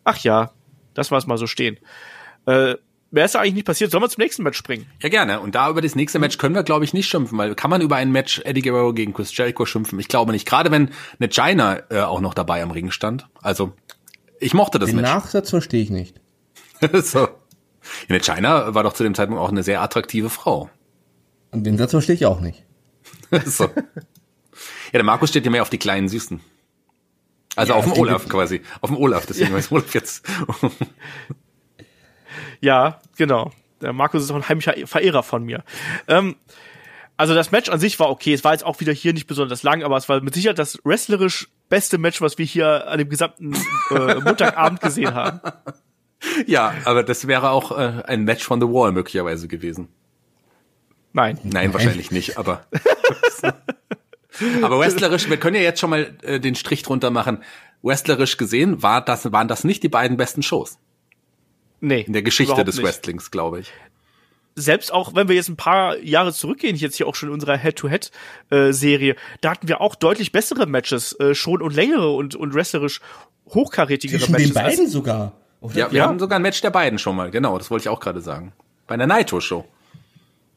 [0.05, 0.53] ach ja,
[0.95, 1.79] das war es mal so stehen.
[2.47, 2.77] Äh,
[3.13, 3.91] Wer ist da eigentlich nicht passiert?
[3.91, 4.87] Sollen wir zum nächsten Match springen?
[5.03, 5.41] Ja, gerne.
[5.41, 7.81] Und da über das nächste Match können wir, glaube ich, nicht schimpfen, weil kann man
[7.81, 9.99] über ein Match Eddie Guerrero gegen Chris Jericho schimpfen?
[9.99, 10.47] Ich glaube nicht.
[10.47, 13.29] Gerade wenn eine China äh, auch noch dabei am Ring stand.
[13.43, 13.73] Also,
[14.39, 15.09] ich mochte das Den Match.
[15.09, 16.21] Den Nachsatz verstehe ich nicht.
[17.03, 17.29] so.
[18.09, 20.71] Eine China war doch zu dem Zeitpunkt auch eine sehr attraktive Frau.
[21.51, 22.65] Und den Satz verstehe ich auch nicht.
[23.45, 23.65] so.
[23.65, 23.71] Ja,
[24.93, 26.41] der Markus steht ja mehr auf die kleinen Süßen.
[27.57, 28.63] Also ja, auf dem Olaf quasi.
[28.81, 29.57] Auf dem Olaf, deswegen ja.
[29.57, 30.25] weiß Olaf jetzt.
[32.61, 33.53] Ja, genau.
[33.81, 35.65] Der Markus ist auch ein heimlicher Verehrer von mir.
[36.07, 36.37] Ähm,
[37.17, 38.33] also das Match an sich war okay.
[38.33, 40.79] Es war jetzt auch wieder hier nicht besonders lang, aber es war mit Sicherheit das
[40.85, 43.55] wrestlerisch beste Match, was wir hier an dem gesamten
[43.91, 45.41] äh, Montagabend gesehen haben.
[46.47, 49.89] Ja, aber das wäre auch äh, ein Match von The Wall möglicherweise gewesen.
[51.15, 51.39] Nein.
[51.45, 52.67] Nein, wahrscheinlich nicht, aber.
[54.63, 57.43] aber wrestlerisch, wir können ja jetzt schon mal äh, den Strich drunter machen.
[57.83, 60.79] Wrestlerisch gesehen war das, waren das nicht die beiden besten Shows.
[61.81, 62.03] Nee.
[62.03, 62.87] In der Geschichte des nicht.
[62.87, 63.73] Wrestlings, glaube ich.
[64.57, 67.57] Selbst auch, wenn wir jetzt ein paar Jahre zurückgehen, jetzt hier auch schon in unserer
[67.57, 73.01] Head-to-Head-Serie, da hatten wir auch deutlich bessere Matches, äh, schon und längere und, und wrestlerisch
[73.49, 74.53] hochkarätigere Zwischen Matches.
[74.53, 75.33] den beiden sogar.
[75.61, 75.77] Oder?
[75.77, 76.07] Ja, wir ja.
[76.07, 78.53] haben sogar ein Match der beiden schon mal, genau, das wollte ich auch gerade sagen.
[78.87, 79.65] Bei einer Naito-Show.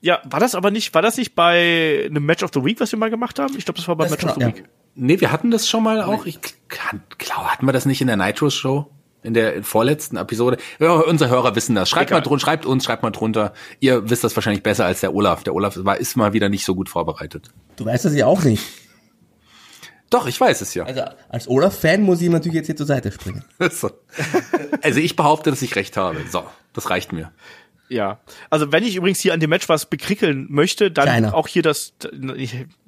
[0.01, 2.91] Ja, war das aber nicht, war das nicht bei einem Match of the Week, was
[2.91, 3.55] wir mal gemacht haben?
[3.57, 4.47] Ich glaube, das war bei das Match of the ja.
[4.47, 4.65] Week.
[4.95, 6.25] Nee, wir hatten das schon mal auch.
[6.25, 8.89] Ich glaube, hatten wir das nicht in der Nitro-Show?
[9.23, 10.57] In der vorletzten Episode.
[10.79, 11.89] Ja, unsere Hörer wissen das.
[11.89, 12.19] Schreibt Egal.
[12.19, 13.53] mal drunter, schreibt uns, schreibt mal drunter.
[13.79, 15.43] Ihr wisst das wahrscheinlich besser als der Olaf.
[15.43, 17.51] Der Olaf war, ist mal wieder nicht so gut vorbereitet.
[17.75, 18.63] Du weißt das ja auch nicht.
[20.09, 20.83] Doch, ich weiß es ja.
[20.83, 23.43] Also als Olaf-Fan muss ich natürlich jetzt hier zur Seite springen.
[23.71, 23.89] so.
[24.83, 26.19] Also ich behaupte, dass ich recht habe.
[26.29, 26.43] So,
[26.73, 27.31] das reicht mir.
[27.93, 31.35] Ja, also wenn ich übrigens hier an dem Match was bekrickeln möchte, dann Kleiner.
[31.35, 31.93] auch hier das,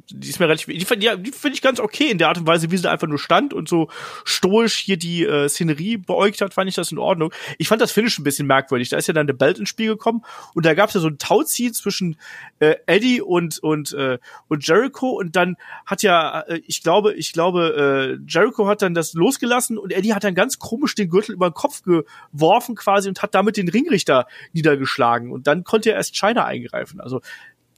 [0.09, 2.71] die ist mir relativ, die, die, finde ich ganz okay in der Art und Weise,
[2.71, 3.89] wie sie da einfach nur stand und so
[4.23, 7.31] stoisch hier die äh, Szenerie beäugt hat, fand ich das in Ordnung.
[7.57, 8.89] Ich fand das Finish ein bisschen merkwürdig.
[8.89, 10.23] Da ist ja dann der Belt ins Spiel gekommen
[10.53, 12.17] und da gab es ja so ein Tauziehen zwischen
[12.59, 14.17] äh, Eddie und und äh,
[14.47, 15.55] und Jericho und dann
[15.85, 20.13] hat ja, äh, ich glaube, ich glaube, äh, Jericho hat dann das losgelassen und Eddie
[20.13, 23.69] hat dann ganz komisch den Gürtel über den Kopf geworfen quasi und hat damit den
[23.69, 24.94] Ringrichter niedergeschlagen
[25.31, 26.99] und dann konnte er erst China eingreifen.
[26.99, 27.21] Also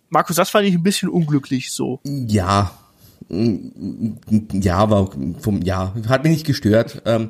[0.10, 2.00] Markus, das fand ich ein bisschen unglücklich so.
[2.04, 2.72] Ja.
[3.30, 7.02] Ja, aber vom, ja, hat mich nicht gestört.
[7.06, 7.30] Ähm,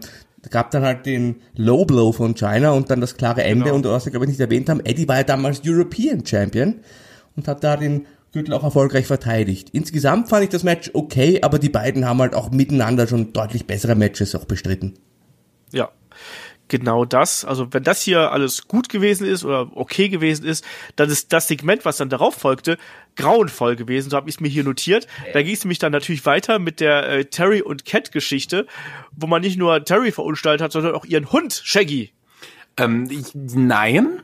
[0.50, 3.66] gab dann halt den Low Blow von China und dann das klare Ende.
[3.66, 3.76] Genau.
[3.76, 6.76] Und was wir, glaube ich, nicht erwähnt haben, Eddie war ja damals European Champion
[7.36, 9.70] und hat da den Gürtel auch erfolgreich verteidigt.
[9.72, 13.66] Insgesamt fand ich das Match okay, aber die beiden haben halt auch miteinander schon deutlich
[13.66, 14.94] bessere Matches auch bestritten.
[15.72, 15.90] Ja,
[16.68, 17.46] genau das.
[17.46, 20.66] Also wenn das hier alles gut gewesen ist oder okay gewesen ist,
[20.96, 22.78] dann ist das Segment, was dann darauf folgte,
[23.16, 24.10] grauenvoll gewesen.
[24.10, 25.08] So habe ich es mir hier notiert.
[25.34, 28.68] Da ging es nämlich dann natürlich weiter mit der äh, Terry und Cat Geschichte,
[29.12, 32.12] wo man nicht nur Terry verunstaltet hat, sondern auch ihren Hund Shaggy.
[32.78, 34.22] Ähm, ich, nein,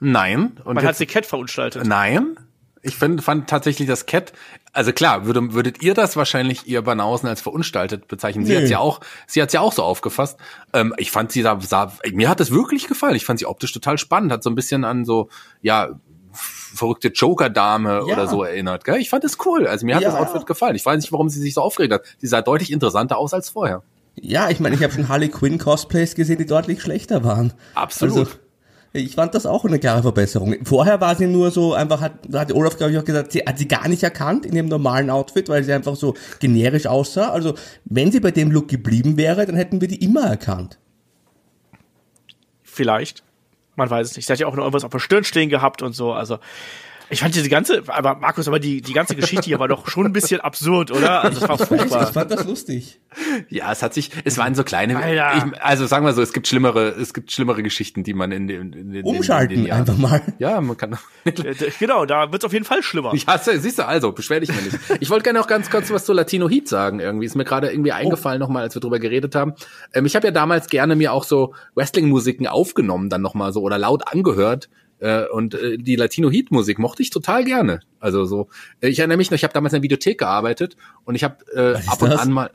[0.00, 0.58] nein.
[0.64, 1.86] Und man jetzt, hat sie Cat verunstaltet.
[1.86, 2.36] Nein.
[2.84, 4.32] Ich find, fand tatsächlich das Cat,
[4.72, 8.46] also klar, würde, würdet ihr das wahrscheinlich ihr Banausen als verunstaltet bezeichnen.
[8.46, 8.60] Sie nee.
[8.60, 10.38] hat's ja auch, sie hat's ja auch so aufgefasst.
[10.72, 13.14] Ähm, ich fand sie da, sah, mir hat das wirklich gefallen.
[13.14, 15.28] Ich fand sie optisch total spannend, hat so ein bisschen an so,
[15.60, 15.90] ja,
[16.32, 18.00] verrückte Joker-Dame ja.
[18.02, 18.84] oder so erinnert.
[18.84, 18.96] Gell?
[18.96, 19.66] Ich fand es cool.
[19.66, 20.10] Also mir hat ja.
[20.10, 20.74] das Outfit gefallen.
[20.74, 22.02] Ich weiß nicht, warum sie sich so aufgeregt hat.
[22.18, 23.82] Sie sah deutlich interessanter aus als vorher.
[24.14, 27.52] Ja, ich meine, ich habe schon Harley Quinn Cosplays gesehen, die deutlich schlechter waren.
[27.74, 28.18] Absolut.
[28.18, 28.30] Also,
[28.92, 30.56] ich fand das auch eine klare Verbesserung.
[30.64, 33.58] Vorher war sie nur so einfach, hat, hat Olaf, glaube ich, auch gesagt, sie hat
[33.58, 37.30] sie gar nicht erkannt in ihrem normalen Outfit, weil sie einfach so generisch aussah.
[37.30, 37.54] Also,
[37.86, 40.78] wenn sie bei dem Look geblieben wäre, dann hätten wir die immer erkannt.
[42.62, 43.22] Vielleicht.
[43.76, 44.26] Man weiß es nicht.
[44.26, 46.12] Sie hat ja auch noch irgendwas auf der Stirn stehen gehabt und so.
[46.12, 46.38] Also,
[47.12, 50.06] ich fand diese ganze, aber Markus, aber die, die ganze Geschichte hier war doch schon
[50.06, 51.22] ein bisschen absurd, oder?
[51.22, 52.08] Also es war furchtbar.
[52.08, 53.00] Ich fand das lustig.
[53.50, 56.48] Ja, es hat sich, es waren so kleine, ich, also sagen wir so, es gibt
[56.48, 59.98] schlimmere, es gibt schlimmere Geschichten, die man in den, in den Umschalten in den einfach
[59.98, 60.22] mal.
[60.38, 60.96] Ja, man kann.
[61.78, 63.12] genau, da wird's auf jeden Fall schlimmer.
[63.14, 64.78] Ja, siehst du, also, beschwer dich mal nicht.
[65.00, 67.26] Ich wollte gerne auch ganz kurz was zu Latino Heat sagen, irgendwie.
[67.26, 68.46] Ist mir gerade irgendwie eingefallen oh.
[68.46, 69.52] nochmal, als wir drüber geredet haben.
[69.92, 73.76] Ähm, ich habe ja damals gerne mir auch so Wrestling-Musiken aufgenommen, dann nochmal so oder
[73.76, 74.70] laut angehört
[75.02, 77.80] äh, und äh, die Latino Heat Musik mochte ich total gerne.
[77.98, 78.48] Also so,
[78.80, 81.36] äh, ich erinnere mich noch, ich habe damals in der Videothek gearbeitet und ich habe
[81.54, 82.20] äh, ab und das?
[82.20, 82.50] an mal,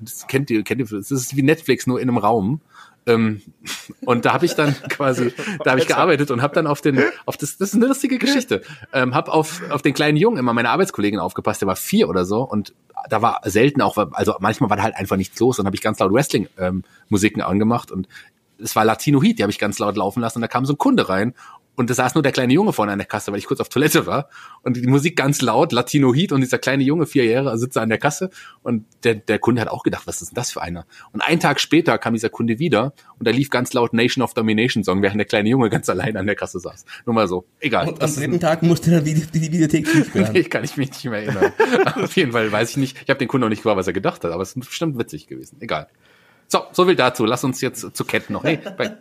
[0.00, 2.60] das kennt ihr, kennt ihr, das ist wie Netflix nur in einem Raum.
[3.06, 3.42] Ähm,
[4.04, 5.32] und da habe ich dann quasi,
[5.64, 8.18] da habe ich gearbeitet und habe dann auf den, auf das, das ist eine lustige
[8.18, 8.62] Geschichte,
[8.92, 12.24] ähm, habe auf auf den kleinen Jungen immer meine Arbeitskollegin aufgepasst, der war vier oder
[12.24, 12.74] so und
[13.08, 15.82] da war selten auch, also manchmal war da halt einfach nichts los, dann habe ich
[15.82, 18.08] ganz laut Wrestling ähm, Musiken angemacht und
[18.58, 20.74] es war Latino Heat, die habe ich ganz laut laufen lassen und da kam so
[20.74, 21.34] ein Kunde rein
[21.74, 23.68] und da saß nur der kleine Junge vorne an der Kasse, weil ich kurz auf
[23.68, 24.28] Toilette war
[24.62, 27.88] und die Musik ganz laut, Latino Heat und dieser kleine Junge, vier Jahre, sitzt an
[27.88, 28.30] der Kasse
[28.62, 30.86] und der, der Kunde hat auch gedacht, was ist denn das für einer?
[31.12, 34.34] Und einen Tag später kam dieser Kunde wieder und da lief ganz laut Nation of
[34.34, 36.84] Domination Song, während der kleine Junge ganz allein an der Kasse saß.
[37.06, 37.88] Nur mal so, egal.
[37.88, 40.32] Und am dritten Tag musste er die, die Videothek zusperren.
[40.32, 41.52] nee, kann ich mich nicht mehr erinnern.
[42.02, 43.94] auf jeden Fall weiß ich nicht, ich habe den Kunden auch nicht gefragt, was er
[43.94, 45.88] gedacht hat, aber es ist bestimmt witzig gewesen, egal.
[46.48, 47.24] So, so viel dazu.
[47.24, 48.44] Lass uns jetzt zu Ketten noch.
[48.44, 48.94] Nee, bei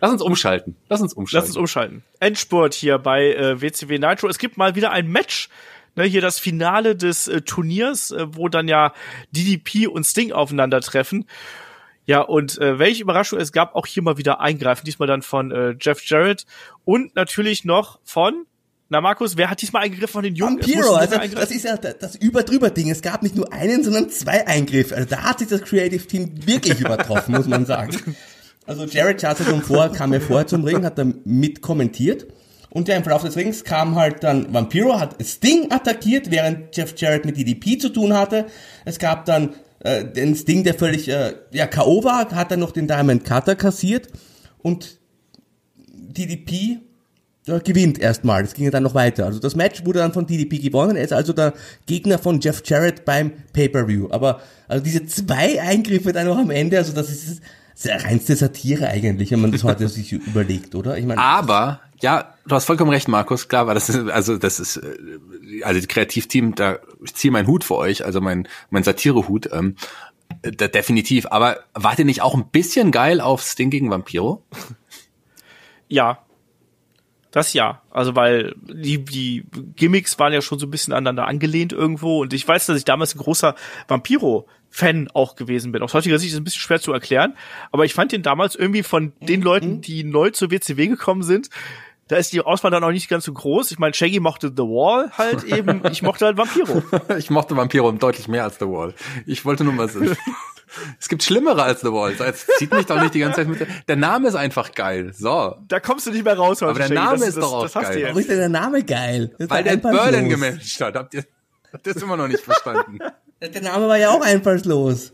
[0.00, 0.76] Lass uns umschalten.
[0.88, 1.46] Lass uns umschalten.
[1.46, 2.02] Lass uns umschalten.
[2.20, 4.28] Endspurt hier bei äh, WCW Nitro.
[4.28, 5.48] Es gibt mal wieder ein Match.
[5.94, 8.92] Ne, hier das Finale des äh, Turniers, äh, wo dann ja
[9.30, 11.24] DDP und Sting aufeinandertreffen.
[12.04, 15.50] Ja, und äh, welche Überraschung, es gab auch hier mal wieder Eingreifen, diesmal dann von
[15.50, 16.44] äh, Jeff Jarrett
[16.84, 18.46] und natürlich noch von
[18.88, 20.60] na Markus, wer hat diesmal eingegriffen von den Jungen?
[20.60, 22.88] Vampiro, also das ist ja das überdrüber Ding.
[22.88, 24.94] Es gab nicht nur einen, sondern zwei Eingriffe.
[24.94, 28.16] Also da hat sich das Creative Team wirklich übertroffen, muss man sagen.
[28.66, 32.26] Also Jared schon vor, kam ja vorher zum Ring, hat da mit kommentiert.
[32.70, 36.94] Und ja, im Verlauf des Rings kam halt dann Vampiro, hat Sting attackiert, während Jeff
[36.96, 38.46] Jarrett mit DDP zu tun hatte.
[38.84, 42.04] Es gab dann äh, den Sting, der völlig äh, ja, K.O.
[42.04, 44.08] war, hat dann noch den Diamond Cutter kassiert.
[44.58, 44.98] Und
[45.86, 46.80] DDP
[47.46, 48.42] äh, gewinnt erstmal.
[48.42, 49.26] Das ging ja dann noch weiter.
[49.26, 50.96] Also das Match wurde dann von DDP gewonnen.
[50.96, 51.54] Er ist also der
[51.86, 54.08] Gegner von Jeff Jarrett beim Pay-Per-View.
[54.10, 57.40] Aber also diese zwei Eingriffe dann noch am Ende, also das ist
[57.84, 60.96] reinste Satire eigentlich, wenn man das heute sich überlegt, oder?
[60.98, 63.48] Ich meine, aber ja, du hast vollkommen recht, Markus.
[63.48, 67.46] Klar, weil das ist, also das ist, äh, also das Kreativteam, da ich ziehe meinen
[67.46, 69.76] Hut für euch, also mein mein Satirehut, ähm,
[70.42, 71.26] da, definitiv.
[71.26, 74.42] Aber wart ihr nicht auch ein bisschen geil auf Sting gegen Vampiro?
[75.88, 76.18] Ja,
[77.30, 77.82] das ja.
[77.90, 79.44] Also weil die, die
[79.76, 82.22] Gimmicks waren ja schon so ein bisschen aneinander angelehnt irgendwo.
[82.22, 83.54] Und ich weiß, dass ich damals ein großer
[84.76, 85.82] Vampiro-Fan auch gewesen bin.
[85.82, 87.36] Aus heutiger Sicht ist es ein bisschen schwer zu erklären.
[87.72, 89.80] Aber ich fand den damals irgendwie von den Leuten, mhm.
[89.80, 91.48] die neu zur WCW gekommen sind,
[92.08, 93.72] da ist die Auswahl dann auch nicht ganz so groß.
[93.72, 96.82] Ich meine, Shaggy mochte The Wall halt eben, ich mochte halt Vampiro.
[97.18, 98.94] ich mochte Vampiro deutlich mehr als The Wall.
[99.26, 100.16] Ich wollte nur mal sehen.
[100.98, 102.12] Es gibt Schlimmere als The Wall.
[102.18, 103.66] Jetzt zieht mich doch nicht die ganze Zeit mit.
[103.86, 105.12] Der Name ist einfach geil.
[105.14, 105.54] So.
[105.68, 106.70] Da kommst du nicht mehr raus heute.
[106.70, 108.02] Aber der Name das, ist das, doch auch geil.
[108.02, 109.32] Warum ist denn der Name geil?
[109.38, 110.96] Weil der Berlin gemanagt hat.
[110.96, 111.24] Habt ihr,
[111.72, 112.98] habt ihr das immer noch nicht verstanden?
[113.40, 115.12] Der Name war ja auch einfallslos.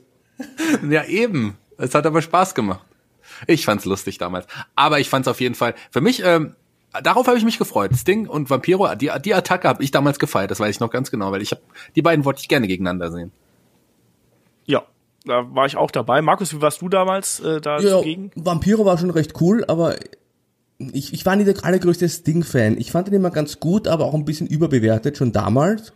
[0.88, 1.56] Ja, eben.
[1.78, 2.86] Es hat aber Spaß gemacht.
[3.46, 4.46] Ich fand's lustig damals.
[4.76, 6.54] Aber ich fand's auf jeden Fall, für mich, ähm,
[7.02, 7.92] darauf habe ich mich gefreut.
[7.96, 11.10] Sting und Vampiro, die, die Attacke habe ich damals gefeiert, das weiß ich noch ganz
[11.10, 11.62] genau, weil ich habe
[11.96, 13.32] die beiden wollte ich gerne gegeneinander sehen.
[14.66, 14.84] Ja,
[15.24, 16.22] da war ich auch dabei.
[16.22, 18.30] Markus, wie warst du damals äh, da ja, dagegen?
[18.34, 19.96] Vampiro war schon recht cool, aber
[20.78, 22.76] ich, ich war nicht der allergrößte Sting-Fan.
[22.78, 25.92] Ich fand ihn immer ganz gut, aber auch ein bisschen überbewertet, schon damals.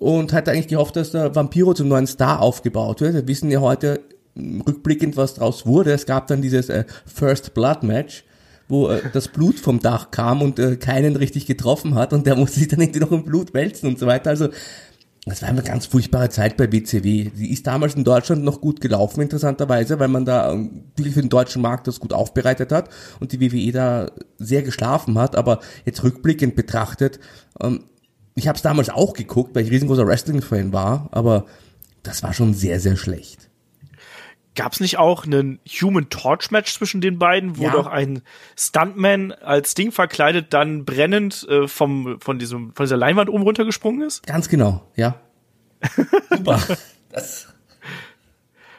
[0.00, 3.14] Und hatte eigentlich gehofft, dass der Vampiro zum neuen Star aufgebaut wird.
[3.14, 4.00] Wir wissen ja heute,
[4.34, 5.92] rückblickend was draus wurde.
[5.92, 8.24] Es gab dann dieses äh, First Blood Match,
[8.66, 12.34] wo äh, das Blut vom Dach kam und äh, keinen richtig getroffen hat und der
[12.34, 14.30] musste sich dann irgendwie noch im Blut wälzen und so weiter.
[14.30, 14.48] Also
[15.26, 17.30] das war eine ganz furchtbare Zeit bei BCW.
[17.36, 21.20] Die ist damals in Deutschland noch gut gelaufen, interessanterweise, weil man da ähm, wirklich für
[21.20, 22.88] den deutschen Markt das gut aufbereitet hat
[23.20, 25.36] und die WWE da sehr geschlafen hat.
[25.36, 27.20] Aber jetzt rückblickend betrachtet,
[27.62, 27.84] ähm,
[28.40, 31.44] ich habe es damals auch geguckt, weil ich riesengroßer Wrestling-Fan war, aber
[32.02, 33.50] das war schon sehr, sehr schlecht.
[34.56, 37.70] Gab es nicht auch einen Human Torch Match zwischen den beiden, wo ja.
[37.70, 38.22] doch ein
[38.58, 44.02] Stuntman als Ding verkleidet dann brennend äh, vom von diesem von dieser Leinwand oben runtergesprungen
[44.02, 44.26] ist?
[44.26, 45.20] Ganz genau, ja.
[46.30, 46.60] Super.
[47.12, 47.46] das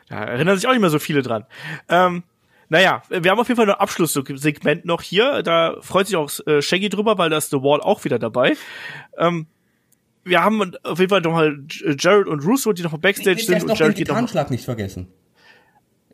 [0.09, 1.45] da erinnern sich auch nicht mehr so viele dran.
[1.87, 2.23] Ähm,
[2.71, 5.43] naja, wir haben auf jeden Fall ein Abschlusssegment noch hier.
[5.43, 8.55] Da freut sich auch äh, Shaggy drüber, weil da ist The Wall auch wieder dabei.
[9.17, 9.47] Ähm,
[10.23, 13.63] wir haben auf jeden Fall noch mal Jared und Russo, die noch Backstage ich sind.
[13.63, 15.09] Und Jared den noch nicht vergessen.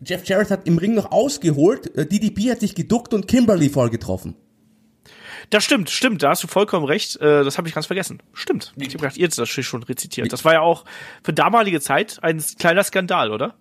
[0.03, 3.91] Jeff Jarrett hat im Ring noch ausgeholt, äh, DDP hat sich geduckt und Kimberly voll
[3.91, 4.35] getroffen.
[5.51, 7.17] Das stimmt, stimmt, da hast du vollkommen recht.
[7.17, 8.23] Äh, das habe ich ganz vergessen.
[8.33, 8.73] Stimmt.
[8.77, 10.33] Ich habe gedacht, ihr habt das schon rezitiert.
[10.33, 10.85] Das war ja auch
[11.23, 13.53] für damalige Zeit ein kleiner Skandal, oder?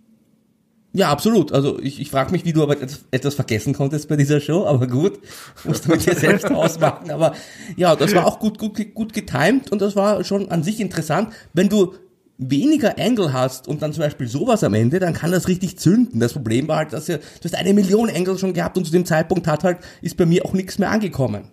[0.97, 1.53] Ja, absolut.
[1.53, 2.77] Also ich, ich frage mich, wie du aber
[3.11, 5.19] etwas vergessen konntest bei dieser Show, aber gut,
[5.65, 7.11] musst du mit dir selbst ausmachen.
[7.11, 7.35] Aber
[7.77, 11.35] ja, das war auch gut, gut, gut getimed und das war schon an sich interessant.
[11.53, 11.93] Wenn du
[12.39, 16.19] weniger Angle hast und dann zum Beispiel sowas am Ende, dann kann das richtig zünden.
[16.19, 18.93] Das Problem war halt, dass du, du hast eine Million Angle schon gehabt und zu
[18.93, 21.51] dem Zeitpunkt hat halt, ist bei mir auch nichts mehr angekommen.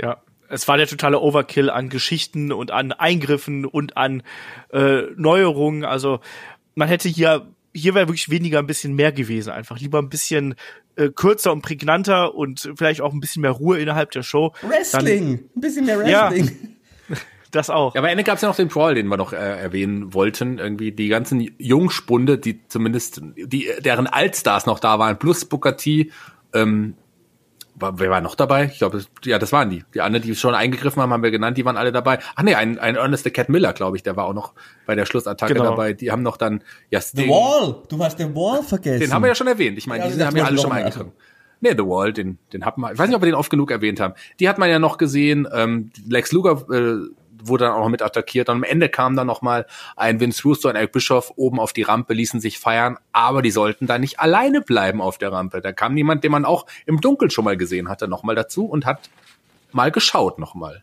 [0.00, 0.16] Ja,
[0.48, 4.24] es war der totale Overkill an Geschichten und an Eingriffen und an
[4.72, 5.84] äh, Neuerungen.
[5.84, 6.18] Also
[6.74, 9.50] man hätte hier, hier wäre wirklich weniger ein bisschen mehr gewesen.
[9.50, 10.54] Einfach lieber ein bisschen
[10.96, 14.52] äh, kürzer und prägnanter und vielleicht auch ein bisschen mehr Ruhe innerhalb der Show.
[14.62, 16.74] Wrestling, Dann, ein bisschen mehr Wrestling.
[17.08, 17.16] Ja,
[17.50, 17.94] das auch.
[17.94, 20.12] Ja, aber am Ende gab es ja noch den Brawl, den wir noch äh, erwähnen
[20.14, 20.58] wollten.
[20.58, 26.10] Irgendwie die ganzen Jungspunde, die zumindest, die, deren Altstars noch da waren, plus Booker T,
[26.54, 26.94] ähm,
[27.74, 28.66] war, wer war noch dabei?
[28.66, 29.84] Ich glaube, ja, das waren die.
[29.94, 32.18] Die anderen, die schon eingegriffen haben, haben wir genannt, die waren alle dabei.
[32.34, 34.52] Ach nee, ein, ein Ernest the Cat Miller, glaube ich, der war auch noch
[34.86, 35.70] bei der Schlussattacke genau.
[35.70, 35.92] dabei.
[35.92, 37.24] Die haben noch dann, ja, Sting.
[37.24, 37.82] The Wall!
[37.88, 39.00] Du hast den Wall vergessen.
[39.00, 39.78] Den haben wir ja schon erwähnt.
[39.78, 41.12] Ich meine, ja, die haben ja alle schon mal eingegriffen.
[41.60, 43.70] Nee, The Wall, den, den hat man, ich weiß nicht, ob wir den oft genug
[43.70, 44.14] erwähnt haben.
[44.40, 47.08] Die hat man ja noch gesehen, ähm, Lex Luger, äh,
[47.48, 48.48] wurde dann auch noch mit attackiert.
[48.48, 49.66] Und am Ende kam dann noch mal
[49.96, 53.50] ein Vince Russo und Eric Bischoff oben auf die Rampe, ließen sich feiern, aber die
[53.50, 55.60] sollten da nicht alleine bleiben auf der Rampe.
[55.60, 58.64] Da kam jemand, den man auch im Dunkeln schon mal gesehen hatte, noch mal dazu
[58.64, 59.10] und hat
[59.72, 60.82] mal geschaut noch mal.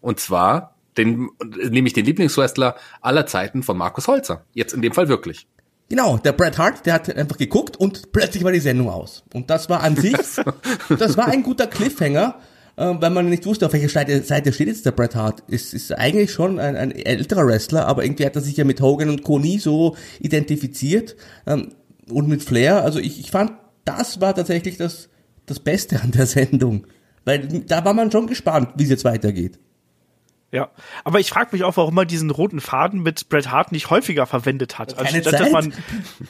[0.00, 1.30] Und zwar den,
[1.70, 4.44] nämlich den Lieblingswrestler aller Zeiten von Markus Holzer.
[4.54, 5.46] Jetzt in dem Fall wirklich.
[5.88, 9.24] Genau, der Bret Hart, der hat einfach geguckt und plötzlich war die Sendung aus.
[9.34, 10.16] Und das war an sich,
[10.88, 12.36] das war ein guter Cliffhanger,
[12.80, 15.44] äh, weil man nicht wusste, auf welcher Seite, Seite steht jetzt der Bret Hart.
[15.48, 18.80] Ist, ist eigentlich schon ein, ein älterer Wrestler, aber irgendwie hat er sich ja mit
[18.80, 19.38] Hogan und Co.
[19.38, 21.14] nie so identifiziert
[21.46, 21.68] ähm,
[22.10, 22.82] und mit Flair.
[22.82, 23.52] Also ich, ich fand,
[23.84, 25.10] das war tatsächlich das,
[25.44, 26.86] das Beste an der Sendung.
[27.26, 29.58] Weil da war man schon gespannt, wie es jetzt weitergeht.
[30.52, 30.70] Ja,
[31.04, 34.26] aber ich frage mich auch, warum man diesen roten Faden mit Bret Hart nicht häufiger
[34.26, 34.96] verwendet hat.
[34.96, 35.40] Keine Anstatt, Zeit.
[35.40, 35.72] dass man,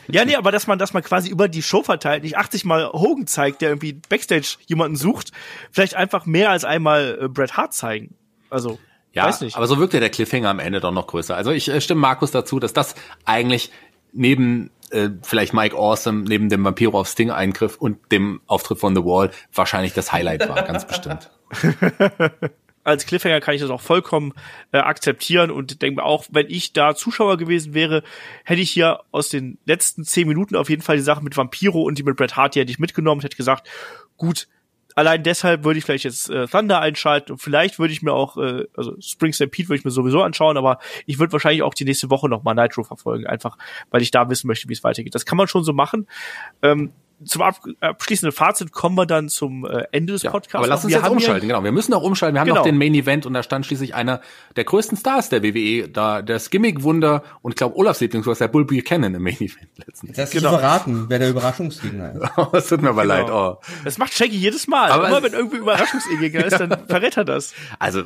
[0.09, 2.93] ja, nee, aber dass man, dass man quasi über die Show verteilt, nicht 80 Mal
[2.93, 5.33] Hogan zeigt, der irgendwie Backstage jemanden sucht,
[5.71, 8.15] vielleicht einfach mehr als einmal äh, Bret Hart zeigen.
[8.51, 8.79] Also,
[9.13, 9.57] ja, weiß nicht.
[9.57, 11.35] aber so wirkt ja der Cliffhanger am Ende doch noch größer.
[11.35, 13.73] Also ich äh, stimme Markus dazu, dass das eigentlich
[14.13, 19.03] neben äh, vielleicht Mike Awesome, neben dem Vampiro auf Sting-Eingriff und dem Auftritt von The
[19.03, 21.31] Wall wahrscheinlich das Highlight war, ganz bestimmt.
[22.85, 24.33] als Cliffhanger kann ich das auch vollkommen
[24.73, 28.03] äh, akzeptieren und denke mir auch, wenn ich da Zuschauer gewesen wäre,
[28.45, 31.83] hätte ich hier aus den letzten zehn Minuten auf jeden Fall die Sache mit Vampiro
[31.83, 33.69] und die mit Bret Hart, die hätte ich mitgenommen und hätte gesagt,
[34.17, 34.49] gut,
[34.95, 38.37] allein deshalb würde ich vielleicht jetzt äh, Thunder einschalten und vielleicht würde ich mir auch,
[38.37, 41.85] äh, also Spring Stampede würde ich mir sowieso anschauen, aber ich würde wahrscheinlich auch die
[41.85, 43.57] nächste Woche nochmal Nitro verfolgen, einfach
[43.91, 45.15] weil ich da wissen möchte, wie es weitergeht.
[45.15, 46.09] Das kann man schon so machen.
[46.63, 46.93] Ähm,
[47.25, 50.55] zum abschließenden Fazit kommen wir dann zum äh, Ende des Podcasts.
[50.55, 51.63] aber lass uns wir jetzt umschalten, genau.
[51.63, 52.37] Wir müssen auch umschalten.
[52.37, 52.61] Wir haben genau.
[52.61, 54.21] noch den Main Event und da stand schließlich einer
[54.57, 58.65] der größten Stars der WWE, da das Gimmick-Wunder und ich glaube Olafs Lieblingswurst, der Bull
[58.65, 60.17] Buchanan im Main Event letztens.
[60.17, 60.51] Das genau.
[60.51, 62.31] verraten, wer der Überraschungsgegner ist.
[62.37, 63.15] oh, es tut mir aber genau.
[63.15, 63.31] leid.
[63.31, 63.57] Oh.
[63.85, 64.91] Das macht Shaggy jedes Mal.
[64.91, 67.55] Aber Immer wenn irgendwie Überraschungsgegner ist, dann verrät er das.
[67.79, 68.05] Also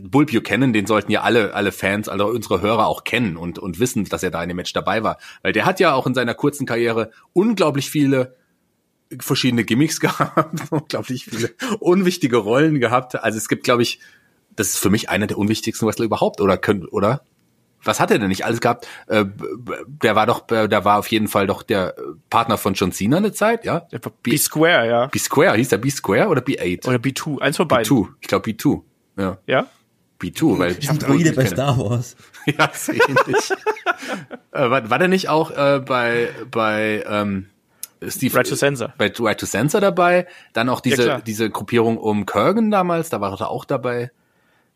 [0.00, 3.78] Bull Buchanan, den sollten ja alle, alle Fans, alle unsere Hörer auch kennen und, und
[3.78, 5.18] wissen, dass er da in dem Match dabei war.
[5.42, 8.36] Weil der hat ja auch in seiner kurzen Karriere unglaublich viele
[9.20, 13.22] verschiedene Gimmicks gehabt, unglaublich viele unwichtige Rollen gehabt.
[13.22, 14.00] Also es gibt, glaube ich,
[14.56, 17.22] das ist für mich einer der unwichtigsten Wrestler überhaupt, oder können, oder?
[17.84, 18.86] Was hat er denn nicht alles gehabt?
[19.08, 19.24] Äh,
[19.86, 21.96] der war doch, der war auf jeden Fall doch der
[22.30, 23.86] Partner von John Cena eine Zeit, ja?
[24.22, 25.06] B-Square, ja.
[25.06, 26.86] B-Square, hieß der B-Square oder B8?
[26.86, 27.90] Oder B2, eins von beiden.
[27.90, 28.82] B2, ich glaube B2,
[29.16, 29.38] ja.
[29.46, 29.66] Ja?
[30.20, 32.16] B2, weil ich Droide bei Star Wars.
[32.46, 33.50] ja, so ähnlich.
[34.52, 37.46] äh, war, war der nicht auch äh, bei bei ähm,
[38.06, 38.94] Steve right to Sensor.
[38.98, 40.26] bei Right to Sensor dabei?
[40.52, 44.12] Dann auch diese ja, diese Gruppierung um Kurgan damals, da war er auch dabei.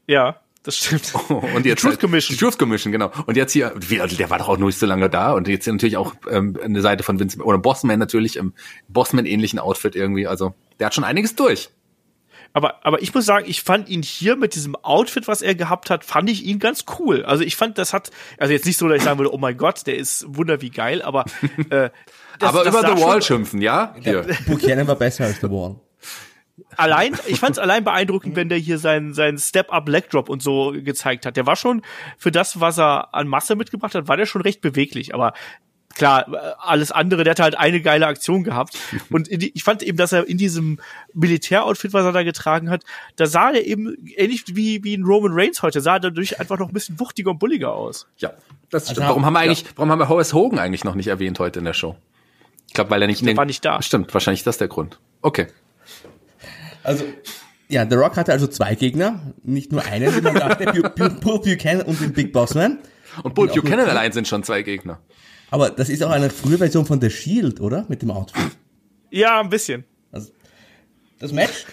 [0.09, 1.15] Ja, das stimmt.
[1.29, 2.37] und jetzt die Truth Commission.
[2.37, 3.13] Die Truth Commission, genau.
[3.27, 5.33] Und jetzt hier, der war doch auch noch nicht so lange da.
[5.33, 8.53] Und jetzt hier natürlich auch ähm, eine Seite von Vince oder Bossman natürlich im
[8.89, 10.27] Bossman-ähnlichen Outfit irgendwie.
[10.27, 11.71] Also der hat schon einiges durch.
[12.52, 15.90] Aber, aber ich muss sagen, ich fand ihn hier mit diesem Outfit, was er gehabt
[15.90, 17.24] hat, fand ich ihn ganz cool.
[17.24, 19.56] Also ich fand, das hat, also jetzt nicht so, dass ich sagen würde, oh mein
[19.56, 21.24] Gott, der ist wunder wie geil, aber
[21.70, 21.90] äh,
[22.39, 23.94] das, aber das über The Wall schimpfen, ja?
[24.01, 24.27] Hier.
[24.47, 25.81] Buchanan war besser als The Wall
[26.77, 30.43] allein, ich fand es allein beeindruckend, wenn der hier seinen seinen Step-Up Leg Drop und
[30.43, 31.36] so gezeigt hat.
[31.36, 31.82] Der war schon
[32.16, 35.14] für das, was er an Masse mitgebracht hat, war der schon recht beweglich.
[35.14, 35.32] Aber
[35.97, 38.78] klar, alles andere, der hat halt eine geile Aktion gehabt.
[39.10, 40.78] Und die, ich fand eben, dass er in diesem
[41.14, 42.85] Militäroutfit, was er da getragen hat,
[43.16, 46.59] da sah er eben ähnlich wie, wie ein Roman Reigns heute, sah er dadurch einfach
[46.59, 48.06] noch ein bisschen wuchtiger und bulliger aus.
[48.18, 48.32] Ja,
[48.70, 48.98] das stimmt.
[48.98, 49.68] Also, warum haben wir eigentlich, ja.
[49.77, 51.97] warum haben wir Horace Hogan eigentlich noch nicht erwähnt heute in der Show?
[52.68, 53.81] Ich glaube, weil er nicht der in den, war nicht da.
[53.82, 54.98] Stimmt, wahrscheinlich das der Grund.
[55.23, 55.47] Okay.
[56.82, 57.05] Also,
[57.68, 60.66] ja, The Rock hatte also zwei Gegner, nicht nur einen, wie man dachte,
[61.20, 62.78] Paul Buchanan und den Big Boss Man.
[63.23, 65.01] Und Paul Buchanan allein sind schon zwei Gegner.
[65.51, 67.86] Aber das ist auch eine frühe Version von The Shield, oder?
[67.89, 68.56] Mit dem Outfit.
[69.10, 69.85] Ja, ein bisschen.
[70.10, 70.32] Also,
[71.18, 71.64] das Match,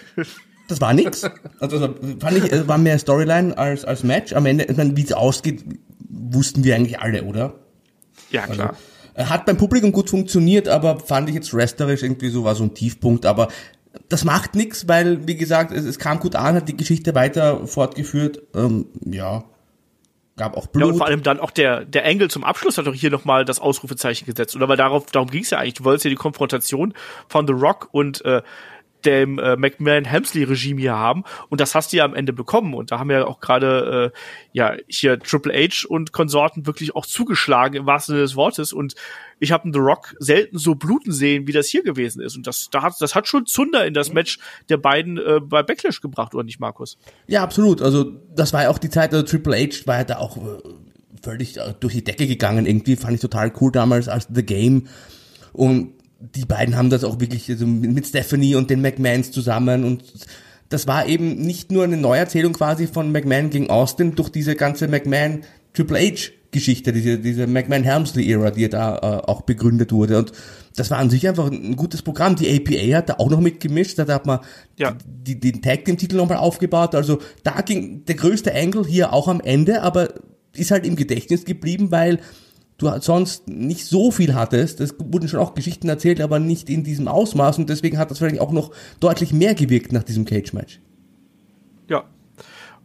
[0.68, 1.24] das war nix.
[1.60, 4.32] Also, also fand ich, war mehr Storyline als, als Match.
[4.32, 5.64] Am Ende, ich meine, wie es ausgeht,
[6.08, 7.54] wussten wir eigentlich alle, oder?
[8.30, 8.76] Ja, klar.
[9.14, 12.64] Also, hat beim Publikum gut funktioniert, aber fand ich jetzt wrestlerisch irgendwie so, war so
[12.64, 13.26] ein Tiefpunkt.
[13.26, 13.48] Aber
[14.08, 17.66] das macht nichts, weil, wie gesagt, es, es, kam gut an, hat die Geschichte weiter
[17.66, 18.42] fortgeführt.
[18.54, 19.44] Ähm, ja,
[20.36, 20.82] gab auch Blut.
[20.82, 23.44] Ja, und vor allem dann auch der, der Engel zum Abschluss hat doch hier nochmal
[23.44, 24.56] das Ausrufezeichen gesetzt.
[24.56, 25.74] Oder weil darauf, darum ging es ja eigentlich.
[25.74, 26.94] Du wolltest ja die Konfrontation
[27.28, 28.42] von The Rock und äh,
[29.04, 31.24] dem äh, McMahon-Hemsley-Regime hier haben.
[31.48, 32.74] Und das hast du ja am Ende bekommen.
[32.74, 34.18] Und da haben ja auch gerade äh,
[34.52, 38.72] ja hier Triple H und Konsorten wirklich auch zugeschlagen im wahrsten Sinne des Wortes.
[38.72, 38.94] Und
[39.38, 42.36] ich habe The Rock selten so bluten sehen, wie das hier gewesen ist.
[42.36, 44.38] Und das, da hat, das hat schon Zunder in das Match
[44.68, 46.98] der beiden äh, bei Backlash gebracht, oder nicht, Markus?
[47.26, 47.82] Ja, absolut.
[47.82, 48.04] Also
[48.34, 50.40] das war ja auch die Zeit, also Triple H war ja da auch äh,
[51.22, 52.66] völlig äh, durch die Decke gegangen.
[52.66, 54.88] Irgendwie fand ich total cool damals als The Game.
[55.52, 60.04] Und die beiden haben das auch wirklich also mit Stephanie und den McMahons zusammen und
[60.70, 64.88] das war eben nicht nur eine Neuerzählung quasi von McMahon gegen Austin durch diese ganze
[64.88, 65.42] McMahon
[65.72, 70.18] Triple H Geschichte, diese, diese McMahon-Helmsley-Ära, die da äh, auch begründet wurde.
[70.18, 70.32] Und
[70.76, 72.36] das war an sich einfach ein gutes Programm.
[72.36, 74.40] Die APA hat da auch noch mitgemischt, da hat man
[74.78, 74.96] ja.
[75.04, 76.94] die, den Tag dem Titel nochmal aufgebaut.
[76.94, 80.14] Also da ging der größte Angle hier auch am Ende, aber
[80.54, 82.20] ist halt im Gedächtnis geblieben, weil
[82.78, 84.80] du sonst nicht so viel hattest.
[84.80, 88.18] Es wurden schon auch Geschichten erzählt, aber nicht in diesem Ausmaß und deswegen hat das
[88.18, 88.70] vielleicht auch noch
[89.00, 90.80] deutlich mehr gewirkt nach diesem Cage-Match.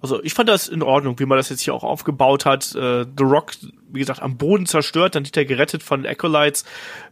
[0.01, 2.73] Also ich fand das in Ordnung, wie man das jetzt hier auch aufgebaut hat.
[2.75, 3.53] Äh, The Rock,
[3.91, 6.63] wie gesagt, am Boden zerstört, dann hinterher gerettet von Acolytes.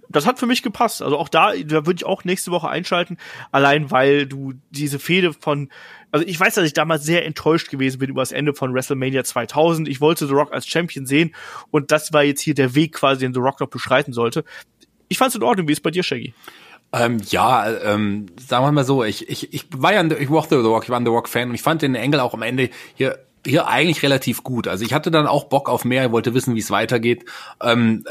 [0.09, 1.01] Das hat für mich gepasst.
[1.01, 3.17] Also auch da, da würde ich auch nächste Woche einschalten,
[3.51, 5.69] allein weil du diese Fehde von
[6.11, 9.25] also ich weiß, dass ich damals sehr enttäuscht gewesen bin über das Ende von WrestleMania
[9.25, 9.89] 2000.
[9.89, 11.35] Ich wollte The Rock als Champion sehen
[11.69, 14.45] und das war jetzt hier der Weg quasi, den The Rock noch beschreiten sollte.
[15.09, 15.67] Ich fand es in Ordnung.
[15.67, 16.33] Wie ist bei dir, Shaggy?
[16.93, 20.67] Ähm, ja, ähm, sagen wir mal so, ich, ich, ich war ja, ich mochte The
[20.67, 23.19] Rock, ich war ein The Rock-Fan und ich fand den Engel auch am Ende hier
[23.47, 24.67] hier eigentlich relativ gut.
[24.67, 27.25] Also ich hatte dann auch Bock auf mehr, wollte wissen, wie es weitergeht.
[27.61, 28.03] Ähm,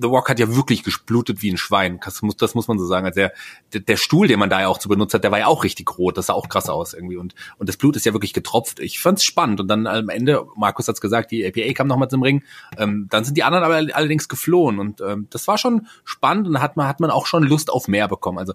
[0.00, 2.00] The Rock hat ja wirklich gesplutet wie ein Schwein.
[2.04, 3.04] Das muss, das muss man so sagen.
[3.04, 3.28] Also
[3.72, 5.64] der, der Stuhl, den man da ja auch zu benutzt hat, der war ja auch
[5.64, 6.16] richtig rot.
[6.16, 7.16] Das sah auch krass aus irgendwie.
[7.16, 8.80] Und, und das Blut ist ja wirklich getropft.
[8.80, 9.60] Ich fand's spannend.
[9.60, 12.44] Und dann am Ende, Markus hat's gesagt, die APA kam nochmal zum Ring.
[12.78, 14.78] Ähm, dann sind die anderen aber allerdings geflohen.
[14.78, 17.88] Und ähm, das war schon spannend und hat man, hat man auch schon Lust auf
[17.88, 18.38] mehr bekommen.
[18.38, 18.54] Also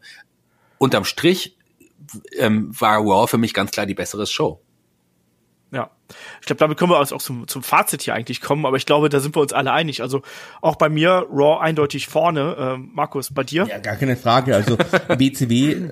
[0.78, 1.58] unterm Strich
[2.38, 4.63] ähm, war Raw für mich ganz klar die bessere Show.
[6.42, 9.10] Ich glaube, damit können wir auch zum, zum Fazit hier eigentlich kommen, aber ich glaube,
[9.10, 10.02] da sind wir uns alle einig.
[10.02, 10.22] Also
[10.62, 12.56] auch bei mir Raw eindeutig vorne.
[12.58, 13.66] Ähm, Markus, bei dir?
[13.70, 14.56] Ja, gar keine Frage.
[14.56, 14.78] Also
[15.18, 15.90] BCW,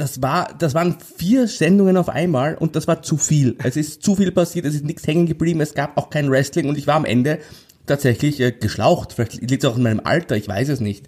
[0.00, 3.56] das war, das waren vier Sendungen auf einmal und das war zu viel.
[3.62, 6.68] Es ist zu viel passiert, es ist nichts hängen geblieben, es gab auch kein Wrestling
[6.70, 7.38] und ich war am Ende
[7.86, 9.12] tatsächlich äh, geschlaucht.
[9.12, 11.06] Vielleicht liegt es auch in meinem Alter, ich weiß es nicht.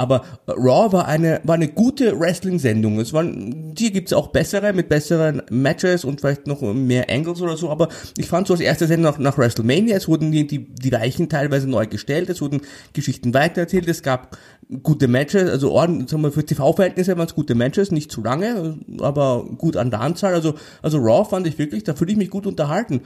[0.00, 2.98] Aber Raw war eine, war eine gute Wrestling-Sendung.
[3.00, 7.56] Es waren, hier gibt's auch bessere, mit besseren Matches und vielleicht noch mehr Angles oder
[7.58, 10.74] so, aber ich fand so als erste Sendung nach, nach WrestleMania, es wurden die, die,
[10.74, 12.62] die Weichen teilweise neu gestellt, es wurden
[12.94, 14.38] Geschichten weitererzählt, es gab
[14.82, 18.78] gute Matches, also ordentlich, sagen wir, für TV-Verhältnisse waren es gute Matches, nicht zu lange,
[19.00, 20.32] aber gut an der Anzahl.
[20.32, 23.02] Also, also Raw fand ich wirklich, da fühle ich mich gut unterhalten.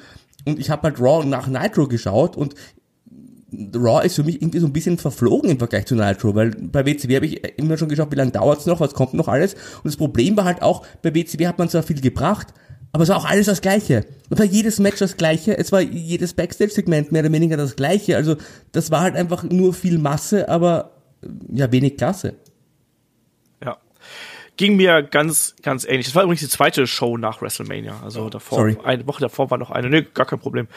[0.46, 2.54] Und ich habe halt Raw nach Nitro geschaut und
[3.74, 6.84] Raw ist für mich irgendwie so ein bisschen verflogen im Vergleich zu Nitro, weil bei
[6.86, 9.54] WCW habe ich immer schon geschaut, wie lange dauert's noch, was kommt noch alles.
[9.54, 12.48] Und das Problem war halt auch, bei WCW hat man zwar viel gebracht,
[12.94, 14.06] Aber es war auch alles das Gleiche.
[14.30, 15.58] Es war jedes Match das Gleiche.
[15.58, 18.16] Es war jedes Backstage-Segment mehr oder weniger das Gleiche.
[18.16, 18.36] Also
[18.70, 20.92] das war halt einfach nur viel Masse, aber
[21.52, 22.36] ja, wenig Klasse.
[23.64, 23.78] Ja.
[24.56, 26.06] Ging mir ganz, ganz ähnlich.
[26.06, 28.00] Das war übrigens die zweite Show nach WrestleMania.
[28.04, 28.76] Also davor, Sorry.
[28.84, 29.90] eine Woche davor war noch eine.
[29.90, 30.68] Nee, gar kein Problem.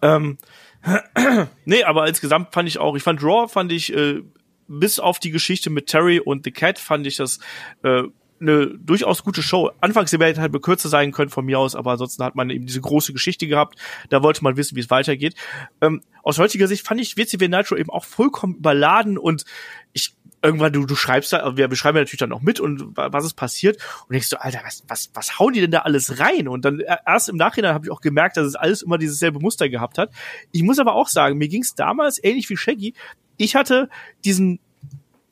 [0.00, 0.38] Ähm,
[1.64, 4.22] nee, aber insgesamt fand ich auch, ich fand Raw, fand ich, äh,
[4.68, 7.38] bis auf die Geschichte mit Terry und The Cat, fand ich das
[7.82, 8.04] äh,
[8.40, 9.70] eine durchaus gute Show.
[9.80, 12.80] Anfangs hätte halt kürzer sein können von mir aus, aber ansonsten hat man eben diese
[12.80, 13.78] große Geschichte gehabt.
[14.10, 15.34] Da wollte man wissen, wie es weitergeht.
[15.80, 19.44] Ähm, aus heutiger Sicht fand ich WCW Nitro eben auch vollkommen überladen und
[19.92, 20.14] ich
[20.46, 23.34] irgendwann du du schreibst da, wir beschreiben ja natürlich dann auch mit und was ist
[23.34, 23.76] passiert
[24.08, 26.48] und denkst du, Alter, was was was hauen die denn da alles rein?
[26.48, 29.18] Und dann äh, erst im Nachhinein habe ich auch gemerkt, dass es alles immer dieses
[29.18, 30.10] selbe Muster gehabt hat.
[30.52, 32.94] Ich muss aber auch sagen, mir ging es damals ähnlich wie Shaggy.
[33.36, 33.88] Ich hatte
[34.24, 34.60] diesen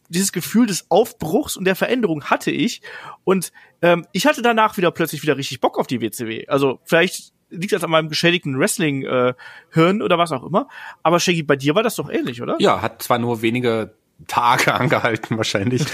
[0.09, 2.83] dieses Gefühl des Aufbruchs und der Veränderung hatte ich.
[3.25, 6.47] Und ähm, ich hatte danach wieder plötzlich wieder richtig Bock auf die WCW.
[6.49, 10.69] Also vielleicht liegt das an meinem geschädigten Wrestling-Hirn äh, oder was auch immer.
[11.03, 12.57] Aber Shaggy, bei dir war das doch ähnlich, oder?
[12.59, 13.95] Ja, hat zwar nur wenige
[14.27, 15.85] Tage angehalten wahrscheinlich.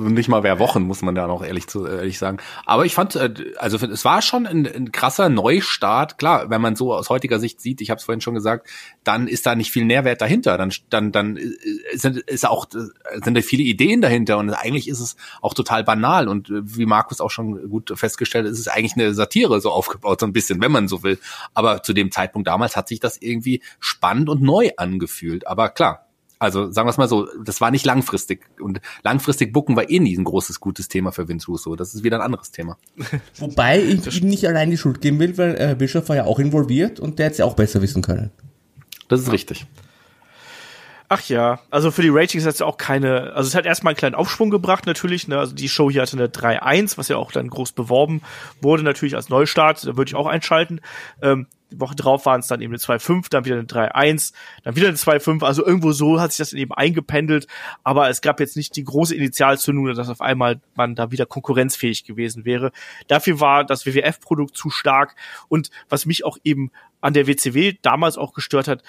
[0.00, 2.38] Nicht mal mehr Wochen, muss man da noch ehrlich zu ehrlich sagen.
[2.66, 6.18] Aber ich fand, äh, also es war schon ein, ein krasser Neustart.
[6.18, 8.68] Klar, wenn man so aus heutiger Sicht sieht, ich habe es vorhin schon gesagt,
[9.02, 10.56] dann ist da nicht viel Nährwert dahinter.
[10.56, 11.38] Dann, dann, dann
[11.94, 16.28] sind, ist auch, sind da viele Ideen dahinter und eigentlich ist es auch total banal.
[16.28, 19.70] Und äh, wie Markus auch schon gut festgestellt hat, ist es eigentlich eine Satire so
[19.70, 21.18] aufgebaut, so ein bisschen, wenn man so will.
[21.54, 25.46] Aber zu dem Zeitpunkt damals hat sich das irgendwie spannend und neu angefühlt.
[25.46, 26.03] Aber klar,
[26.44, 28.46] also sagen wir es mal so, das war nicht langfristig.
[28.60, 31.76] Und langfristig Bucken war eh nie ein großes, gutes Thema für Vince Russo.
[31.76, 32.76] Das ist wieder ein anderes Thema.
[33.38, 36.38] Wobei ich ihm nicht allein die Schuld geben will, weil äh, Bischof war ja auch
[36.38, 38.30] involviert und der hätte es ja auch besser wissen können.
[39.08, 39.66] Das ist richtig.
[41.08, 43.98] Ach ja, also für die Ratings hat es auch keine, also es hat erstmal einen
[43.98, 45.38] kleinen Aufschwung gebracht natürlich, ne?
[45.38, 48.22] also die Show hier hatte eine 3-1, was ja auch dann groß beworben
[48.62, 50.80] wurde, natürlich als Neustart, da würde ich auch einschalten.
[51.20, 54.32] Ähm, die Woche drauf waren es dann eben eine 2-5, dann wieder eine 3-1,
[54.62, 57.46] dann wieder eine 2-5, also irgendwo so hat sich das eben eingependelt,
[57.82, 62.04] aber es gab jetzt nicht die große Initialzündung, dass auf einmal man da wieder konkurrenzfähig
[62.04, 62.72] gewesen wäre.
[63.08, 65.16] Dafür war das WWF-Produkt zu stark
[65.48, 66.70] und was mich auch eben
[67.00, 68.82] an der WCW damals auch gestört hat,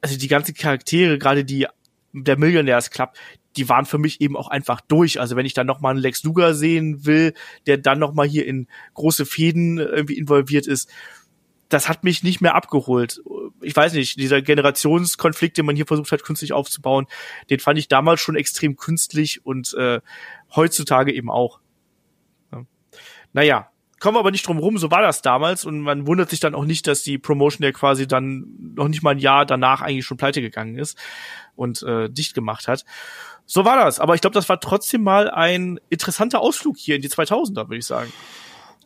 [0.00, 1.66] also die ganzen Charaktere, gerade die
[2.12, 3.14] der Millionärs Club,
[3.56, 5.20] die waren für mich eben auch einfach durch.
[5.20, 7.34] Also wenn ich dann noch mal einen Lex Luger sehen will,
[7.66, 10.90] der dann noch mal hier in große Fäden irgendwie involviert ist,
[11.72, 13.22] das hat mich nicht mehr abgeholt.
[13.62, 17.06] Ich weiß nicht, dieser Generationskonflikt, den man hier versucht hat, künstlich aufzubauen,
[17.48, 20.00] den fand ich damals schon extrem künstlich und äh,
[20.54, 21.60] heutzutage eben auch.
[22.52, 22.64] Ja.
[23.32, 23.70] Naja,
[24.00, 26.54] kommen wir aber nicht drum rum, so war das damals und man wundert sich dann
[26.54, 30.04] auch nicht, dass die Promotion ja quasi dann noch nicht mal ein Jahr danach eigentlich
[30.04, 30.98] schon pleite gegangen ist
[31.54, 32.84] und äh, dicht gemacht hat.
[33.46, 37.02] So war das, aber ich glaube, das war trotzdem mal ein interessanter Ausflug hier in
[37.02, 38.12] die 2000er, würde ich sagen.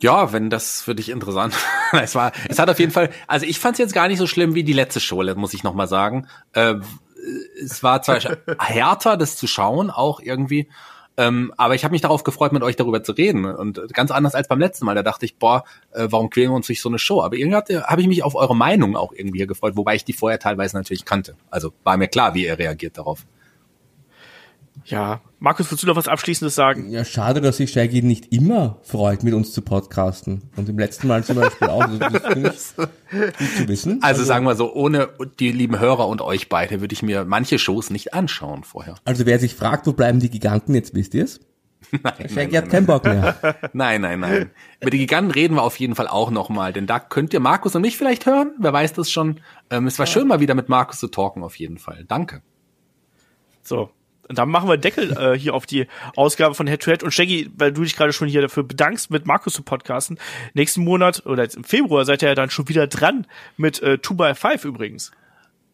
[0.01, 1.55] Ja, wenn das für dich interessant.
[1.91, 4.27] es war, es hat auf jeden Fall, also ich fand es jetzt gar nicht so
[4.27, 6.27] schlimm wie die letzte Show, muss ich noch mal sagen.
[6.53, 6.75] Äh,
[7.61, 8.19] es war zwar
[8.59, 10.69] härter, das zu schauen, auch irgendwie.
[11.19, 13.45] Ähm, aber ich habe mich darauf gefreut, mit euch darüber zu reden.
[13.45, 14.93] Und ganz anders als beim letzten Mal.
[14.93, 17.23] Da dachte ich, boah, äh, warum quälen wir uns durch so eine Show?
[17.23, 20.39] Aber irgendwie habe ich mich auf eure Meinung auch irgendwie gefreut, wobei ich die vorher
[20.39, 21.35] teilweise natürlich kannte.
[21.49, 23.25] Also war mir klar, wie ihr reagiert darauf.
[24.85, 26.89] Ja, Markus, willst du noch was Abschließendes sagen?
[26.89, 30.49] Ja, schade, dass sich Shaggy nicht immer freut, mit uns zu podcasten.
[30.55, 31.85] Und im letzten Mal zum Beispiel auch.
[31.85, 32.53] Das, das finde
[33.11, 33.93] ich gut zu wissen.
[34.01, 35.09] Also, also sagen wir so, ohne
[35.39, 38.95] die lieben Hörer und euch beide würde ich mir manche Shows nicht anschauen vorher.
[39.05, 41.39] Also wer sich fragt, wo bleiben die Giganten, jetzt wisst ihr es?
[42.03, 43.35] Nein, Shaggy hat keinen Bock mehr.
[43.73, 44.51] Nein, nein, nein.
[44.81, 47.75] Über die Giganten reden wir auf jeden Fall auch nochmal, denn da könnt ihr Markus
[47.75, 48.51] und mich vielleicht hören.
[48.57, 49.39] Wer weiß das schon.
[49.69, 50.11] Ähm, es war ja.
[50.11, 52.03] schön, mal wieder mit Markus zu talken, auf jeden Fall.
[52.07, 52.41] Danke.
[53.61, 53.91] So,
[54.29, 57.03] und dann machen wir Deckel äh, hier auf die Ausgabe von Head to Head.
[57.03, 60.17] Und Shaggy, weil du dich gerade schon hier dafür bedankst, mit Markus zu podcasten,
[60.53, 63.25] nächsten Monat oder jetzt im Februar seid ihr ja dann schon wieder dran
[63.57, 65.11] mit äh, 2x5 übrigens.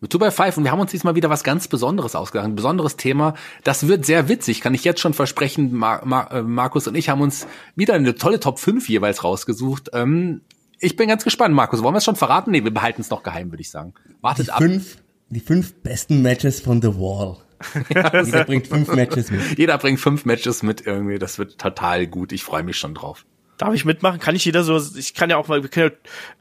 [0.01, 3.35] Mit 2x5 und wir haben uns diesmal wieder was ganz Besonderes ausgedacht, ein besonderes Thema.
[3.63, 5.73] Das wird sehr witzig, kann ich jetzt schon versprechen.
[5.73, 9.91] Mar Mar äh, Markus und ich haben uns wieder eine tolle Top 5 jeweils rausgesucht.
[9.93, 10.41] Ähm,
[10.79, 11.81] ich bin ganz gespannt, Markus.
[11.81, 12.51] Wollen wir es schon verraten?
[12.51, 13.93] Nee, wir behalten es noch geheim, würde ich sagen.
[14.19, 14.57] Wartet die ab.
[14.57, 14.97] Fünf,
[15.29, 17.37] die fünf besten Matches von The Wall.
[17.89, 19.57] Jeder bringt fünf Matches mit.
[19.57, 21.19] Jeder bringt fünf Matches mit irgendwie.
[21.19, 22.31] Das wird total gut.
[22.31, 23.25] Ich freue mich schon drauf.
[23.57, 24.19] Darf ich mitmachen?
[24.19, 25.91] Kann ich jeder so, ich kann ja auch mal, wir können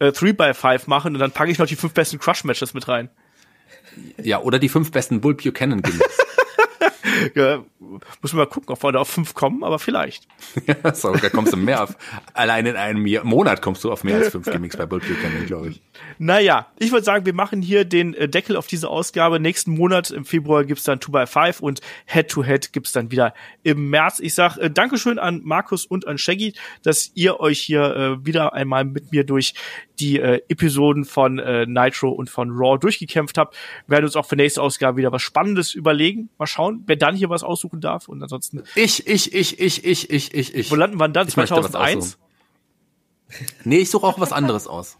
[0.00, 2.74] ja äh, 3 by 5 machen und dann packe ich noch die fünf besten Crush-Matches
[2.74, 3.10] mit rein.
[4.22, 6.18] Ja, oder die fünf besten Bull Buchanan Gimmicks.
[7.34, 7.64] ja,
[8.20, 10.26] muss man mal gucken, ob wir da auf fünf kommen, aber vielleicht.
[10.66, 11.96] ja, so, da kommst du mehr auf,
[12.34, 15.16] allein in einem Monat kommst du auf mehr als fünf Gimmicks bei Bullshit
[15.46, 15.82] glaube ich.
[16.18, 19.40] Naja, ich würde sagen, wir machen hier den äh, Deckel auf diese Ausgabe.
[19.40, 24.20] Nächsten Monat im Februar gibt's dann 2x5 und Head-to-Head -Head gibt's dann wieder im März.
[24.20, 28.52] Ich sag äh, Dankeschön an Markus und an Shaggy, dass ihr euch hier äh, wieder
[28.52, 29.54] einmal mit mir durch
[30.00, 33.54] die äh, Episoden von äh, Nitro und von Raw durchgekämpft habt.
[33.86, 36.28] Wir werden uns auch für nächste Ausgabe wieder was Spannendes überlegen.
[36.38, 38.08] Mal schauen, wer dann hier was aussuchen darf.
[38.08, 38.62] Und ansonsten.
[38.74, 40.70] Ich, ich, ich, ich, ich, ich, ich, ich.
[40.70, 41.28] Wo landen wir dann?
[41.28, 42.18] 2001?
[43.64, 44.98] Nee, ich suche auch was anderes aus.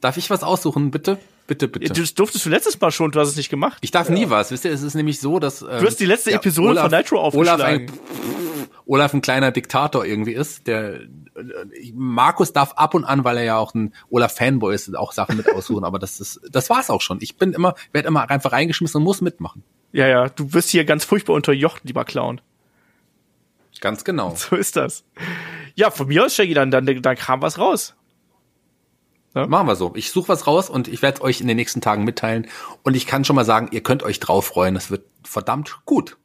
[0.00, 1.18] Darf ich was aussuchen, bitte?
[1.46, 1.92] Bitte, bitte.
[1.92, 3.78] Du durftest du letztes Mal schon, du hast es nicht gemacht.
[3.82, 4.14] Ich darf ja.
[4.14, 4.50] nie was.
[4.50, 5.60] Wisst ihr, es ist nämlich so, dass.
[5.60, 7.62] Ähm, du hast die letzte Episode Olaf, von Nitro aufgeschlagen.
[7.62, 8.53] Olaf ein,
[8.86, 11.00] Olaf ein kleiner Diktator irgendwie ist, der
[11.94, 15.50] Markus darf ab und an, weil er ja auch ein Olaf-Fanboy ist, auch Sachen mit
[15.52, 17.18] aussuchen, aber das ist, das war's auch schon.
[17.20, 19.62] Ich bin immer, werde immer einfach reingeschmissen und muss mitmachen.
[19.92, 22.40] Ja, ja, du wirst hier ganz furchtbar unterjocht, lieber Clown.
[23.80, 24.34] Ganz genau.
[24.36, 25.04] So ist das.
[25.74, 27.94] Ja, von mir aus, Shaggy, dann, dann, dann kam was raus.
[29.34, 29.46] Ja?
[29.46, 29.92] Machen wir so.
[29.96, 32.46] Ich suche was raus und ich werde euch in den nächsten Tagen mitteilen.
[32.82, 34.74] Und ich kann schon mal sagen, ihr könnt euch drauf freuen.
[34.74, 36.16] Das wird verdammt gut.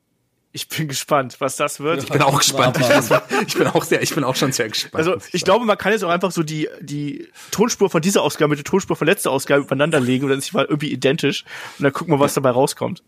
[0.51, 2.03] Ich bin gespannt, was das wird.
[2.03, 2.79] Ich bin auch gespannt.
[3.47, 4.95] Ich bin auch sehr, ich bin auch schon sehr gespannt.
[4.95, 8.49] Also ich glaube, man kann jetzt auch einfach so die die Tonspur von dieser Ausgabe
[8.49, 11.45] mit der Tonspur von letzter Ausgabe übereinander legen und dann ist sie mal irgendwie identisch
[11.77, 13.03] und dann gucken wir, was dabei rauskommt.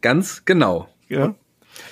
[0.00, 0.88] Ganz genau.
[1.08, 1.34] Ja.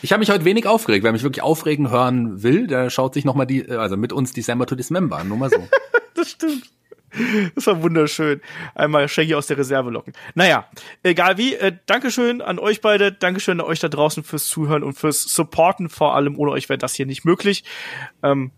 [0.02, 1.04] Ich habe mich heute wenig aufgeregt.
[1.04, 4.32] Wer mich wirklich aufregen hören will, der schaut sich noch mal die, also mit uns
[4.32, 5.28] December to Dismember an.
[5.28, 5.68] Nur mal so.
[6.14, 6.70] das stimmt.
[7.54, 8.40] Das war wunderschön.
[8.74, 10.12] Einmal Shaggy aus der Reserve locken.
[10.34, 10.68] Naja,
[11.02, 11.54] egal wie.
[11.54, 13.12] Äh, Dankeschön an euch beide.
[13.12, 15.88] Dankeschön an euch da draußen fürs Zuhören und fürs Supporten.
[15.88, 17.64] Vor allem ohne euch wäre das hier nicht möglich.
[18.22, 18.52] Ähm,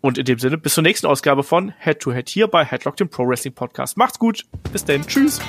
[0.00, 2.96] und in dem Sinne, bis zur nächsten Ausgabe von Head to Head hier bei Headlock,
[2.96, 3.96] dem Pro Wrestling Podcast.
[3.96, 4.44] Macht's gut.
[4.72, 5.06] Bis denn.
[5.06, 5.40] Tschüss.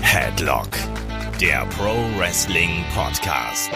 [0.00, 0.68] Headlock,
[1.40, 3.72] der Pro Wrestling Podcast.